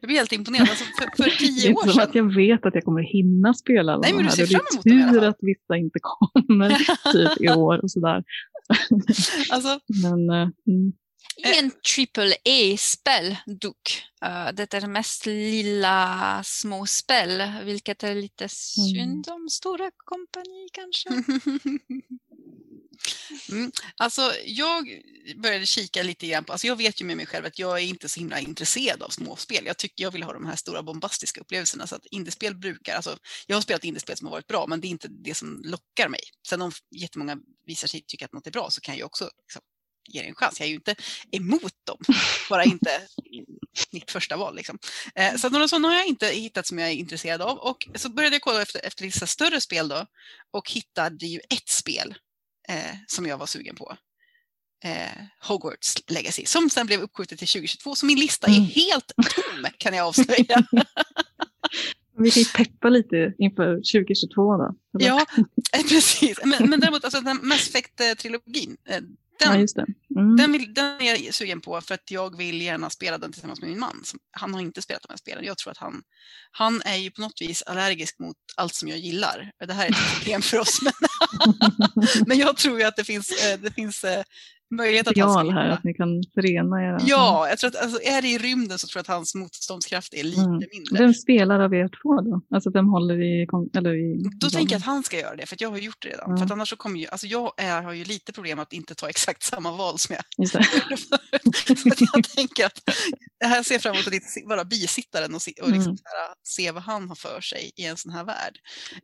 Jag 0.00 0.08
blir 0.08 0.16
helt 0.16 0.32
imponerad. 0.32 0.68
Alltså 0.70 0.84
för, 0.84 1.16
för 1.16 1.24
Det 1.30 1.36
tio 1.36 1.68
är 1.70 1.74
år 1.76 1.82
inte 1.82 1.92
som 1.92 2.02
att 2.02 2.12
sedan. 2.12 2.26
jag 2.28 2.34
vet 2.34 2.66
att 2.66 2.74
jag 2.74 2.84
kommer 2.84 3.02
hinna 3.02 3.54
spela 3.54 3.92
alla 3.92 4.00
Nej, 4.00 4.10
de 4.12 4.16
men 4.16 4.24
du 4.24 4.28
här. 4.30 4.36
ser 4.36 4.46
Det 4.46 4.54
är 4.54 4.58
fram 4.58 4.66
emot 4.72 4.86
i 4.86 5.02
alla 5.02 5.12
tur 5.20 5.28
att 5.28 5.38
vissa 5.40 5.76
inte 5.76 5.98
kommer 6.02 6.78
typ 7.12 7.40
i 7.40 7.48
år 7.48 7.82
och 7.82 7.90
sådär. 7.90 8.24
Alltså, 9.50 9.80
Men 10.02 10.30
eh, 10.30 10.48
mm. 10.66 10.92
Ingen 11.36 11.70
triple 11.94 12.34
A-spel 12.44 13.36
dock. 13.46 14.02
Eh, 14.22 14.52
Det 14.54 14.74
är 14.74 14.86
mest 14.86 15.26
lilla 15.26 16.42
små 16.44 16.86
spel, 16.86 17.42
vilket 17.64 18.02
är 18.02 18.14
lite 18.14 18.48
synd 18.48 19.28
om 19.28 19.48
stora 19.50 19.90
kompani 19.96 20.68
kanske. 20.72 21.08
mm. 23.48 23.72
alltså, 23.96 24.32
jag 24.44 25.02
började 25.36 25.66
kika 25.66 26.02
lite 26.02 26.26
grann 26.26 26.44
på, 26.44 26.52
alltså 26.52 26.66
jag 26.66 26.76
vet 26.76 27.00
ju 27.00 27.04
med 27.04 27.16
mig 27.16 27.26
själv 27.26 27.46
att 27.46 27.58
jag 27.58 27.78
är 27.78 27.82
inte 27.82 28.08
så 28.08 28.20
himla 28.20 28.40
intresserad 28.40 29.02
av 29.02 29.08
småspel. 29.08 29.66
Jag 29.66 29.76
tycker 29.76 30.04
jag 30.04 30.10
vill 30.10 30.22
ha 30.22 30.32
de 30.32 30.46
här 30.46 30.56
stora 30.56 30.82
bombastiska 30.82 31.40
upplevelserna. 31.40 31.86
Så 31.86 31.94
att 31.94 32.06
indiespel 32.10 32.54
brukar, 32.54 32.96
alltså 32.96 33.18
jag 33.46 33.56
har 33.56 33.60
spelat 33.60 33.84
indiespel 33.84 34.16
som 34.16 34.26
har 34.26 34.32
varit 34.32 34.46
bra, 34.46 34.66
men 34.66 34.80
det 34.80 34.86
är 34.86 34.90
inte 34.90 35.08
det 35.08 35.34
som 35.34 35.62
lockar 35.64 36.08
mig. 36.08 36.20
Sen 36.48 36.62
om 36.62 36.72
jättemånga 36.90 37.38
visar 37.66 37.88
sig 37.88 38.04
tycka 38.06 38.24
att 38.24 38.32
något 38.32 38.46
är 38.46 38.50
bra 38.50 38.70
så 38.70 38.80
kan 38.80 38.96
jag 38.96 39.06
också 39.06 39.30
liksom, 39.42 39.62
ge 40.08 40.22
det 40.22 40.28
en 40.28 40.34
chans. 40.34 40.60
Jag 40.60 40.66
är 40.66 40.70
ju 40.70 40.76
inte 40.76 40.94
emot 41.30 41.72
dem, 41.84 41.98
bara 42.50 42.64
inte 42.64 43.08
mitt 43.92 44.10
första 44.10 44.36
val. 44.36 44.56
Liksom. 44.56 44.78
Eh, 45.14 45.36
så 45.36 45.46
att 45.46 45.52
några 45.52 45.68
sådana 45.68 45.88
har 45.88 45.94
jag 45.94 46.06
inte 46.06 46.26
hittat 46.26 46.66
som 46.66 46.78
jag 46.78 46.88
är 46.88 46.94
intresserad 46.94 47.42
av. 47.42 47.58
Och 47.58 47.88
så 47.94 48.08
började 48.08 48.34
jag 48.34 48.42
kolla 48.42 48.62
efter, 48.62 48.86
efter 48.86 49.04
vissa 49.04 49.26
större 49.26 49.60
spel 49.60 49.88
då 49.88 50.06
och 50.50 50.70
hittade 50.70 51.26
ju 51.26 51.40
ett 51.50 51.68
spel 51.68 52.14
eh, 52.68 52.96
som 53.06 53.26
jag 53.26 53.38
var 53.38 53.46
sugen 53.46 53.74
på. 53.76 53.96
Eh, 54.84 55.22
Hogwarts 55.48 55.94
Legacy, 56.10 56.46
som 56.46 56.70
sen 56.70 56.86
blev 56.86 57.00
uppskjutet 57.00 57.38
till 57.38 57.48
2022. 57.48 57.94
Så 57.94 58.06
min 58.06 58.18
lista 58.18 58.46
är 58.46 58.50
Mm. 58.56 58.64
helt 58.64 59.12
tom 59.16 59.66
kan 59.78 59.94
jag 59.94 60.06
avslöja. 60.06 60.46
vi 62.18 62.30
kan 62.30 62.42
ju 62.42 62.48
peppa 62.48 62.88
lite 62.88 63.34
inför 63.38 63.74
2022 63.74 64.56
då. 64.56 64.74
ja, 64.98 65.26
eh, 65.72 65.82
precis. 65.88 66.38
Men, 66.44 66.70
men 66.70 66.80
däremot, 66.80 67.04
alltså, 67.04 67.20
den 67.20 67.38
Mass 67.42 67.68
Effect-trilogin, 67.74 68.76
ja, 69.38 69.50
den, 69.50 69.66
det. 69.74 70.20
Mm. 70.20 70.36
Den, 70.36 70.52
vill, 70.52 70.74
den 70.74 71.00
är 71.00 71.24
jag 71.24 71.34
sugen 71.34 71.60
på 71.60 71.80
för 71.80 71.94
att 71.94 72.10
jag 72.10 72.36
vill 72.36 72.62
gärna 72.62 72.90
spela 72.90 73.18
den 73.18 73.32
tillsammans 73.32 73.60
med 73.60 73.70
min 73.70 73.78
man. 73.78 74.02
Han 74.30 74.54
har 74.54 74.60
inte 74.60 74.82
spelat 74.82 75.02
de 75.02 75.12
här 75.12 75.16
spelen. 75.18 75.44
Jag 75.44 75.58
tror 75.58 75.70
att 75.70 75.78
han, 75.78 76.02
han 76.50 76.82
är 76.82 76.96
ju 76.96 77.10
på 77.10 77.20
något 77.20 77.40
vis 77.40 77.62
allergisk 77.62 78.18
mot 78.18 78.36
allt 78.56 78.74
som 78.74 78.88
jag 78.88 78.98
gillar. 78.98 79.50
Det 79.66 79.72
här 79.72 79.86
är 79.86 79.90
ett 79.90 80.18
problem 80.18 80.42
för 80.42 80.58
oss. 80.58 80.78
Men, 80.82 80.92
men 82.26 82.38
jag 82.38 82.56
tror 82.56 82.78
ju 82.78 82.84
att 82.84 82.96
det 82.96 83.04
finns, 83.04 83.44
eh, 83.44 83.58
det 83.58 83.70
finns 83.70 84.04
eh, 84.04 84.22
möjlighet 84.70 85.08
att 85.08 85.18
han 85.18 85.30
ska 85.46 85.50
här, 85.54 85.68
att 85.68 85.84
ni 85.84 85.94
kan 85.94 86.22
förena 86.34 86.82
era... 86.82 86.98
Ja, 87.06 87.48
jag 87.48 87.58
tror 87.58 87.68
att 87.68 87.82
alltså, 87.82 88.00
är 88.02 88.22
det 88.22 88.28
i 88.28 88.38
rymden 88.38 88.78
så 88.78 88.86
tror 88.86 88.98
jag 88.98 89.00
att 89.02 89.16
hans 89.16 89.34
motståndskraft 89.34 90.14
är 90.14 90.24
lite 90.24 90.40
Mm. 90.40 90.62
mindre. 90.72 90.98
Vem 90.98 91.14
spelar 91.14 91.60
av 91.60 91.74
er 91.74 91.88
två 92.02 92.20
då? 92.20 92.40
Alltså 92.54 92.70
vem 92.70 92.88
håller 92.88 93.22
i... 93.22 93.46
Eller 93.76 93.94
i 93.94 94.22
Då 94.40 94.50
tänker 94.50 94.72
jag 94.74 94.78
att 94.78 94.84
han 94.86 95.02
ska 95.02 95.18
göra 95.18 95.36
det, 95.36 95.46
för 95.46 95.56
att 95.56 95.60
jag 95.60 95.70
har 95.70 95.78
gjort 95.78 96.02
det 96.02 96.08
redan. 96.08 96.26
Mm. 96.26 96.36
För 96.38 96.44
att 96.44 96.50
annars 96.50 96.68
så 96.70 96.76
kommer 96.76 97.00
ju, 97.00 97.06
alltså 97.06 97.26
jag 97.26 97.52
är, 97.56 97.82
har 97.82 97.92
ju 97.92 98.04
lite 98.04 98.32
problem 98.32 98.58
att 98.58 98.72
inte 98.72 98.94
ta 98.94 99.08
exakt 99.08 99.42
samma 99.52 99.76
val 99.76 99.98
som 99.98 100.16
jag. 100.16 100.48
Så 100.48 100.58
att 101.88 102.00
jag 102.00 102.24
tänker 102.36 102.66
att 102.66 102.80
här 103.44 103.62
ser 103.62 103.74
jag 103.74 103.82
fram 103.82 103.94
emot 103.94 104.06
att 104.06 104.12
vara 104.48 104.64
bisittaren 104.64 105.34
och, 105.34 105.42
se, 105.42 105.52
och 105.62 105.68
liksom 105.68 105.86
Mm. 105.86 105.96
här, 106.04 106.34
se 106.42 106.70
vad 106.70 106.82
han 106.82 107.08
har 107.08 107.16
för 107.16 107.40
sig 107.40 107.70
i 107.76 107.84
en 107.84 107.96
sån 107.96 108.12
här 108.12 108.24
värld. 108.24 108.58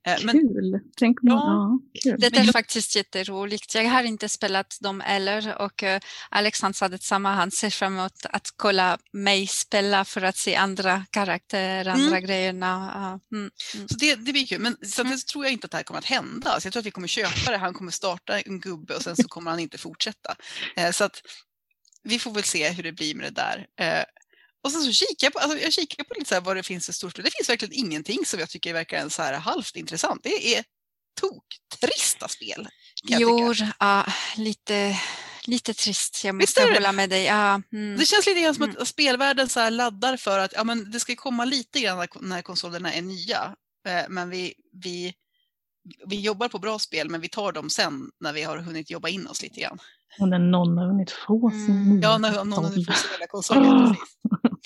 Eh, 0.06 0.24
Men 0.24 0.32
Kul! 0.38 0.80
Tänk 0.98 1.22
om... 1.22 1.28
Ja. 1.28 1.78
Ja, 1.92 2.10
kul. 2.10 2.20
Det 2.20 2.36
är 2.38 2.52
faktiskt 2.52 2.96
jätteroligt. 2.96 3.74
Jag 3.74 3.84
har 3.90 4.02
inte 4.04 4.28
spelat 4.28 4.78
dem 4.80 5.00
heller 5.00 5.51
och 5.54 5.82
uh, 5.82 5.98
Alexander 6.30 6.76
sa 6.76 6.88
detsamma. 6.88 7.34
Han 7.34 7.50
ser 7.50 7.70
fram 7.70 7.98
emot 7.98 8.26
att 8.30 8.48
kolla 8.56 8.98
mig 9.12 9.46
spela 9.46 10.04
för 10.04 10.22
att 10.22 10.36
se 10.36 10.54
andra 10.56 11.04
karaktärer, 11.10 11.88
andra 11.88 12.20
grejerna. 12.20 12.92
Uh, 12.96 13.38
mm, 13.38 13.50
mm. 13.74 13.88
Så 13.88 13.94
det, 13.94 14.14
det 14.14 14.32
blir 14.32 14.46
kul. 14.46 14.60
Men 14.60 14.76
så 14.82 15.02
Mm. 15.02 15.16
det 15.16 15.26
tror 15.26 15.44
jag 15.44 15.52
inte 15.52 15.64
att 15.64 15.70
det 15.70 15.76
här 15.76 15.84
kommer 15.84 15.98
att 15.98 16.04
hända. 16.04 16.60
Så 16.60 16.66
jag 16.66 16.72
tror 16.72 16.80
att 16.80 16.86
vi 16.86 16.90
kommer 16.90 17.08
köpa 17.08 17.50
det. 17.50 17.56
Han 17.58 17.74
kommer 17.74 17.90
starta 17.92 18.40
en 18.40 18.60
gubbe 18.60 18.96
och 18.96 19.02
sen 19.02 19.16
så 19.16 19.28
kommer 19.28 19.50
han 19.50 19.60
inte 19.60 19.78
fortsätta. 19.78 20.36
Eh, 20.76 20.90
så 20.90 21.04
att 21.04 21.22
vi 22.02 22.18
får 22.18 22.30
väl 22.30 22.44
se 22.44 22.68
hur 22.70 22.82
det 22.82 22.92
blir 22.92 23.14
med 23.14 23.24
det 23.32 23.42
där. 23.42 23.66
Eh, 23.80 24.04
och 24.64 24.72
sen 24.72 24.82
så 24.82 24.92
kikar 24.92 25.26
jag 25.26 25.32
på, 25.32 25.38
alltså 25.38 25.58
jag 25.58 25.72
kikar 25.72 26.04
på 26.04 26.14
lite 26.14 26.34
så 26.34 26.40
vad 26.40 26.56
det 26.56 26.62
finns 26.62 26.86
för 26.86 26.92
storspel. 26.92 27.24
Det 27.24 27.30
finns 27.38 27.48
verkligen 27.48 27.74
ingenting 27.74 28.26
som 28.26 28.40
jag 28.40 28.50
tycker 28.50 28.72
verkar 28.72 28.98
en 28.98 29.10
så 29.10 29.22
här 29.22 29.32
halvt 29.34 29.76
intressant. 29.76 30.20
Det 30.22 30.56
är 30.56 30.64
tok 31.20 31.44
trista 31.80 32.28
spel. 32.28 32.68
Jo, 33.02 33.54
ja, 33.80 34.06
lite, 34.36 34.96
lite 35.48 35.74
trist. 35.74 36.22
Jag 36.24 36.34
måste 36.34 36.62
hålla 36.74 36.92
med 36.92 37.10
dig. 37.10 37.24
Ja, 37.24 37.62
mm. 37.72 37.96
Det 37.98 38.06
känns 38.06 38.26
lite 38.26 38.40
grann 38.40 38.54
som 38.54 38.64
Mm. 38.64 38.76
att 38.80 38.88
spelvärlden 38.88 39.48
så 39.48 39.60
här 39.60 39.70
laddar 39.70 40.16
för 40.16 40.38
att 40.38 40.52
ja, 40.56 40.64
men 40.64 40.90
det 40.90 41.00
ska 41.00 41.14
komma 41.14 41.44
lite 41.44 41.80
grann 41.80 42.06
när, 42.20 42.42
konsolerna 42.42 42.92
är 42.92 43.02
nya. 43.02 43.54
Eh, 43.88 44.08
men 44.08 44.30
vi, 44.30 44.54
vi, 44.82 45.14
vi 46.06 46.20
jobbar 46.20 46.48
på 46.48 46.58
bra 46.58 46.78
spel, 46.78 47.08
men 47.10 47.20
vi 47.20 47.28
tar 47.28 47.52
dem 47.52 47.70
sen 47.70 48.10
när 48.20 48.32
vi 48.32 48.42
har 48.42 48.58
hunnit 48.58 48.90
jobba 48.90 49.08
in 49.08 49.26
oss 49.26 49.42
lite 49.42 49.60
grann. 49.60 49.78
Och 50.20 50.28
när 50.28 50.38
någon 50.38 50.78
har 50.78 50.86
hunnit 50.86 51.10
få 51.10 51.50
sin 51.50 51.70
Mm. 51.76 51.88
nya 51.96 52.02
Ja, 52.02 52.18
när 52.18 52.32
någon 52.44 52.52
konsol. 52.52 52.84
får 52.84 52.92
spela 52.92 53.26
konsolen. 53.26 53.64
Ah. 53.64 53.94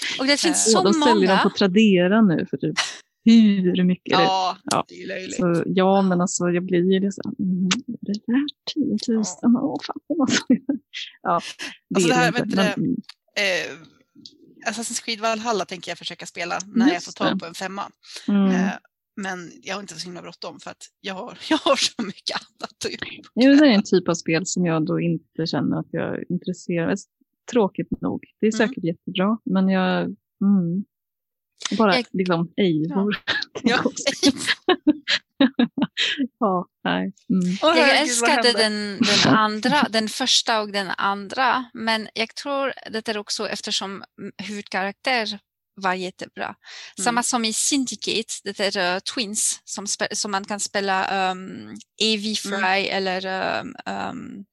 Precis. 0.01 0.20
Och 0.20 0.27
det 0.27 0.41
finns 0.41 0.66
Eh, 0.66 0.72
så 0.72 0.79
Åh, 0.79 0.85
de 0.85 0.93
säljer 0.93 1.29
dem 1.29 1.37
många. 1.37 1.43
på 1.43 1.51
Tradera 1.51 2.22
nu 2.22 2.47
för 2.51 2.57
typ 2.57 2.74
hur 3.24 3.85
mycket 3.85 4.16
det 4.16 4.22
Ja, 4.22 4.57
Ja. 4.64 4.85
det 4.89 5.03
är 5.03 5.07
löjligt. 5.09 5.37
Så 5.37 5.62
ja, 5.66 6.03
men 6.03 6.20
alltså 6.20 6.49
jag 6.49 6.64
blir 6.66 6.93
ju 6.93 7.01
det 7.01 7.12
så 7.12 7.20
här, 7.24 7.45
mm, 7.45 7.64
är 7.89 8.12
det 8.12 8.33
värt 8.33 8.99
10 9.07 9.14
000? 9.14 9.24
Åh, 9.64 9.77
fan. 9.87 9.97
Alltså, 10.20 10.43
ja, 11.23 11.41
det 11.89 11.97
Alltså, 11.97 12.09
det 12.09 12.15
är 12.15 12.19
här, 12.19 12.33
vet 12.33 12.51
du 12.51 12.61
mm, 12.61 12.97
Eh, 13.39 13.77
Assassin's 14.71 15.05
Creed 15.05 15.21
Valhalla 15.21 15.65
tänker 15.65 15.91
jag 15.91 15.99
försöka 15.99 16.27
spela 16.27 16.59
när 16.67 16.93
jag 16.93 17.03
får 17.03 17.13
tag 17.13 17.39
på 17.41 17.47
en 17.47 17.55
femma. 17.55 17.91
mm, 18.29 18.51
Eh, 18.51 18.71
Men 19.17 19.53
jag 19.63 19.75
har 19.75 19.81
inte 19.81 19.95
så 19.95 20.05
himla 20.05 20.23
bråttom 20.23 20.61
för 20.61 20.71
att 20.71 20.83
jag 21.01 21.15
har, 21.15 21.39
jag 21.51 21.59
har 21.59 21.77
så 21.77 22.03
mycket 22.03 22.37
annat 22.37 22.85
att 22.85 22.93
göra. 22.93 23.59
Det 23.59 23.67
är 23.67 23.71
en 23.71 23.83
typ 23.83 24.09
av 24.09 24.15
spel 24.15 24.47
som 24.47 24.67
jag 24.67 24.87
då 24.87 25.01
inte 25.01 25.47
känner 25.47 25.81
att 25.81 25.89
jag 25.91 26.15
är 26.15 26.33
intresserad 26.33 26.99
Tråkigt 27.51 28.01
nog. 28.01 28.25
Det 28.41 28.47
är 28.47 28.55
Mm. 28.55 28.69
säkert 28.69 28.85
jättebra, 28.85 29.39
men 29.45 29.69
jag... 29.69 30.03
Mm, 30.03 30.85
bara 31.79 31.97
Jag- 31.97 32.07
liksom 32.13 32.53
Eivor. 32.57 33.23
Ja. 33.63 33.85
ja, 36.39 36.67
nej. 36.85 37.13
Mm. 37.31 37.57
Jag 37.61 37.75
vad 37.75 37.79
älskade 37.79 38.53
den, 38.53 39.01
den 39.01 39.35
andra, 39.35 39.87
den 39.91 40.09
första 40.09 40.61
och 40.61 40.73
den 40.73 40.91
andra, 40.91 41.71
men 41.75 42.09
jag 42.15 42.35
tror 42.35 42.73
det 42.91 43.09
är 43.09 43.19
också 43.19 43.49
eftersom 43.49 44.05
mm, 44.21 44.33
huvudkaraktär 44.43 45.39
var 45.75 45.95
jättebra. 45.95 46.55
Samma 47.05 47.23
som 47.23 47.45
i 47.45 47.53
Syndicate, 47.53 48.35
det 48.45 48.61
är 48.77 48.95
uh, 48.95 49.01
Twins 49.01 49.61
som, 49.65 49.87
som 50.13 50.31
man 50.31 50.45
kan 50.45 50.61
spela 50.61 51.31
um, 51.31 51.77
Evie 52.03 52.37
Fry 52.37 52.87
eller 52.87 53.27
um, 53.61 53.77
um, 53.87 54.45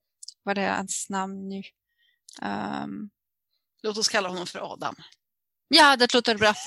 vad 0.42 0.58
är 0.58 0.72
hans 0.72 1.06
namn 1.10 1.48
nu? 1.48 1.62
Um, 2.42 3.10
Låt 3.82 3.98
oss 3.98 4.08
kalla 4.08 4.28
honom 4.28 4.46
för 4.46 4.72
Adam. 4.72 4.94
Ja, 5.68 5.96
det 5.96 6.14
låter 6.14 6.34
bra. 6.34 6.54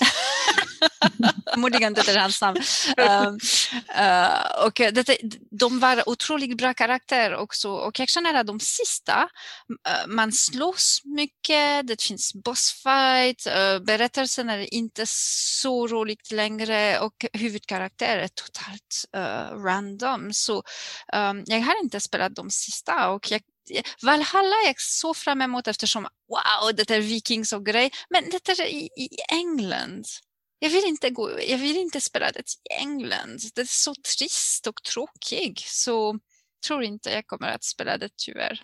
Förmodligen 1.52 1.94
det 1.94 2.08
är 2.08 2.18
hans 2.18 2.40
namn. 2.40 2.58
Um, 2.96 3.38
uh, 3.98 4.64
och 4.66 4.72
det, 4.74 5.18
de 5.50 5.80
var 5.80 6.08
otroligt 6.08 6.56
bra 6.56 6.74
karaktärer 6.74 7.36
också 7.36 7.70
och 7.70 8.00
jag 8.00 8.08
känner 8.08 8.34
att 8.34 8.46
de 8.46 8.60
sista, 8.60 9.22
uh, 9.70 10.14
man 10.14 10.32
slåss 10.32 11.00
mycket, 11.04 11.86
det 11.86 12.02
finns 12.02 12.34
bossfight, 12.34 13.46
uh, 13.46 13.84
berättelsen 13.84 14.50
är 14.50 14.74
inte 14.74 15.02
så 15.06 15.86
roligt 15.86 16.32
längre 16.32 17.00
och 17.00 17.26
huvudkaraktär 17.32 18.18
är 18.18 18.28
totalt 18.28 19.04
uh, 19.16 19.62
random. 19.64 20.32
Så 20.32 20.56
um, 21.12 21.42
jag 21.46 21.60
har 21.60 21.82
inte 21.82 22.00
spelat 22.00 22.34
de 22.34 22.50
sista 22.50 23.08
och 23.08 23.30
jag 23.30 23.40
Valhalla 24.02 24.56
jag 24.66 24.80
så 24.80 25.14
fram 25.14 25.42
emot 25.42 25.66
eftersom 25.66 26.02
wow, 26.02 26.74
det 26.76 26.90
är 26.90 27.00
vikings 27.00 27.52
och 27.52 27.66
grej, 27.66 27.90
men 28.10 28.24
det 28.30 28.48
är 28.48 28.66
i, 28.66 28.88
i 28.96 29.08
England. 29.32 30.04
Jag 30.60 30.70
vill, 30.70 30.84
inte 30.84 31.10
gå, 31.10 31.30
jag 31.48 31.58
vill 31.58 31.76
inte 31.76 32.00
spela 32.00 32.32
det 32.32 32.40
i 32.40 32.74
England. 32.80 33.40
Det 33.54 33.60
är 33.60 33.66
så 33.68 33.94
trist 34.18 34.66
och 34.66 34.82
tråkigt. 34.82 35.60
Så 35.66 36.18
tror 36.66 36.84
inte 36.84 37.10
jag 37.10 37.26
kommer 37.26 37.48
att 37.48 37.64
spela 37.64 37.98
det 37.98 38.08
tyvärr. 38.16 38.62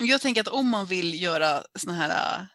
Jag 0.00 0.20
tänker 0.20 0.40
att 0.40 0.48
om 0.48 0.68
man 0.68 0.86
vill 0.86 1.22
göra 1.22 1.62
såna 1.78 1.92
här 1.94 2.40
äh, 2.40 2.46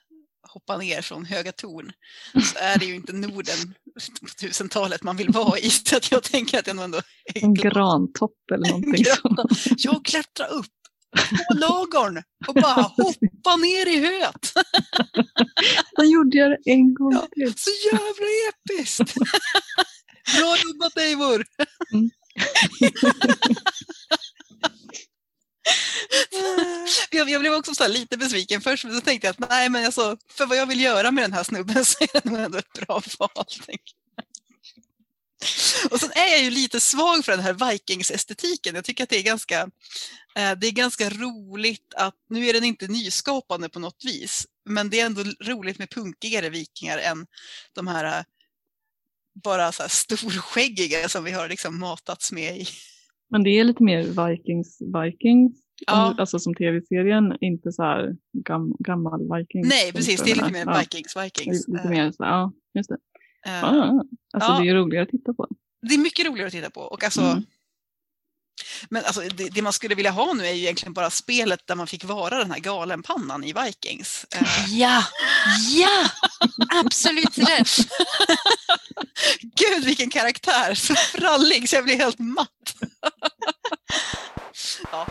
hoppa 0.47 0.77
ner 0.77 1.01
från 1.01 1.25
höga 1.25 1.51
torn 1.51 1.91
så 2.33 2.57
är 2.59 2.79
det 2.79 2.85
ju 2.85 2.95
inte 2.95 3.13
Norden 3.13 3.75
på 4.21 4.27
tusentalet 4.39 5.03
man 5.03 5.17
vill 5.17 5.29
vara 5.29 5.59
i. 5.59 5.69
Så 5.69 5.99
jag 6.11 6.23
tänker 6.23 6.59
att 6.59 6.67
jag 6.67 6.75
nog 6.75 6.85
ändå 6.85 6.97
är 6.97 7.43
En 7.43 7.53
grantopp 7.53 8.51
eller 8.53 8.67
någonting 8.67 9.05
sånt. 9.05 9.65
Jag 9.77 10.05
klättrar 10.05 10.53
upp 10.53 10.65
på 11.47 11.53
lagorn 11.57 12.23
och 12.47 12.53
bara 12.53 12.81
hoppa 12.81 13.55
ner 13.55 13.85
i 13.87 13.99
höet. 13.99 14.53
Sen 15.95 16.09
gjorde 16.09 16.37
jag 16.37 16.51
det 16.51 16.71
en 16.71 16.93
gång 16.93 17.13
Ja. 17.13 17.27
till. 17.33 17.53
Så 17.57 17.69
jävla 17.85 18.27
episkt! 18.49 19.13
Bra 20.37 20.55
jobbat 20.65 20.97
Eivor! 20.97 21.45
Mm. 21.93 22.09
jag, 27.11 27.29
jag 27.29 27.41
blev 27.41 27.53
också 27.53 27.75
så 27.75 27.87
lite 27.87 28.17
besviken 28.17 28.61
först, 28.61 28.83
men 28.85 28.93
så 28.95 29.01
tänkte 29.01 29.27
jag 29.27 29.31
att 29.31 29.49
nej, 29.49 29.69
men 29.69 29.85
alltså, 29.85 30.17
för 30.29 30.45
vad 30.45 30.57
jag 30.57 30.65
vill 30.65 30.79
göra 30.81 31.11
med 31.11 31.23
den 31.23 31.33
här 31.33 31.43
snubben 31.43 31.85
så 31.85 32.03
är 32.03 32.09
det 32.13 32.25
nog 32.29 32.39
ändå 32.39 32.57
ett 32.57 32.73
bra 32.73 33.01
val. 33.19 33.45
Och 35.91 35.99
sen 35.99 36.11
är 36.15 36.31
jag 36.31 36.43
ju 36.43 36.49
lite 36.49 36.79
svag 36.79 37.25
för 37.25 37.31
den 37.31 37.41
här 37.41 37.53
Vikings-estetiken. 37.53 38.75
Jag 38.75 38.85
tycker 38.85 39.03
att 39.03 39.09
det 39.09 39.17
är 39.17 39.23
ganska, 39.23 39.61
eh, 40.35 40.51
det 40.61 40.67
är 40.67 40.71
ganska 40.71 41.09
roligt 41.09 41.93
att, 41.95 42.15
nu 42.29 42.45
är 42.45 42.53
den 42.53 42.63
inte 42.63 42.87
nyskapande 42.87 43.69
på 43.69 43.79
något 43.79 44.05
vis, 44.05 44.47
men 44.65 44.89
det 44.89 44.99
är 44.99 45.05
ändå 45.05 45.21
roligt 45.43 45.79
med 45.79 45.89
punkigare 45.89 46.49
vikingar 46.49 46.97
än 46.97 47.25
de 47.73 47.87
här 47.87 48.19
eh, 48.19 48.23
bara 49.43 49.71
så 49.71 49.83
här 49.83 49.89
storskäggiga 49.89 51.09
som 51.09 51.23
vi 51.23 51.31
har 51.31 51.49
liksom 51.49 51.79
matats 51.79 52.31
med 52.31 52.57
i. 52.57 52.65
Men 53.29 53.43
det 53.43 53.49
är 53.49 53.63
lite 53.63 53.83
mer 53.83 54.27
Vikings, 54.27 54.81
Vikings. 54.81 55.65
Ja. 55.87 56.15
Alltså 56.17 56.39
som 56.39 56.55
tv-serien, 56.55 57.37
inte 57.41 57.71
så 57.71 57.83
här 57.83 58.15
gam, 58.33 58.75
gammal 58.79 59.19
Vikings. 59.37 59.69
Nej, 59.69 59.93
precis, 59.93 60.21
det 60.21 60.31
är 60.31 60.35
lite 60.35 60.51
mer 60.51 60.65
Ja, 60.65 60.79
Vikings, 60.79 61.17
Vikings. 61.17 61.67
Lite 61.67 61.89
mer 61.89 62.11
så, 62.11 62.23
ja, 62.23 62.53
just 62.73 62.89
det. 62.89 62.97
Eh, 63.45 63.53
Ja, 63.53 64.03
alltså 64.33 64.51
ja. 64.51 64.59
det 64.59 64.69
är 64.69 64.75
roligare 64.75 65.03
att 65.03 65.09
titta 65.09 65.33
på. 65.33 65.47
Det 65.81 65.93
är 65.93 65.97
mycket 65.97 66.25
roligare 66.25 66.47
att 66.47 66.53
titta 66.53 66.69
på. 66.69 66.81
Och 66.81 67.03
alltså, 67.03 67.21
Mm. 67.21 67.43
Men 68.89 69.05
alltså, 69.05 69.21
det, 69.21 69.49
det 69.49 69.61
man 69.61 69.73
skulle 69.73 69.95
vilja 69.95 70.11
ha 70.11 70.33
nu 70.33 70.45
är 70.45 70.51
ju 70.53 70.61
egentligen 70.61 70.93
bara 70.93 71.09
spelet 71.09 71.67
där 71.67 71.75
man 71.75 71.87
fick 71.87 72.03
vara 72.03 72.37
den 72.37 72.51
här 72.51 72.59
galenpannan 72.59 73.43
i 73.43 73.53
Vikings. 73.53 74.25
Eh, 74.31 74.47
Ja, 74.79 75.03
ja, 75.69 76.09
absolut 76.85 77.37
rätt. 77.37 77.69
Gud 79.41 79.85
vilken 79.85 80.09
karaktär! 80.09 80.75
Så 80.75 80.95
frallig 80.95 81.69
så 81.69 81.75
jag 81.75 81.83
blir 81.83 81.97
helt 81.97 82.19
matt. 82.19 82.49
ja. 84.91 85.07